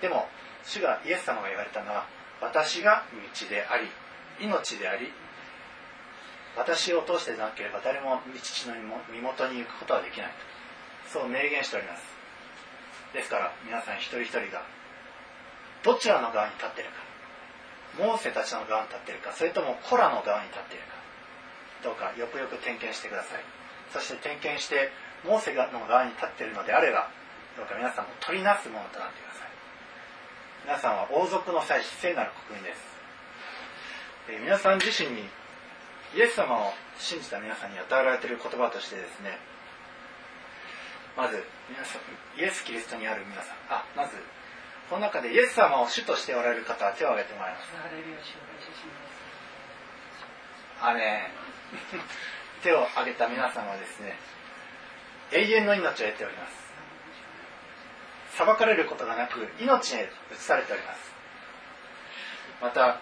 [0.00, 0.26] でも
[0.64, 2.06] 主がイエス様が言われたのは
[2.40, 3.88] 私が道であり
[4.44, 5.12] 命であり
[6.56, 8.74] 私を通してなければ誰も父の
[9.12, 10.28] 身元に行くことはできない。
[10.28, 12.02] とそう明言しております。
[13.14, 14.64] ですから皆さん一人一人が
[15.82, 16.94] どちらの側に立ってるか
[17.98, 20.91] モーセたちの側に立ってるかそれともコラの側に立ってるか
[21.82, 23.44] どうかよくよく点検してください。
[23.92, 24.90] そして点検して
[25.24, 27.10] モーセの側に立っているのであれば
[27.56, 29.50] どうか皆さんも取りなすものとなってください。
[30.64, 32.78] 皆さんは王族の祭司聖なる国民です、
[34.30, 35.26] え皆さん自身に
[36.14, 39.38] イエス様を信じた皆さんに与えられている言葉としてですね
[41.16, 43.56] まず皆さんイエス・キリストにある皆さん。
[43.68, 44.16] あまず
[44.88, 47.72] この中でイエス様を主としておられる方は手を挙げてもらいます。
[50.82, 52.00] アメン
[52.62, 54.18] 手を挙げた皆さんはですね
[55.32, 56.62] 永遠の命を得ております。
[58.36, 61.12] 裁かれることがなく命へ移されております。
[62.60, 63.00] また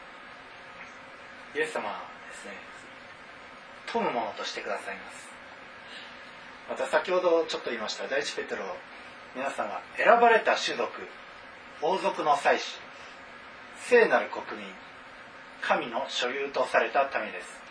[1.57, 2.53] イエス様はですね
[3.93, 5.29] 富むものとしてくださいます。
[6.69, 8.63] また先ほどちょっと言いました第一ペテロ
[9.35, 10.91] 皆さんは選ばれた種族
[11.83, 12.79] 王族の祭司
[13.89, 14.69] 聖なる国民
[15.63, 17.70] 神の所有とされた民です。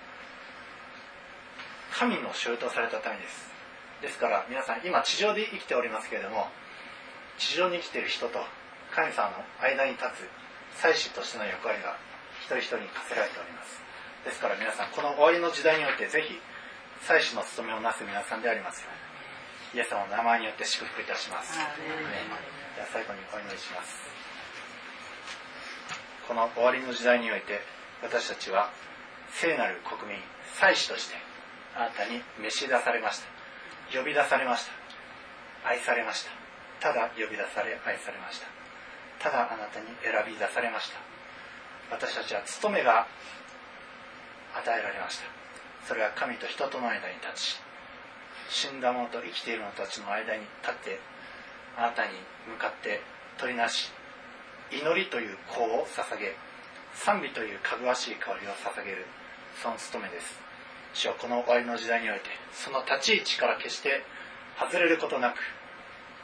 [1.91, 3.49] 神の所有とされた民です。
[4.01, 6.47] ですから皆さん今地上で生きておりますけれども
[7.37, 8.39] 地上に生きている人と
[8.95, 10.05] 神様の間に立
[10.75, 11.97] つ祭司としての役割が
[12.39, 13.81] 一人一人に課せられております。
[14.25, 16.39] ですから皆さんこの終わりの時代においてぜひ
[17.03, 18.85] 祭司の務めをなす皆さんであります。
[19.73, 21.63] イエス様の名前によって祝福いたします、ね、
[22.73, 24.01] では最後にお祈りします。
[26.27, 27.61] この終わりの時代において
[28.01, 28.71] 私たちは
[29.31, 30.19] 聖なる国民
[30.59, 31.28] 祭司として
[31.75, 33.27] あなたに召し出されました。
[33.97, 34.71] 呼び出されました。
[35.67, 36.31] 愛されました。
[36.79, 38.47] ただ呼び出され愛されました。
[39.19, 40.99] ただあなたに選び出されました。
[41.91, 43.07] 私たちは務めが
[44.55, 45.39] 与えられました。
[45.87, 47.69] それは神と人との間に立ち
[48.49, 50.99] 死んだ者と生きている者たちの間に立って
[51.77, 52.11] あなたに
[52.47, 53.01] 向かって
[53.37, 53.91] 取りなし
[54.71, 56.35] 祈りという香を捧げ
[56.93, 59.05] 賛美というかぐわしい香りを捧げる
[59.61, 60.48] その務めです。
[60.93, 64.03] 主はこの終わりの時代においてその立ち位置から決して
[64.59, 65.37] 外れることなく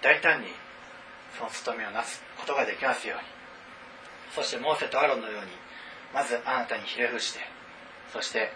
[0.01, 0.47] 大胆に
[1.37, 3.23] その務めをなすことができますように。
[4.35, 5.51] そしてモーセとアロンのように
[6.13, 7.39] まずあなたにひれ伏して
[8.11, 8.51] そして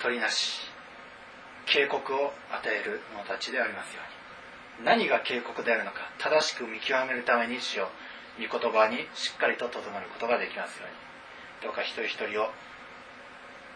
[0.00, 0.60] 取りなし
[1.66, 4.00] 警告を与える者たちでありますよ
[4.78, 4.84] うに。
[4.84, 7.88] 何が警告であるのか正しく見極めるために主よ
[8.38, 10.96] 御言葉にしっかりととどまることができますように。
[11.62, 12.52] どうか一人一人を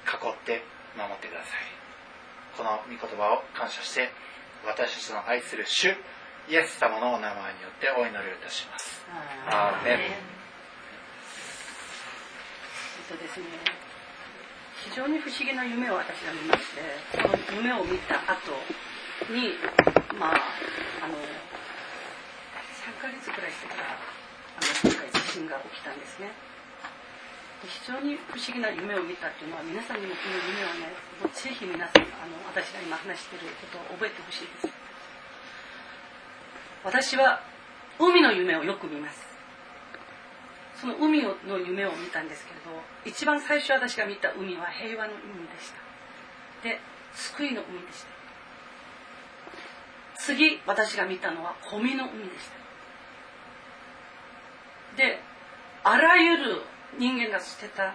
[0.04, 0.62] 囲って
[0.96, 1.80] 守ってください。
[2.56, 4.10] この御言葉を感謝して
[4.66, 5.94] 私たちの愛する主
[6.48, 9.06] イエス様のお名前によってお祈りをいたします。
[9.46, 10.00] アーメン。
[10.00, 10.12] えっ
[13.08, 13.46] とですね
[14.84, 18.52] 非常に不思議な夢を私が見ましてその夢を見た後
[19.28, 19.54] に
[20.18, 20.40] まあ
[21.04, 26.28] あの3ヶ月くらいしてからあの今回地震が起きたんですね。
[26.28, 26.49] で
[27.60, 34.74] 非常に不思議な夢を見たっていうのは皆さんにもこの夢をねもうぜひ皆さんあの私が今話していることを覚えてほしいです。
[36.82, 37.44] 私は
[37.98, 39.28] 海の夢をよく見ます。
[40.80, 42.70] その海の夢を見たんですけれど
[43.04, 45.80] 一番最初私が見た海は平和の海でした。
[46.66, 46.80] で
[47.12, 48.04] 救いの海でし
[50.16, 50.24] た。
[50.24, 52.48] 次私が見たのはゴミの海でし
[54.96, 54.96] た。
[54.96, 55.20] で
[55.84, 56.62] あらゆる
[56.98, 57.94] 人間が捨てた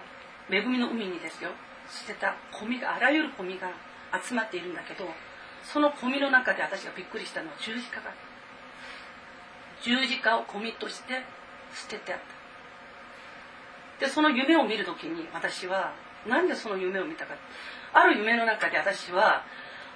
[0.50, 1.50] 恵みの海にですよ。
[1.88, 3.70] 捨てたゴミがあらゆるゴミが
[4.22, 5.08] 集まっているんだけど
[5.62, 8.12] そのゴミの中で私がびっくりしたのは十字架が
[9.82, 11.22] 十字架をゴミとして
[11.74, 12.18] 捨ててあっ
[14.00, 14.06] た。
[14.06, 15.94] でその夢を見る時に私は
[16.26, 17.34] なんでその夢を見たか。
[17.92, 19.44] ある夢の中で私は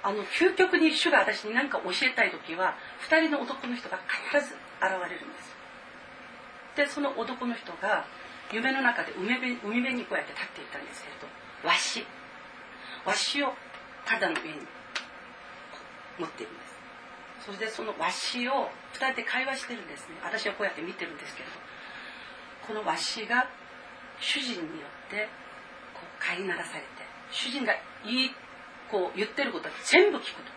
[0.03, 2.75] あの究極に主が私に何か教えたい時は
[3.07, 3.99] 2人の男の人が
[4.31, 5.51] 必ず現れるんです。
[6.75, 8.05] でその男の人が
[8.51, 12.05] 夢の中で海辺海辺にこうやって立っていたんですけれどわし
[13.05, 13.53] わしを
[14.05, 14.59] 肩の上に
[16.19, 17.45] 持っているんです。
[17.45, 20.15] それでそのわしを2人で会話してるんですね。
[20.23, 21.55] 私はこうやって見てるんですけれど。
[22.67, 23.49] このわしが
[24.19, 25.27] 主人によって
[25.93, 26.85] こう飼いならされて
[27.31, 27.73] 主人が
[28.05, 28.31] いい
[28.89, 30.51] こう言ってることは全部聞くと。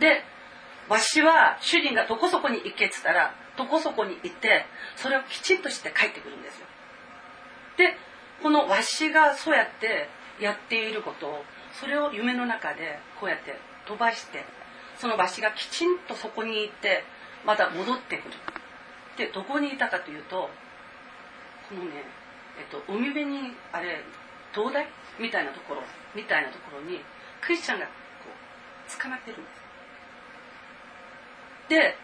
[0.00, 0.22] で
[0.88, 4.66] わしは主人がどこそこに行けっつったらどこそこに行って
[4.96, 6.66] それをきちんとして帰ってくるんですよ。
[7.76, 7.96] で
[8.42, 10.08] このわしがそうやって
[10.40, 14.44] やっていることをそれを夢の中でこうやって飛ばして
[14.98, 17.04] そのわしがきちんとそこに行って
[17.44, 18.34] また戻ってくる。
[19.16, 20.48] でどこにいたかというと
[21.68, 22.04] このね、
[22.58, 24.02] えっと、海辺にあれ
[24.52, 24.86] 灯台？
[25.18, 25.82] みたいなところ
[26.14, 27.00] みたいなところに
[27.40, 27.90] クリスチャンがこ
[28.88, 29.60] う捕まってるんです。
[31.68, 31.96] で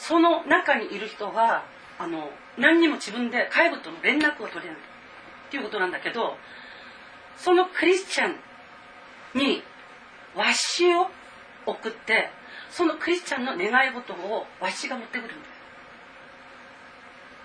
[0.00, 1.64] その中にいる人は
[1.98, 6.36] あの何にも自分で外部との連絡を取れないっていうことなんだけど
[7.36, 8.36] そのクリスチャン
[9.38, 9.62] に
[10.34, 11.06] わしを
[11.66, 12.30] 送って
[12.70, 15.44] そのクリスチャンの願い事をわしが持ってくるんで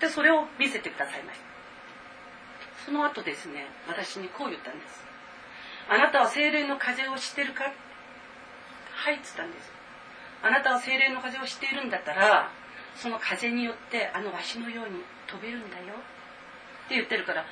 [0.00, 1.46] でそれを見せてくださいました
[2.86, 5.04] その後ですね私にこう言ったんです
[5.88, 7.64] あなたは精霊の風を知ってるか？
[7.64, 9.75] はいっつったんです。
[10.42, 12.50] あなたは精霊の風を知っているんだったら
[12.94, 15.84] その風によってあのわしのように飛べるんだよ。
[16.86, 17.44] って言ってるからあ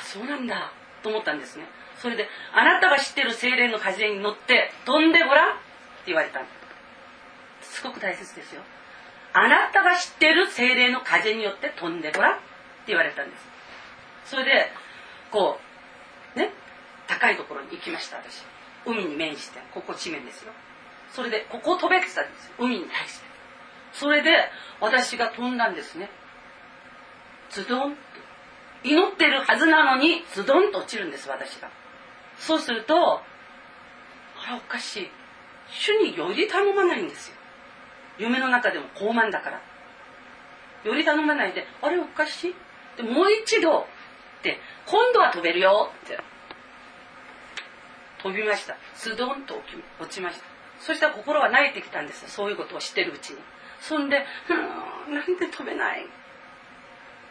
[0.00, 0.72] あそうなんだ。
[1.02, 1.64] と思ったんですね。
[2.00, 5.50] それであなたが知ってる精霊の風に乗って飛んでごらん。
[5.52, 5.60] って
[6.06, 6.40] 言われた。
[7.60, 8.62] すごく大切ですよ。
[9.32, 12.38] あなたが知ってる精霊の風によって飛んでごらん。
[12.38, 12.42] って
[12.88, 13.46] 言われたんです。
[14.26, 14.70] それで
[15.30, 15.58] こ
[16.36, 16.50] うね
[17.06, 18.44] 高いところに行きました私。
[18.84, 20.52] 海に面してここ地面ですよ。
[21.12, 22.54] それでここを飛べって言ったんですよ。
[22.58, 23.26] 海に対して。
[23.92, 24.30] それで
[24.80, 26.10] 私が飛んだんですね。
[27.50, 27.98] ズドンと
[28.84, 31.70] 祈ってるはずなのにズドンと落ちるんです私が。
[32.38, 33.22] そうするとあ
[34.48, 35.10] らおかしい。
[35.68, 37.36] 主により頼まないんですよ。
[38.18, 39.60] 夢の中でも高慢だから。
[40.84, 42.54] より頼まないであれおかしい。
[42.96, 43.84] でもう一度っ
[44.42, 46.18] て今度は飛べるよって。
[48.22, 48.76] 飛びました。
[48.96, 49.60] ズドンと
[50.00, 50.51] 落ちました。
[50.82, 52.28] そしたら心は慣れてきたんです。
[52.30, 53.38] そういうことを知ってるうちに。
[53.80, 54.26] そんで
[55.08, 56.08] 「うんなんで飛べない?」っ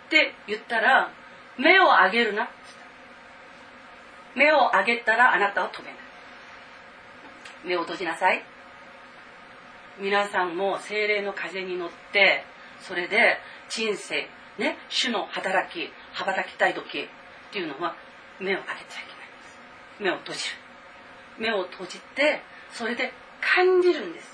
[0.09, 1.11] て言ったら
[1.57, 2.49] 「目を上げるな」
[4.35, 5.99] 目を上げたらあなたは飛べない。
[7.65, 8.43] 目を閉じなさい。
[9.97, 12.45] 皆さんも精霊の風に乗って
[12.79, 17.07] それで人生ね主の働き羽ばたきたい時っ
[17.51, 17.95] ていうのは
[18.39, 19.59] 目を上げちゃいけないんです。
[19.99, 20.55] 目を閉じる。
[21.37, 22.41] 目を閉じて
[22.71, 24.31] それで感じるんです。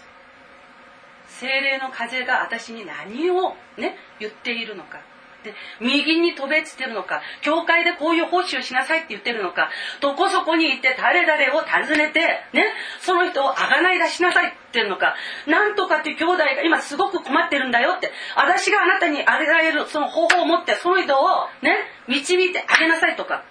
[1.39, 4.99] 精霊の風が私に何をね言っているのか。
[5.43, 7.21] で右に飛べっつってるのか。
[7.41, 9.69] 教会でこういう奉仕をしなさいって言ってるのか。
[10.01, 12.19] どこそこに行って誰々を訪ねて
[12.53, 15.15] ねその人をあがない出しなさいって言ってるのか。
[15.45, 18.11] なんとかっていう兄弟が今すごく困ってるんだよって。
[18.35, 21.77] 私があなたにあげられるその方法を持ってその人をね
[22.07, 23.43] 導いてあげなさいとか。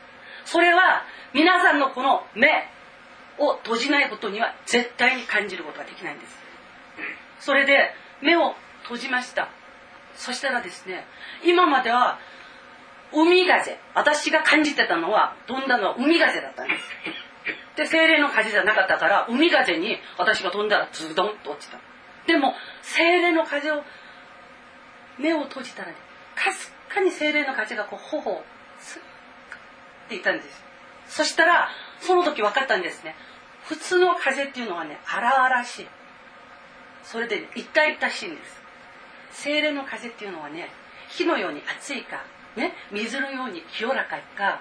[0.45, 2.49] それは皆さんのこの目
[3.39, 6.39] を閉じないことには絶対に感じることができないんです。
[7.41, 7.93] それで
[8.23, 9.49] 目を閉じました。
[10.15, 11.05] そしたらですね
[11.45, 12.19] 今までは
[13.13, 16.85] 海風私が感じてたのは飛んだのは海風だったんです。
[17.77, 21.79] で精霊の風じゃなかったから海風に私が飛んだらズドンと落ちた。
[22.27, 23.83] でも精霊の風を
[25.19, 25.95] 目を閉じたらね
[26.35, 28.43] かすかに精霊の風がこう頬を
[28.81, 30.65] スッっていったんです。
[31.09, 31.69] そしたら
[32.01, 33.15] その時分かったんですね。
[33.65, 35.87] 普通の風っていうのはね荒々しい。
[37.03, 38.63] それで、ね、痛々しいんです。
[39.43, 40.69] 精霊の風っていうのはね
[41.09, 42.25] 火のように熱いか
[42.57, 44.61] ね、水のように清らかいか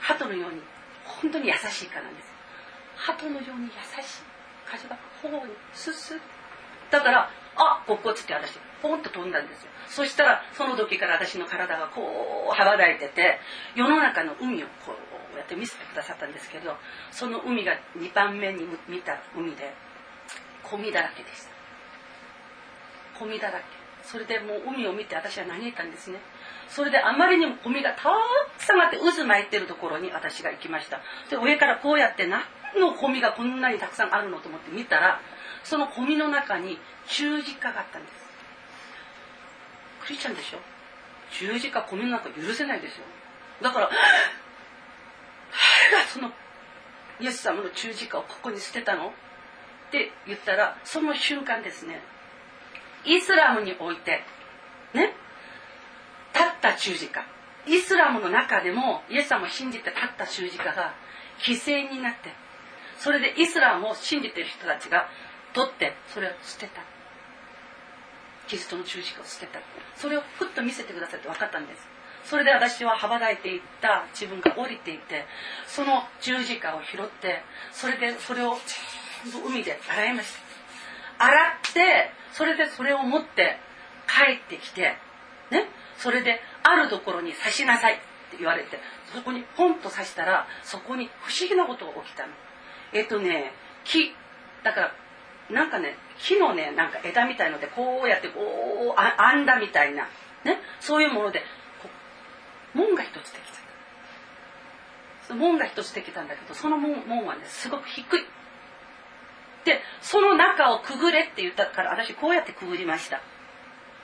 [0.00, 0.60] 鳩のように
[1.04, 2.30] 本当に優しいかなんです。
[2.96, 3.70] 鳩のように優
[4.02, 4.22] しい
[4.64, 6.18] 風が頬にスッスッ
[6.90, 9.70] だからあここっつって私ポンと飛んだんですよ。
[9.88, 13.40] そしたらその時から私の体がこう羽ばたいてて
[13.74, 16.76] 世の中の海をこうやって見せてくださったんですけど
[17.10, 19.72] その海が2番目に見た海で
[20.70, 21.50] ゴミだらけでした。
[23.18, 23.64] ゴミだらけ。
[24.02, 26.18] それでもう海を見て私は嘆いたんですね。
[26.68, 28.04] それであまりにもゴミがた
[28.58, 31.00] くさんあって渦巻いてるところに私が行きました。
[31.28, 32.42] で上からこうやって何
[32.78, 35.20] のゴミがこんなにたくさんあるのと思って見たら
[35.64, 36.78] そのゴミの中に
[37.08, 38.14] 十字架があったんです。
[40.06, 40.58] クリスチャンでしょ？
[41.32, 43.04] 十字架ゴミの中許せないですよ。
[43.60, 43.90] だから
[46.12, 46.32] その
[47.20, 49.08] イエス様の十字架をここに捨てたの？
[49.08, 49.12] っ
[49.90, 52.00] て言ったらその瞬間ですね
[53.04, 54.22] イスラムにおいて
[54.94, 55.12] ね
[56.32, 57.24] 立った十字架。
[57.66, 60.94] イスラムの中でもイエス様を信じて立った十字架が
[61.40, 62.30] 犠牲になって
[62.98, 65.08] それでイスラムを信じてる人たちが
[65.52, 66.82] 取ってそれを捨てた。
[68.46, 69.60] キリストの十字架を捨てた。
[69.96, 71.86] それをふっと見せてくださいって分かったんです。
[72.24, 75.26] それで私は羽ばたいていった自分が降りていて
[75.66, 77.42] その十字架を拾って
[77.72, 78.56] それでそれを
[79.46, 80.32] 海で洗いまし
[81.18, 81.24] た。
[81.24, 83.58] 洗ってそれでそれを持って
[84.06, 84.96] 帰ってきて
[85.50, 85.68] ね
[85.98, 87.96] それであるところに刺しなさいっ
[88.30, 88.78] て言われて
[89.12, 92.32] そこにポンと刺したらそこに不思議なことが起きたの。
[92.92, 93.52] えっとね
[93.84, 94.14] 木
[94.62, 94.92] だから
[95.50, 100.04] なんかね木のねなんか枝みたいのでこうやってこう編んだみたいな
[100.44, 101.42] ねそういうもので
[102.74, 108.20] 門が一つできちゃった門が一つできたんだけどその門門はねすごく低い
[109.64, 113.20] でその中をくぐれって言ったから私こうやってくぐりました。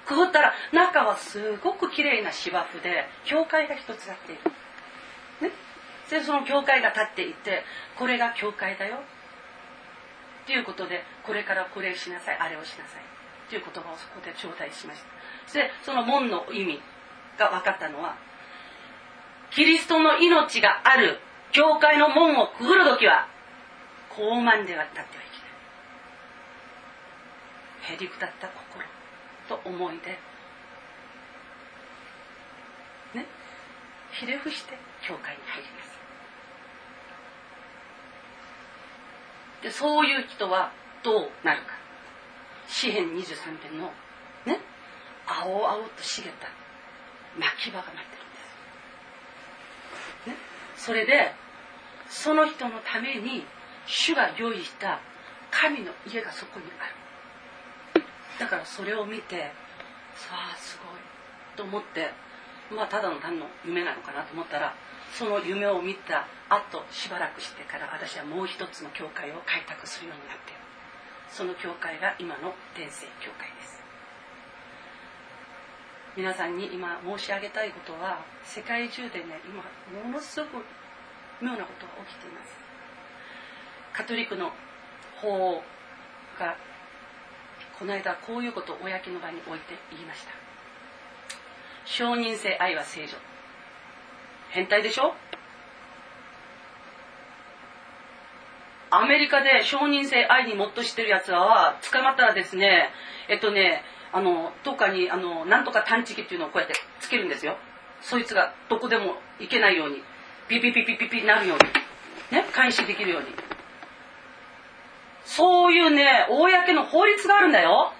[0.06, 5.52] くぐったら中はすごく綺麗な芝生で教会が一つ立っている、ね、
[6.08, 7.64] でその教会が立っていて
[7.98, 8.98] これが教会だよ
[10.44, 13.02] っていうことでこれからこれしなさいあれをしなさい
[13.48, 15.58] っていう言葉をそこで頂戴しました。
[15.58, 16.80] でその門の意味
[17.36, 18.16] が分かったのは
[19.56, 21.18] キリストの命がある
[21.50, 23.26] 教会の門をくぐる時は
[24.10, 25.08] 傲慢では立ってはい
[27.88, 27.96] けない。
[27.96, 28.84] へりくだった心
[29.48, 30.18] と思いで
[33.14, 33.24] ね。
[34.12, 34.76] ひれ伏して
[35.08, 35.96] 教会に入ります。
[39.62, 40.70] でそういう人は
[41.02, 41.68] どうなるか。
[42.68, 43.90] 詩編23編の
[44.44, 44.60] ね。
[45.26, 46.48] 青々と茂った
[47.40, 48.15] 牧場が待ってる、
[50.76, 51.32] それで
[52.08, 53.44] その人のために
[53.86, 55.00] 主が用意した
[55.50, 58.04] 神の家がそこにある。
[58.38, 59.50] だからそれを見て
[60.14, 61.00] さあすごい
[61.56, 62.10] と思って
[62.70, 64.74] まあただの単の夢なのかなと思ったら
[65.12, 70.52] その夢を見た後しばらくしてから私はもう一つの教会を開拓するようになって
[71.30, 73.75] その教会が今の天聖教会です。
[76.16, 79.62] 皆さんに今申し上げたいことは世界中でね今
[80.02, 80.64] ものすごく
[81.42, 82.56] 妙なことが起きています。
[83.92, 84.50] カトリックの
[85.20, 85.62] 法
[86.38, 86.56] が
[87.78, 90.32] この間こういうことを公の場に置いて言いました。
[91.84, 93.16] 承認性愛は正常
[94.48, 95.14] 変態でしょ？
[98.90, 102.90] アメリカで承認性愛にもっとしてるやつらは捕まったらですね
[103.28, 107.56] えっとねあのどっかにあのなんとか探知機っていうのをこうやってつけるんですよ
[108.00, 109.96] そいつがどこでも行けないように
[110.48, 113.28] ピピピピピピなるようにね監視できるように
[115.26, 117.92] そういうね、公の法律があるんだよ。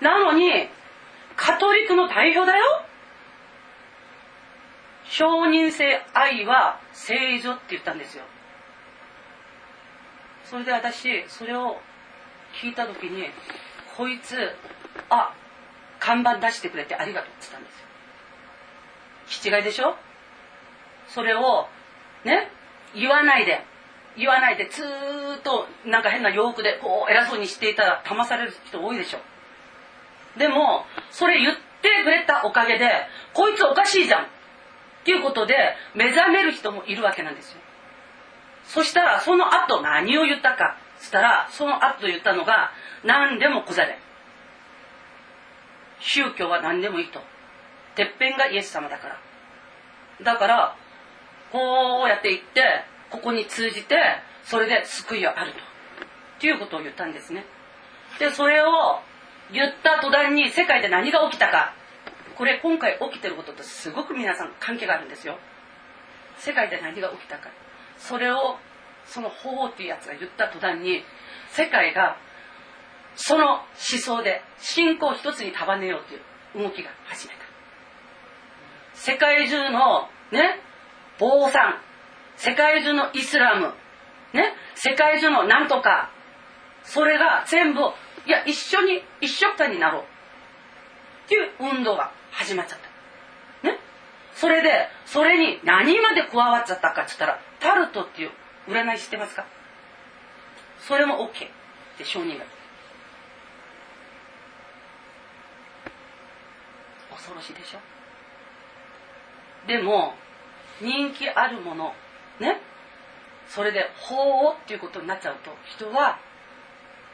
[0.00, 0.68] なのに、
[1.34, 2.64] カトリックの代表だよ。
[5.06, 8.24] 承認性愛は正常って言ったんですよ。
[10.44, 11.78] それで私、それを
[12.60, 13.24] 聞いた時に
[13.96, 14.36] こいつ
[15.08, 15.34] あ
[16.04, 19.54] 看板出してくれてありがとうって言ったんですよ。
[19.54, 19.96] 気違いでしょ？
[21.08, 21.66] それを
[22.24, 22.50] ね
[22.94, 23.64] 言わないで
[24.16, 29.18] 言わないでずーっとなんか変な洋服でこう偉そうにしていたら騙される人多いでしょ。
[30.38, 31.62] でもそれ言って
[32.04, 32.90] くれたおかげで
[33.32, 34.26] こいつおかしいじゃんっ
[35.04, 37.58] ていうことで目覚める人もいるわけなんですよ。
[38.66, 42.72] そしたらその後何を言ったかっつったらその後言ったのが
[43.04, 43.98] 何でも小ざれ
[46.04, 47.20] 宗教は何でもいいと。
[47.96, 49.18] てっぺんがイエス様だから。
[50.22, 50.76] だから
[51.50, 53.96] こうやって言ってここに通じて
[54.44, 55.58] それで救いはあると。
[55.58, 55.62] っ
[56.40, 57.44] ていうことを言ったんですね。
[58.18, 59.00] でそれを
[59.50, 61.72] 言った途端に世界で何が起きたか。
[62.36, 65.38] これ今回起きてることとすごく皆さん関係があるんですよ。
[66.38, 67.48] 世界で何が起きたか。
[67.96, 68.58] それを
[69.06, 71.02] その法王っていうやつが言った途端に
[71.50, 72.18] 世界が
[73.16, 77.40] その思想で信仰一つに束ねようという動きが始めた。
[78.94, 80.60] 世界中のね
[81.18, 81.80] 坊さん
[82.36, 83.72] 世界中のイスラム
[84.32, 86.10] ね世界中のなんとか
[86.82, 87.80] それが全部
[88.26, 90.02] いや一緒に一緒くたになろう。
[90.02, 90.06] っ
[91.28, 92.78] ていう運動が始まっちゃっ
[93.62, 93.68] た。
[93.68, 93.78] ね？
[94.34, 98.30] それでそれに何まで加わっちゃったかっつったらタルトっていう
[98.68, 99.46] 占い知ってますか？
[100.80, 101.30] それも OK っ
[101.96, 102.44] て承認が
[107.24, 107.78] 恐ろしいでしょ？
[109.66, 110.14] でも
[110.80, 111.94] 人気あるもの
[112.38, 112.60] ね？
[113.48, 116.18] それで法をっていうことになっちゃうと人は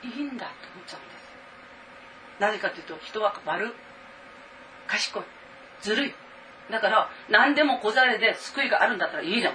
[0.02, 2.40] いいんだと思っちゃうんです。
[2.40, 3.74] なぜかというと人は悪
[4.88, 5.22] 賢い。
[5.82, 6.14] ずるい。
[6.70, 9.54] だから何でも小ざれで救いがあるんだったらいいじゃん。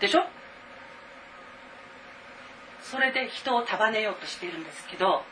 [0.00, 0.24] でしょ？
[2.82, 5.22] それで人を束ねようとしているんですけど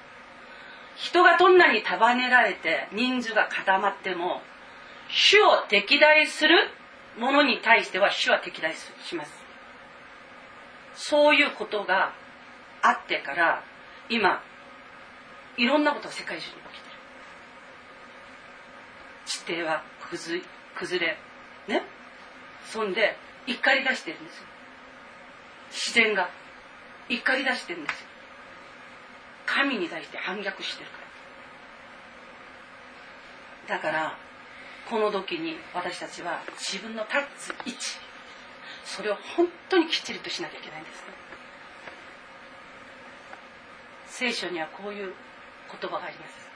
[1.00, 4.42] 人がどんなに束ねられて人数が固まっても
[5.08, 6.56] 主を敵対する
[7.18, 9.32] ものに対しては主は敵対します。
[10.94, 12.12] そういうことが
[12.82, 13.64] あってから
[14.10, 14.42] 今
[15.56, 16.80] いろんなことが世界中に起き
[19.42, 19.56] てる。
[19.56, 20.42] 地底は崩
[20.76, 21.16] 崩れ
[21.66, 21.82] ね
[22.66, 23.16] そんで
[23.46, 24.44] 怒り出してるんですよ。
[25.70, 26.28] 自然が
[27.08, 28.09] 怒り出してるんですよ。
[29.54, 30.90] 神に対して反逆してる。
[30.90, 30.98] か
[33.68, 34.16] らだから
[34.88, 37.78] この時に私たちは自分の立つ位置
[38.84, 40.94] それを本当にきっちりとしなきゃいけないんです。
[40.94, 41.10] ね
[44.06, 45.12] 聖書にはこういう
[45.80, 46.50] 言葉があります。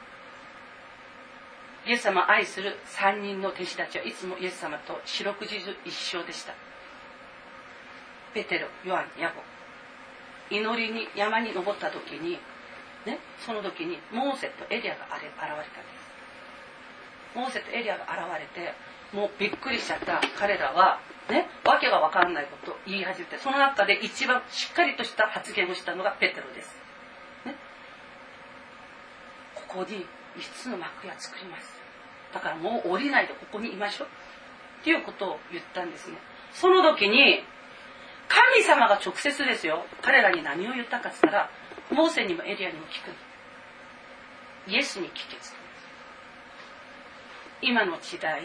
[1.87, 6.55] イエス様を愛する3人の弟子たちはいつもイエス様と四六時中一緒でした。
[8.33, 9.43] ペテロヨハンヤコ。
[10.51, 12.39] 祈りに山に登った時に、
[13.07, 16.05] ね、その時にモーセとエリアが現れたんです
[17.35, 18.73] モーセとエリアが現れて
[19.13, 20.21] もうびっくりしちゃった。
[20.39, 26.75] 彼らはねわけが分からないことを言い始めてその中で一番しっかりとした発言をしたのがペテロです、
[27.47, 27.55] ね、
[29.55, 30.07] ここに
[30.37, 31.81] 5つの幕屋作ります。
[32.33, 34.09] だからもう降りないでここにいましょう。
[34.81, 36.17] っていうことを言ったんですね。
[36.53, 37.43] その時に
[38.29, 39.85] 神様が直接ですよ。
[40.03, 41.51] 彼らに何を言ったかっつったら
[41.95, 44.71] モーセにもエリアにも聞く。
[44.71, 45.37] イエスに聞け
[47.63, 48.43] 今の時代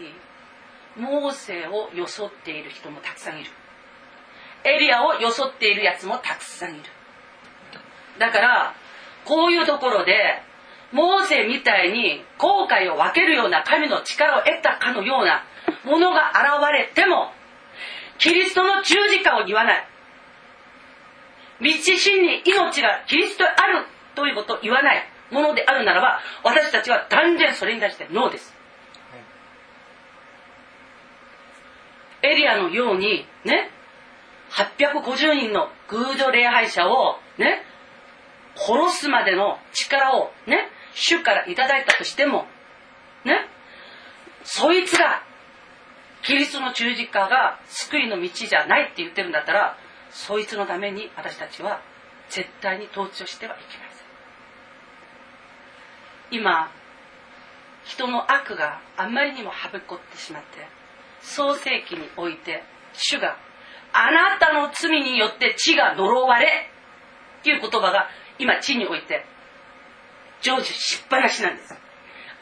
[0.96, 3.50] モーセを装っている人もたくさんいる。
[4.64, 6.84] エリアを装っているやつもたくさんいる。
[8.18, 8.74] だから
[9.24, 10.42] こういうところで
[10.92, 15.44] モーセみたいに後悔を分けるような神の力を得たかのような
[15.84, 17.32] ものが現れても
[18.18, 19.89] キリストの十字架を言わない。
[21.60, 23.84] 道真に命がキリストある
[24.14, 28.54] ということを言わないものであるならば私たちは断然それに対してノーです。
[32.22, 33.70] エリアのようにね
[34.50, 37.62] 850人の偶像礼拝者をね
[38.56, 42.46] 殺すまでの力をね主からいただいたとしても
[43.24, 43.46] ね
[44.44, 45.22] そいつが
[46.22, 49.78] キリストの十字架が救いの道じゃないって言ってるんだったら
[50.10, 51.80] そいつのために私たちは
[52.28, 53.84] 絶対に統治をしてはいけま
[56.30, 56.40] せん。
[56.40, 56.70] 今
[57.84, 60.68] 人の悪があまりにもはびこってしまって
[61.22, 62.62] 創世記において
[62.92, 63.36] 主が
[63.92, 66.46] あなたの罪によって地が呪われ
[67.40, 68.08] っていう言葉が
[68.38, 69.24] 今地において
[70.40, 71.74] 成就しっぱなしなんです。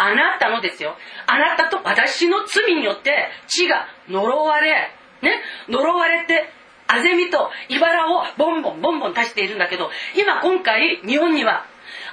[0.01, 0.97] あなたのですよ。
[1.27, 4.91] あなたと私の罪によって地が呪われ
[5.23, 6.49] ね呪われて
[6.89, 11.65] あぜみと茨をボンボンボンボン足しているんだけど今今回日本には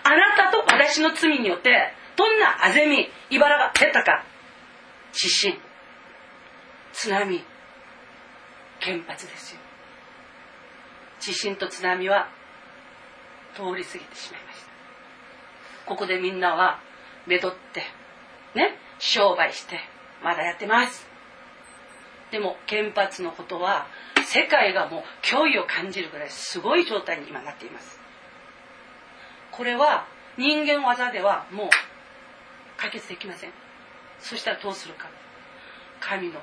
[0.03, 4.23] あなたと私の罪によってどんなあぜみ茨が出たか？
[5.11, 5.57] 地震。
[6.93, 7.43] 津波。
[8.81, 9.59] 原発ですよ。
[11.19, 12.29] 地震と津波は
[13.55, 14.65] 通り過ぎてしまいました。
[15.85, 16.79] ここでみんなは
[17.25, 17.83] めどって
[18.53, 18.77] ね？
[18.99, 19.79] 商売して
[20.23, 21.07] まだやってます。
[22.31, 23.87] でも原発のことは
[24.25, 27.99] 世界がもう脅威を感じるぐらいすごい状態に今なっています。
[29.51, 30.07] これは
[30.37, 31.69] 人間技ではもう
[32.77, 33.51] 解決できません。
[34.19, 35.07] そしたらどうするか。
[35.99, 36.41] 神の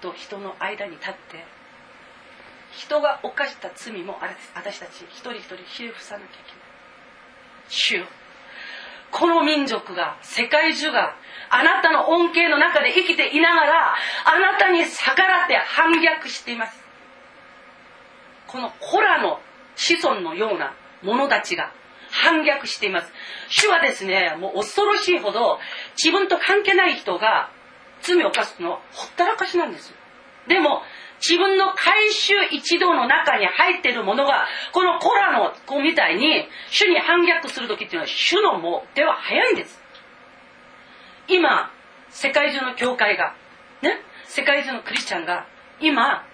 [0.00, 1.44] と人の間に立って
[2.72, 4.18] 人が犯した罪も
[4.54, 6.44] 私たち一人一人ひれ伏さなきゃいけない。
[7.68, 8.06] 主よ
[9.10, 11.16] この民族が世界中が
[11.48, 13.94] あなたの恩恵の中で生きていながら
[14.24, 16.79] あなたに逆らって反逆しています。
[18.50, 19.40] このコラの
[19.76, 21.72] 子孫のような者たちが
[22.10, 23.12] 反逆しています。
[23.48, 25.58] 主はですねもう恐ろしいほど
[25.96, 27.50] 自分と関係ない人が
[28.02, 29.92] 罪を犯すのはほったらかしなんです
[30.48, 30.82] でも
[31.20, 39.80] 自分の回収一同の中に入っているものがこのコラの子みたいに主に反逆する時っていうのは主のもう手は早いんです。
[41.28, 41.70] 今
[42.08, 43.34] 世界中の教会が
[43.82, 45.46] ね世界中のクリスチャンが
[45.80, 46.24] 今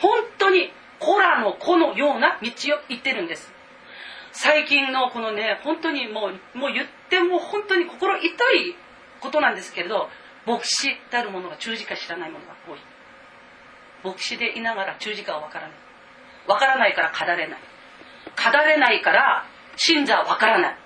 [0.00, 3.52] 本当にコラの子のような道を行ってるんです。
[4.32, 8.30] 最近のこのね本当にもうもう言っても本当に心痛い
[9.20, 10.08] ことなんですけれど
[10.46, 12.78] 牧師たるものが十字架知らないものが多い。
[14.04, 15.76] 牧師でいながら十字架は分からない。
[16.46, 17.58] 分からないから語れない。
[18.52, 19.46] 語れないから
[19.76, 20.76] 信者は分からない。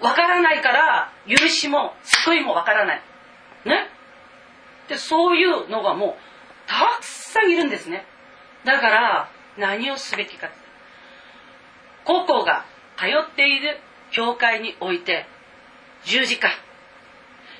[0.00, 3.02] 分からないから許しも救いも分からない。
[3.66, 3.88] ね？
[4.88, 6.14] でそういうのがもう
[6.66, 8.06] たくさんいるんですね。
[8.64, 10.50] だから何をすべきか。
[12.04, 12.64] 個々が
[12.96, 13.78] 通っている
[14.10, 15.26] 教会において
[16.04, 16.50] 十字架。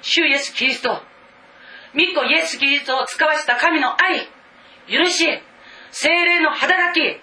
[0.02, 1.00] 主イエス・キリスト。
[1.94, 4.28] 御子イエス・キリストを使わせた神の愛。
[4.88, 5.26] 許し。
[5.90, 7.20] 精霊の働き。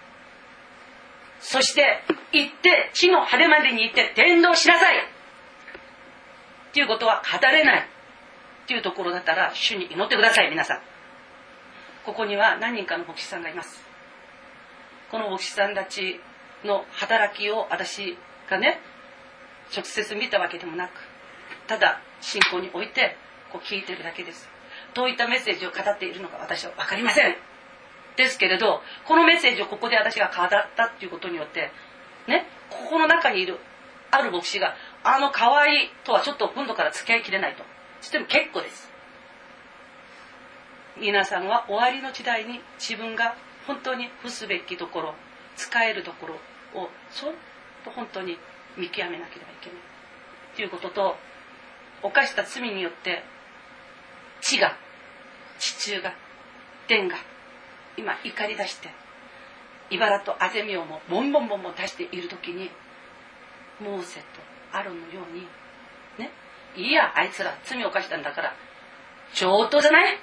[1.39, 4.97] そして行って地の果てまでに行って伝道しなさい。
[4.97, 7.79] っていうことは語れない。
[7.79, 10.81] っていうところだったら主に祈ってください皆さん。
[12.05, 13.89] ここには何人かの牧師さんがいます。
[15.11, 16.19] この牧師さんたち
[16.64, 18.18] の働きを私
[18.49, 18.80] がね
[19.76, 20.91] 直接見たわけでもなく
[21.68, 23.15] ただ信仰において
[23.52, 24.49] こう聞いてるだけです。
[24.94, 27.36] どういったメッセージを語っているのか私は分かりません。
[28.15, 31.72] ですけれどこのメッセージをここで私が語ったっていうことによって
[32.27, 33.57] ねここの中にいる
[34.11, 37.64] ある牧師があの可愛いとはちょっと今度から付き合いきれないと。
[38.02, 38.90] しても結構です。
[40.98, 43.36] 皆さんは終わりの時代に自分が
[43.69, 45.13] 本当に付すべきところ
[45.55, 46.33] 使えるところ
[46.81, 47.33] をそっ
[47.85, 48.35] と本当に
[48.75, 49.79] 見極めなければいけない
[50.55, 51.15] ということと
[52.01, 53.21] 犯した罪によって
[54.41, 54.75] 地が
[55.59, 56.13] 地中が
[56.87, 57.17] 天が
[57.95, 58.89] 今怒り出して
[59.91, 62.71] 茨とあぜみをもボンボンボンボン出している時に
[63.79, 64.25] モーセと
[64.77, 65.47] アロンのように
[66.17, 66.31] ね
[66.75, 68.55] いいやあいつら罪を犯したんだから
[69.35, 70.17] 上等じゃない？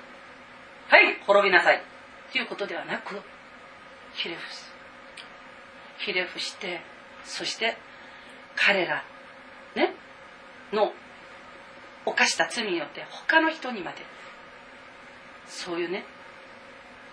[0.89, 1.83] はい滅びなさい。
[2.33, 3.21] ということではなく
[4.17, 4.73] ひれ伏す。
[5.99, 6.81] ひれ伏して
[7.25, 7.77] そして
[8.55, 9.05] 彼ら
[9.75, 9.95] ね
[10.73, 10.93] の
[12.05, 13.99] 犯した罪によって他の人にまで
[15.49, 16.05] そういうね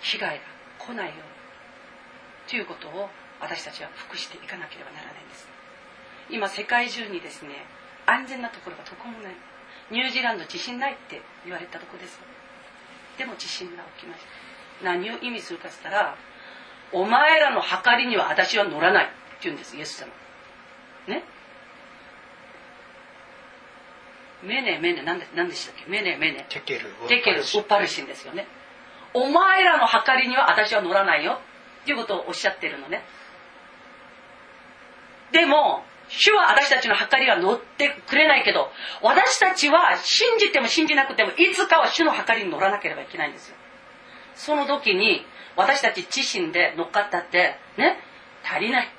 [0.01, 0.43] 被害が
[0.79, 1.23] 来ないように
[2.49, 3.09] ということを
[3.39, 5.47] 私たちは服していかなければならないんです。
[6.29, 7.65] 今世界中にですね
[8.05, 9.33] 安全なところがどこもない。
[9.91, 12.19] ニュージーランド地震ないって言われたとこです。
[13.17, 14.21] でも地震が起きまし
[14.81, 14.85] た。
[14.85, 16.15] 何を意味するかっつったら
[16.91, 20.11] お前らの計りには私は乗らないって言うんですイエス様。
[21.07, 21.23] ね？
[24.43, 25.89] メネメネ何で何でしたっけ？
[25.89, 26.45] メネメネ。
[26.49, 28.47] テケルテケルウッパルシンですよね。
[29.13, 31.39] お前らの計りには私は乗らないよ
[31.83, 33.03] っていうことをおっしゃってるのね。
[35.31, 38.69] でも主は私たちの計りは乗ってくれないけど
[39.01, 43.55] 私たちは信じても信じなくてもいつかは主の計りに乗らなければいけないんですよ。
[44.35, 45.25] その時に
[45.55, 47.97] 私たち自身で乗っかったってね
[48.43, 48.89] 足りない。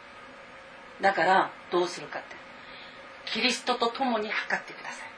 [1.01, 2.37] だからどうするかって。
[3.27, 5.09] キリストと共に測ってください。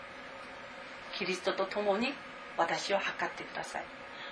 [1.19, 2.13] キリストと共に
[2.57, 3.85] 私を測ってください。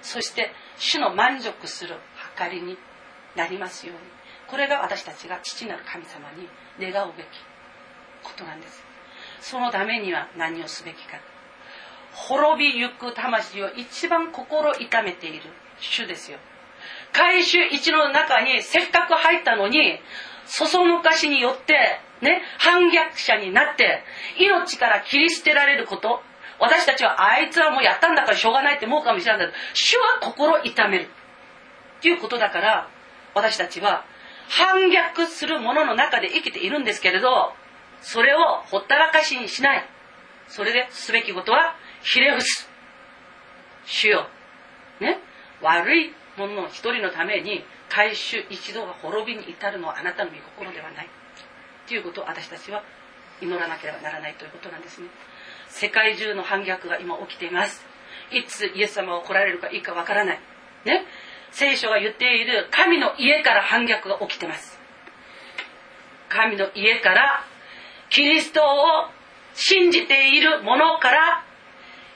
[0.03, 1.97] そして主の満足する
[2.39, 2.79] 計りに
[3.37, 4.01] なりますように。
[4.47, 6.49] これが私たちが父なる神様に
[6.93, 7.27] 願うべき
[8.23, 8.83] ことなんです。
[9.41, 11.19] そのためには何をすべきか。
[12.13, 15.43] 滅びゆく魂を一番心痛めている
[15.81, 16.39] 主ですよ。
[17.15, 20.01] 回収一の中にせっかく入ったのに
[20.45, 24.03] そそのかしによってね、反逆者になって、
[24.39, 26.23] 命から切り捨てられること、
[26.59, 31.09] 私たちはあいつはもうやったんだからしょうがないって思うかもしれないけど、主は心痛める。
[31.99, 32.89] っていうことだから、
[33.35, 34.05] 私たちは
[34.49, 37.53] 反逆するものの中で生きているんですけれど、
[38.01, 39.85] それをほったらかしにしない。
[40.49, 42.70] それですべきことは、ひれ伏す。
[43.85, 44.28] 主よ。
[45.01, 45.19] ね。
[45.61, 51.09] 悪い者の一人のために、回収一度が滅びに至るのはあなたの御心ではない。
[51.86, 52.82] ということを私たちは
[53.40, 55.09] 祈らなければならないということなんですね。
[55.69, 57.85] 世界中の反逆が今起きています。
[58.31, 60.40] いつイエス様が来られるかいいかわからない。
[60.85, 61.05] ね。
[61.51, 64.78] 聖書が言っている神の家から反逆が起きてます。
[66.28, 67.44] 神の家から
[68.11, 68.65] キリストを
[69.55, 71.44] 信じている者から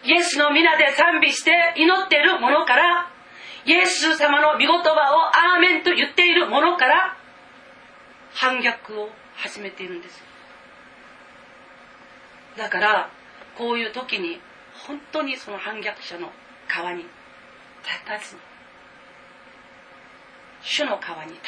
[0.04, 3.10] イエスの皆で賛美して祈っている者から
[3.68, 7.18] イエス様の御言葉をアーメンと言っている者から
[8.32, 10.22] 反逆を始めているんです
[12.56, 13.10] だから
[13.58, 14.40] こういう時に
[14.86, 16.30] 本当にその反逆者の
[16.66, 17.08] 川に立
[18.06, 18.40] たずに
[20.62, 21.42] 主の川に立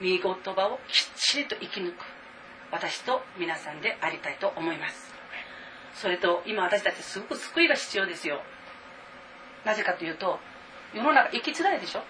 [0.00, 2.04] って御言葉をきっちりと生き抜く
[2.72, 5.14] 私と皆さんでありたいと思います。
[5.94, 8.42] それと今私たちすごく救いが必要ですよ。
[9.64, 10.38] なぜかというと
[10.96, 12.02] 世の中生きづらいでしょ？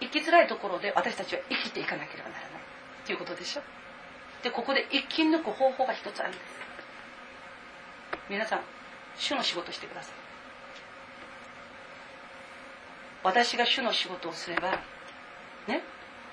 [0.00, 2.50] 生きづらいところで私たちは生きていかなければならない。
[3.04, 3.62] ということでしょ？
[4.44, 6.42] でここで生き抜く方法が一つあるんです。
[8.30, 8.60] 皆さん
[9.16, 10.14] 主の仕事してください。
[13.24, 14.78] 私が主の仕事をすれば
[15.66, 15.82] ね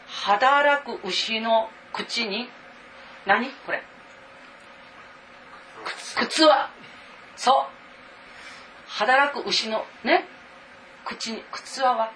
[0.07, 2.47] 働く牛の口に
[3.25, 3.49] 何？
[3.65, 3.81] これ。
[6.27, 6.43] 靴。
[6.45, 6.69] は
[7.35, 7.55] そう。
[8.87, 10.25] 働く牛のね
[11.09, 12.11] 口に靴輪は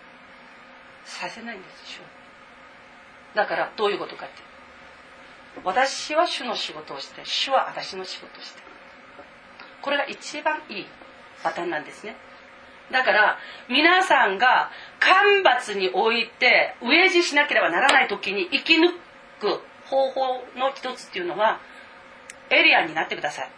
[1.03, 2.03] させないんですよ
[3.34, 4.36] だからどういうことかって。
[5.64, 8.61] 私は主の仕事をして主は私の仕事をして。
[9.82, 10.86] これが一番いい
[11.41, 12.15] パターンなんですね。
[12.91, 13.40] だから
[13.70, 18.91] 皆さんが干ばつにおいて飢え死しなければならない時に生き抜
[19.40, 20.22] く方法
[20.56, 21.60] の一つっていうのは
[22.52, 23.49] エリアになってください。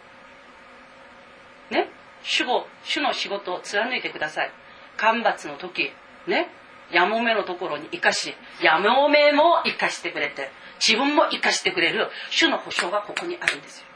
[1.74, 1.90] ね？
[2.22, 4.50] 主語主の仕事を貫いてください。
[4.96, 5.90] 干ばつの時
[6.26, 6.48] ね
[6.90, 10.50] やもめのところに生かしやもめも生かしてくれて
[10.84, 13.86] 自分も生かしてくれる主の保証がここにあるんですよ。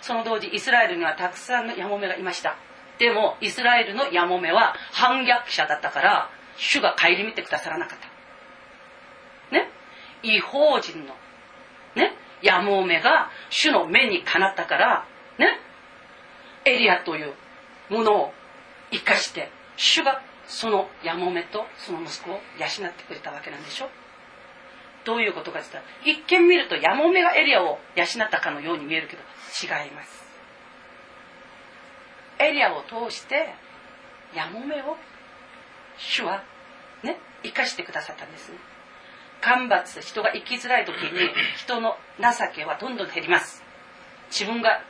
[0.00, 2.56] その当時イスラエルにはたくさんのやもめがいました。
[2.98, 7.98] でもイスラエルのやもめは反逆者だったから主が顧みてくださらなかっ
[9.50, 9.56] た。
[9.56, 9.68] ね？
[10.22, 11.14] 違法人の
[11.94, 12.12] ね？
[12.42, 15.06] やもめが主の目にかなったから
[15.38, 15.58] ね？
[16.64, 17.34] エリアという
[17.90, 18.32] ものを
[18.90, 23.88] 生かして主がそのやもめとその息子を養ってくれたわけなんでしょ？
[25.04, 29.22] どういうことかって言ったら一見見るとやもめがエリアを養ったかのように見えるけど
[29.62, 30.22] 違います。
[32.38, 33.54] エリアを通して
[34.34, 34.96] やもめを
[35.98, 36.42] 主は
[37.02, 38.58] ね生かしてくださったんですね。
[39.40, 43.64] 干ばつ人が生きづらい時に 人の情けはどんどん減ります。
[44.30, 44.82] 自分が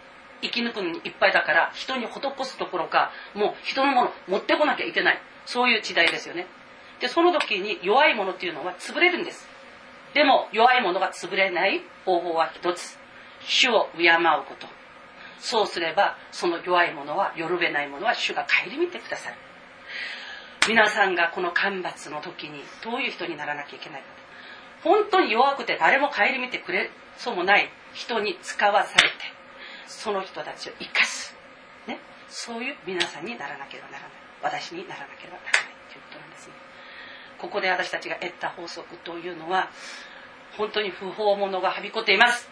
[0.42, 6.46] 生き抜くのにいっぱいだから人に施すどころかもう人のもの持ってこなきゃいけないそういう時代ですよね。
[7.00, 9.48] でその時に弱いものっていうのは潰れるんです。
[10.14, 12.98] でも弱いものが潰れない方法は一つ。
[13.44, 14.68] 主を敬うこと。
[15.40, 19.36] そうすればその弱いものはよるべないものは主が顧みてくださる
[20.68, 24.06] 皆さんがこの干ばつの時にどういう人にならなきゃいけないか。
[24.84, 27.68] 本当に弱くて誰も顧みてくれそうもない。
[27.94, 29.14] 人に使わされて
[29.86, 31.36] その人たちを生かす、
[31.86, 31.98] ね、
[32.28, 34.21] そういう皆さんにならなければならない。
[34.42, 36.54] 私にならなければならないということなんですね
[37.38, 39.70] ここで私たちが得た法則というのは
[40.56, 42.48] 本当に不法者がはびこっています。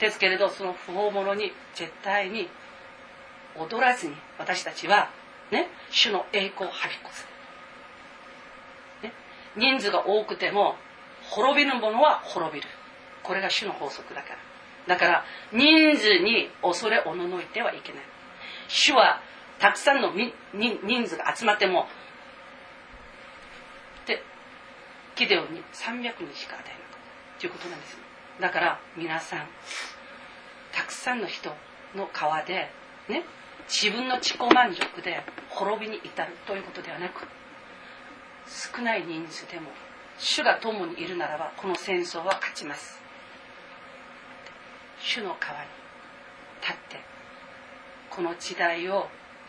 [0.00, 2.48] ですけれどその不法者に絶対に
[3.56, 5.10] 踊らずに私たちは
[5.50, 7.26] ね主の栄光をはびこす、
[9.02, 9.12] ね、
[9.56, 10.76] 人数が多くても
[11.30, 12.68] 滅びる者は滅びる。
[13.22, 14.30] これが主の法則だか
[14.86, 14.94] ら。
[14.94, 18.02] だから人数に恐れおののいてはいけない。
[18.68, 19.20] 主は
[19.58, 20.32] たくさんの人
[21.08, 21.86] 数が集まっても
[24.06, 24.22] で
[25.16, 27.00] ギデオに300人しか与えなかっ
[27.36, 27.98] たということなんです
[28.40, 29.46] だから皆さん
[30.72, 31.50] たくさんの人
[31.96, 32.70] の川で
[33.08, 33.24] ね
[33.68, 37.26] 自分の自己満足で滅びに至るということではなく
[38.46, 39.70] 少ない人数でも
[40.18, 42.98] 主が共にいるならばこの戦争は勝ちます。
[45.00, 45.66] 主の川に
[46.60, 47.00] 立って
[48.10, 49.08] この時代を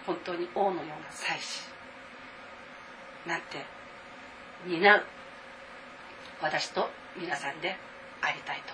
[0.09, 1.69] 本当に王のような祭司。
[3.27, 3.63] なって
[4.65, 5.03] 担う。
[6.41, 7.77] 私と皆さんで
[8.19, 8.73] ありたいと。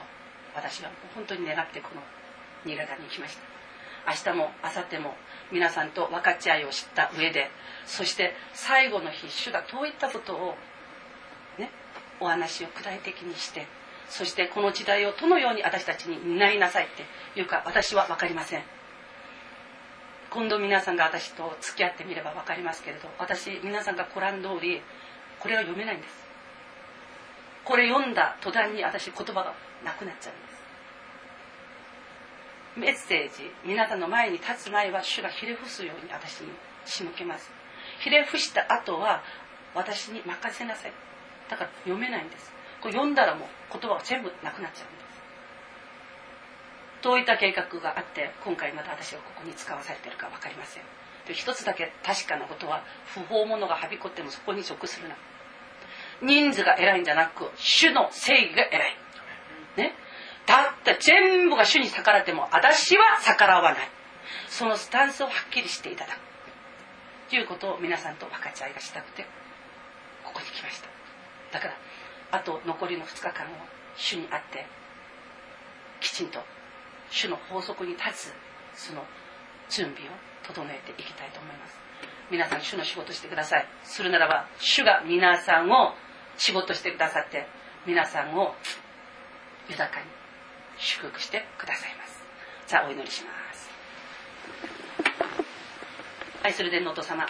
[0.55, 2.01] 私は本当に願ってこの
[2.63, 3.43] 新潟に来ました。
[4.07, 5.13] 明日も明後日も
[5.51, 7.49] 皆さんと分かち合いを知った上で
[7.85, 10.55] そして最後の日主がどういったことを
[11.57, 11.71] ね
[12.19, 13.65] お話を具体的にして
[14.07, 16.87] そしてこの時代をどのように私たちに担いなさいっ
[17.33, 18.74] ていうか私は分かりません。
[20.35, 24.81] 今度皆さんが私と付き合ってみれば分かりますけれど私皆さんがコラン通り
[25.39, 26.13] これは読めないんです。
[27.63, 29.53] これ読んだ途端に私言葉が
[29.85, 30.59] なくなっちゃうんです。
[32.75, 36.49] メッセージ皆さんの前に立つ前は主がひれ伏すように私に
[36.85, 37.49] 仕向けます。
[38.01, 39.23] ひれ伏した後は
[39.73, 40.91] 私に任せなさい。
[41.49, 42.51] だから読めないんです。
[42.81, 45.04] これ読んだらもう言葉が全部なくなっちゃうんです。
[47.05, 50.83] どういった計画があって今回また私がここに使わされてるか分かりません。
[51.27, 55.15] で一つだけ確かなことは不法者がはびこってもそこに属するな。
[56.23, 58.97] 人数が偉いんじゃなく主の正義が偉い。
[59.77, 59.93] ね。
[60.47, 63.89] だって全部が主に逆らっても私は逆らわない。
[64.49, 66.19] そのスタンスをはっきりしていただく。
[67.29, 69.27] ということを皆さんと分かち合いがしたくて
[70.23, 70.87] ここに来ました。
[71.51, 71.75] だから
[72.31, 73.49] あと残りの2日間を
[73.95, 74.65] 主にあって
[76.01, 76.39] きちんと
[77.15, 78.33] 主の法則に立つ
[78.75, 79.01] その
[79.69, 80.11] 準備を
[80.43, 81.79] 整えていきたいと思います。
[82.29, 83.65] 皆さん主の仕事してください。
[83.83, 85.93] するならば主が皆さんを
[86.37, 87.47] 仕事してくださって
[87.85, 88.53] 皆さんを
[89.69, 90.05] 豊かに
[90.77, 92.21] 祝福してくださいます。
[92.67, 93.69] さあお祈りします。
[96.43, 97.25] 愛する天皇と様。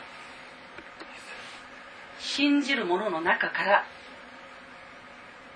[2.18, 3.86] 信じる者の中から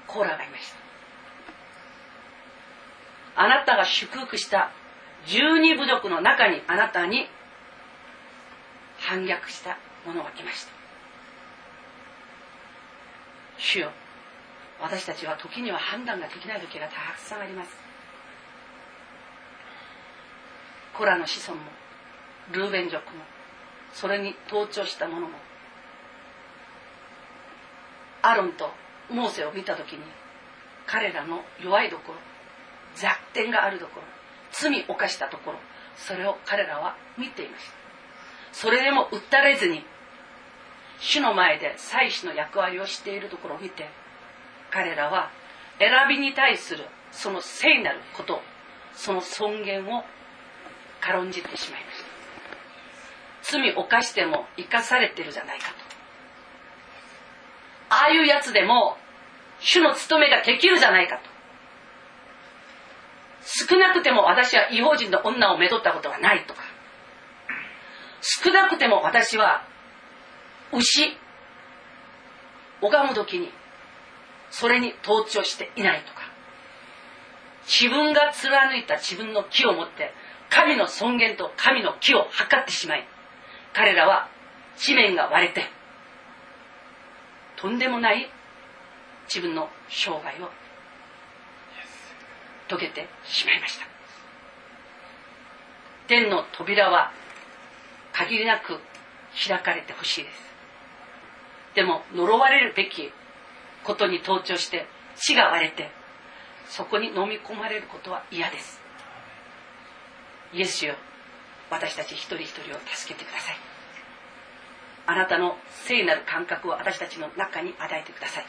[0.06, 0.89] コーラがいました。
[3.36, 4.72] あなたが祝福した
[5.26, 7.28] 十二部族の中にあなたに
[8.98, 10.72] 反逆した者が来ました。
[13.58, 13.92] 主よ
[14.82, 17.72] 私たちは時には判断ができない時がたくさんあります。
[20.94, 21.66] コラの子孫も
[22.52, 23.24] ルーベン族も
[23.94, 25.38] それに登頂した者も
[28.22, 28.70] アロンと
[29.10, 30.00] モーセを見た時に
[30.86, 32.29] 彼らの弱いところ
[32.96, 34.04] 弱点があるところ
[34.52, 35.60] 罪を犯したところ
[35.96, 37.72] それを彼らは見ていました。
[38.52, 39.84] それでも訴れずに
[41.00, 43.88] 主の前で祭司の役割をしているところを見て
[44.72, 45.30] 彼らは
[45.78, 48.42] 選びに対するその聖なること
[48.94, 50.04] その尊厳を
[51.00, 52.10] 軽んじてしまいました。
[53.42, 55.76] 罪を犯しても生かされてるじゃないかと。
[57.90, 58.98] ああいうやつでも
[59.60, 61.39] 主の務めができるじゃないかと。
[63.52, 66.62] 少なくても私は違法人の女をめとったことがないとか。
[68.22, 69.66] 少なくても私は
[70.72, 71.18] 牛
[72.80, 73.50] 拝む時に
[74.52, 76.20] それに登頂していないとか。
[77.66, 80.14] 自分が貫いた自分の木を持って
[80.50, 83.08] 神の尊厳と神の木を測ってしまい
[83.74, 84.30] 彼らは
[84.78, 85.64] 地面が割れて
[87.58, 88.32] とんでもない
[89.28, 90.50] 自分の生涯を
[92.70, 93.86] 遂げてしまいました。
[96.08, 97.12] 天の扉は
[98.14, 98.80] 限りなく
[99.48, 100.50] 開かれてほしいです。
[101.76, 103.12] でも呪われるべき
[103.84, 105.90] ことに登頂して血が割れて
[106.68, 108.80] そこに飲み込まれることは嫌です。
[110.54, 110.96] イエスよ
[111.70, 113.58] 私たち一人一人を助けてください。
[115.06, 118.46] あなたの聖なる感覚を私たちの中に与えてください。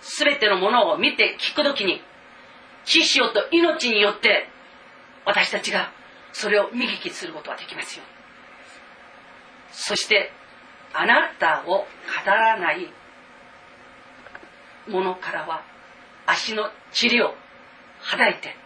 [0.00, 2.02] 全てのものを見て聞くときに
[2.88, 4.48] 知識と命によって
[5.26, 5.92] 私たちが
[6.32, 8.04] それを見聞きすることができますよ。
[9.70, 10.32] そして
[10.94, 11.86] あなたを語
[12.24, 12.88] らない
[14.88, 15.62] ものからは
[16.26, 17.34] 足の治療
[18.00, 18.56] はだいて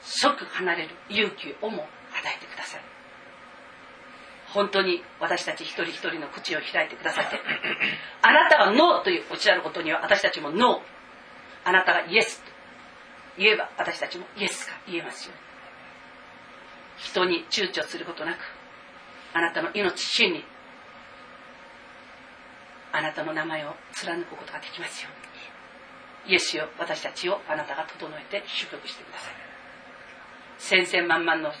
[0.00, 2.80] 即離れる勇気をも与えてください。
[4.48, 7.38] 本当に私たち一人一人の口を開いてくださって
[8.22, 11.68] あなたがノーというおっしゃることには私たちもノー。
[11.68, 12.53] あなたがイエスと
[13.38, 15.34] 言えば私たちもイエスが言えますよ。
[16.96, 18.38] 人に躊躇することなく
[19.32, 20.44] あなたの命真に
[22.92, 25.24] あなたの名前を貫くことができますように。
[26.26, 29.34] イエスよ私たちをあなたが整えて祝福してください。
[30.58, 31.52] 千千万万の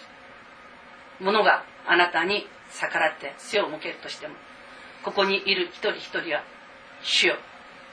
[1.20, 4.34] ものがあなたに逆らって背を向けるとしても
[5.04, 6.42] ここにいる一人一人は
[7.02, 7.36] 主よ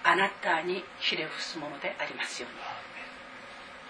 [0.03, 2.70] あなたにひれ伏すものでありますように。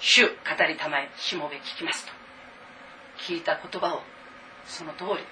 [0.01, 0.33] 主語
[0.67, 2.11] りたまえしもべ聞きますと。
[3.19, 4.01] 聞いた言葉を
[4.65, 5.23] その通り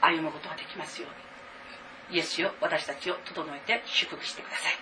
[0.00, 1.10] 歩むことができますよう
[2.12, 2.16] に。
[2.16, 4.72] イエスよ私たちを整えて祝福してください。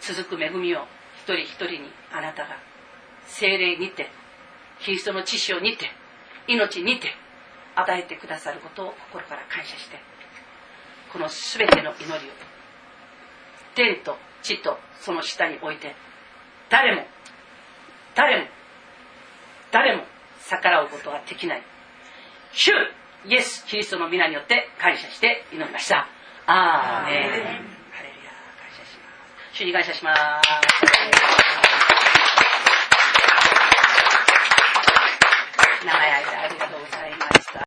[0.00, 0.86] 続く恵みを
[1.18, 2.56] 一人一人にあなたが
[3.26, 4.08] 精霊にて
[4.80, 5.86] キリストの知識をにて
[6.48, 7.08] 命にて
[7.76, 9.98] 与えてくださることを心から感謝して
[11.12, 12.32] この全ての祈りを
[13.74, 15.94] 天と地とその下に置いて
[16.70, 17.06] 誰も
[18.14, 18.46] 誰も
[19.70, 20.04] 誰も
[20.48, 21.62] 逆らうことができない。
[22.52, 22.72] 主
[23.26, 26.08] イエス・キリストの皆によって感謝して祈りました。
[26.46, 27.22] アーメン。
[27.22, 27.44] ハレル
[28.24, 29.10] ヤ感謝しま
[29.52, 29.56] す。
[29.56, 30.20] 主に感謝します。
[35.84, 37.37] 長い間ありがとうございます。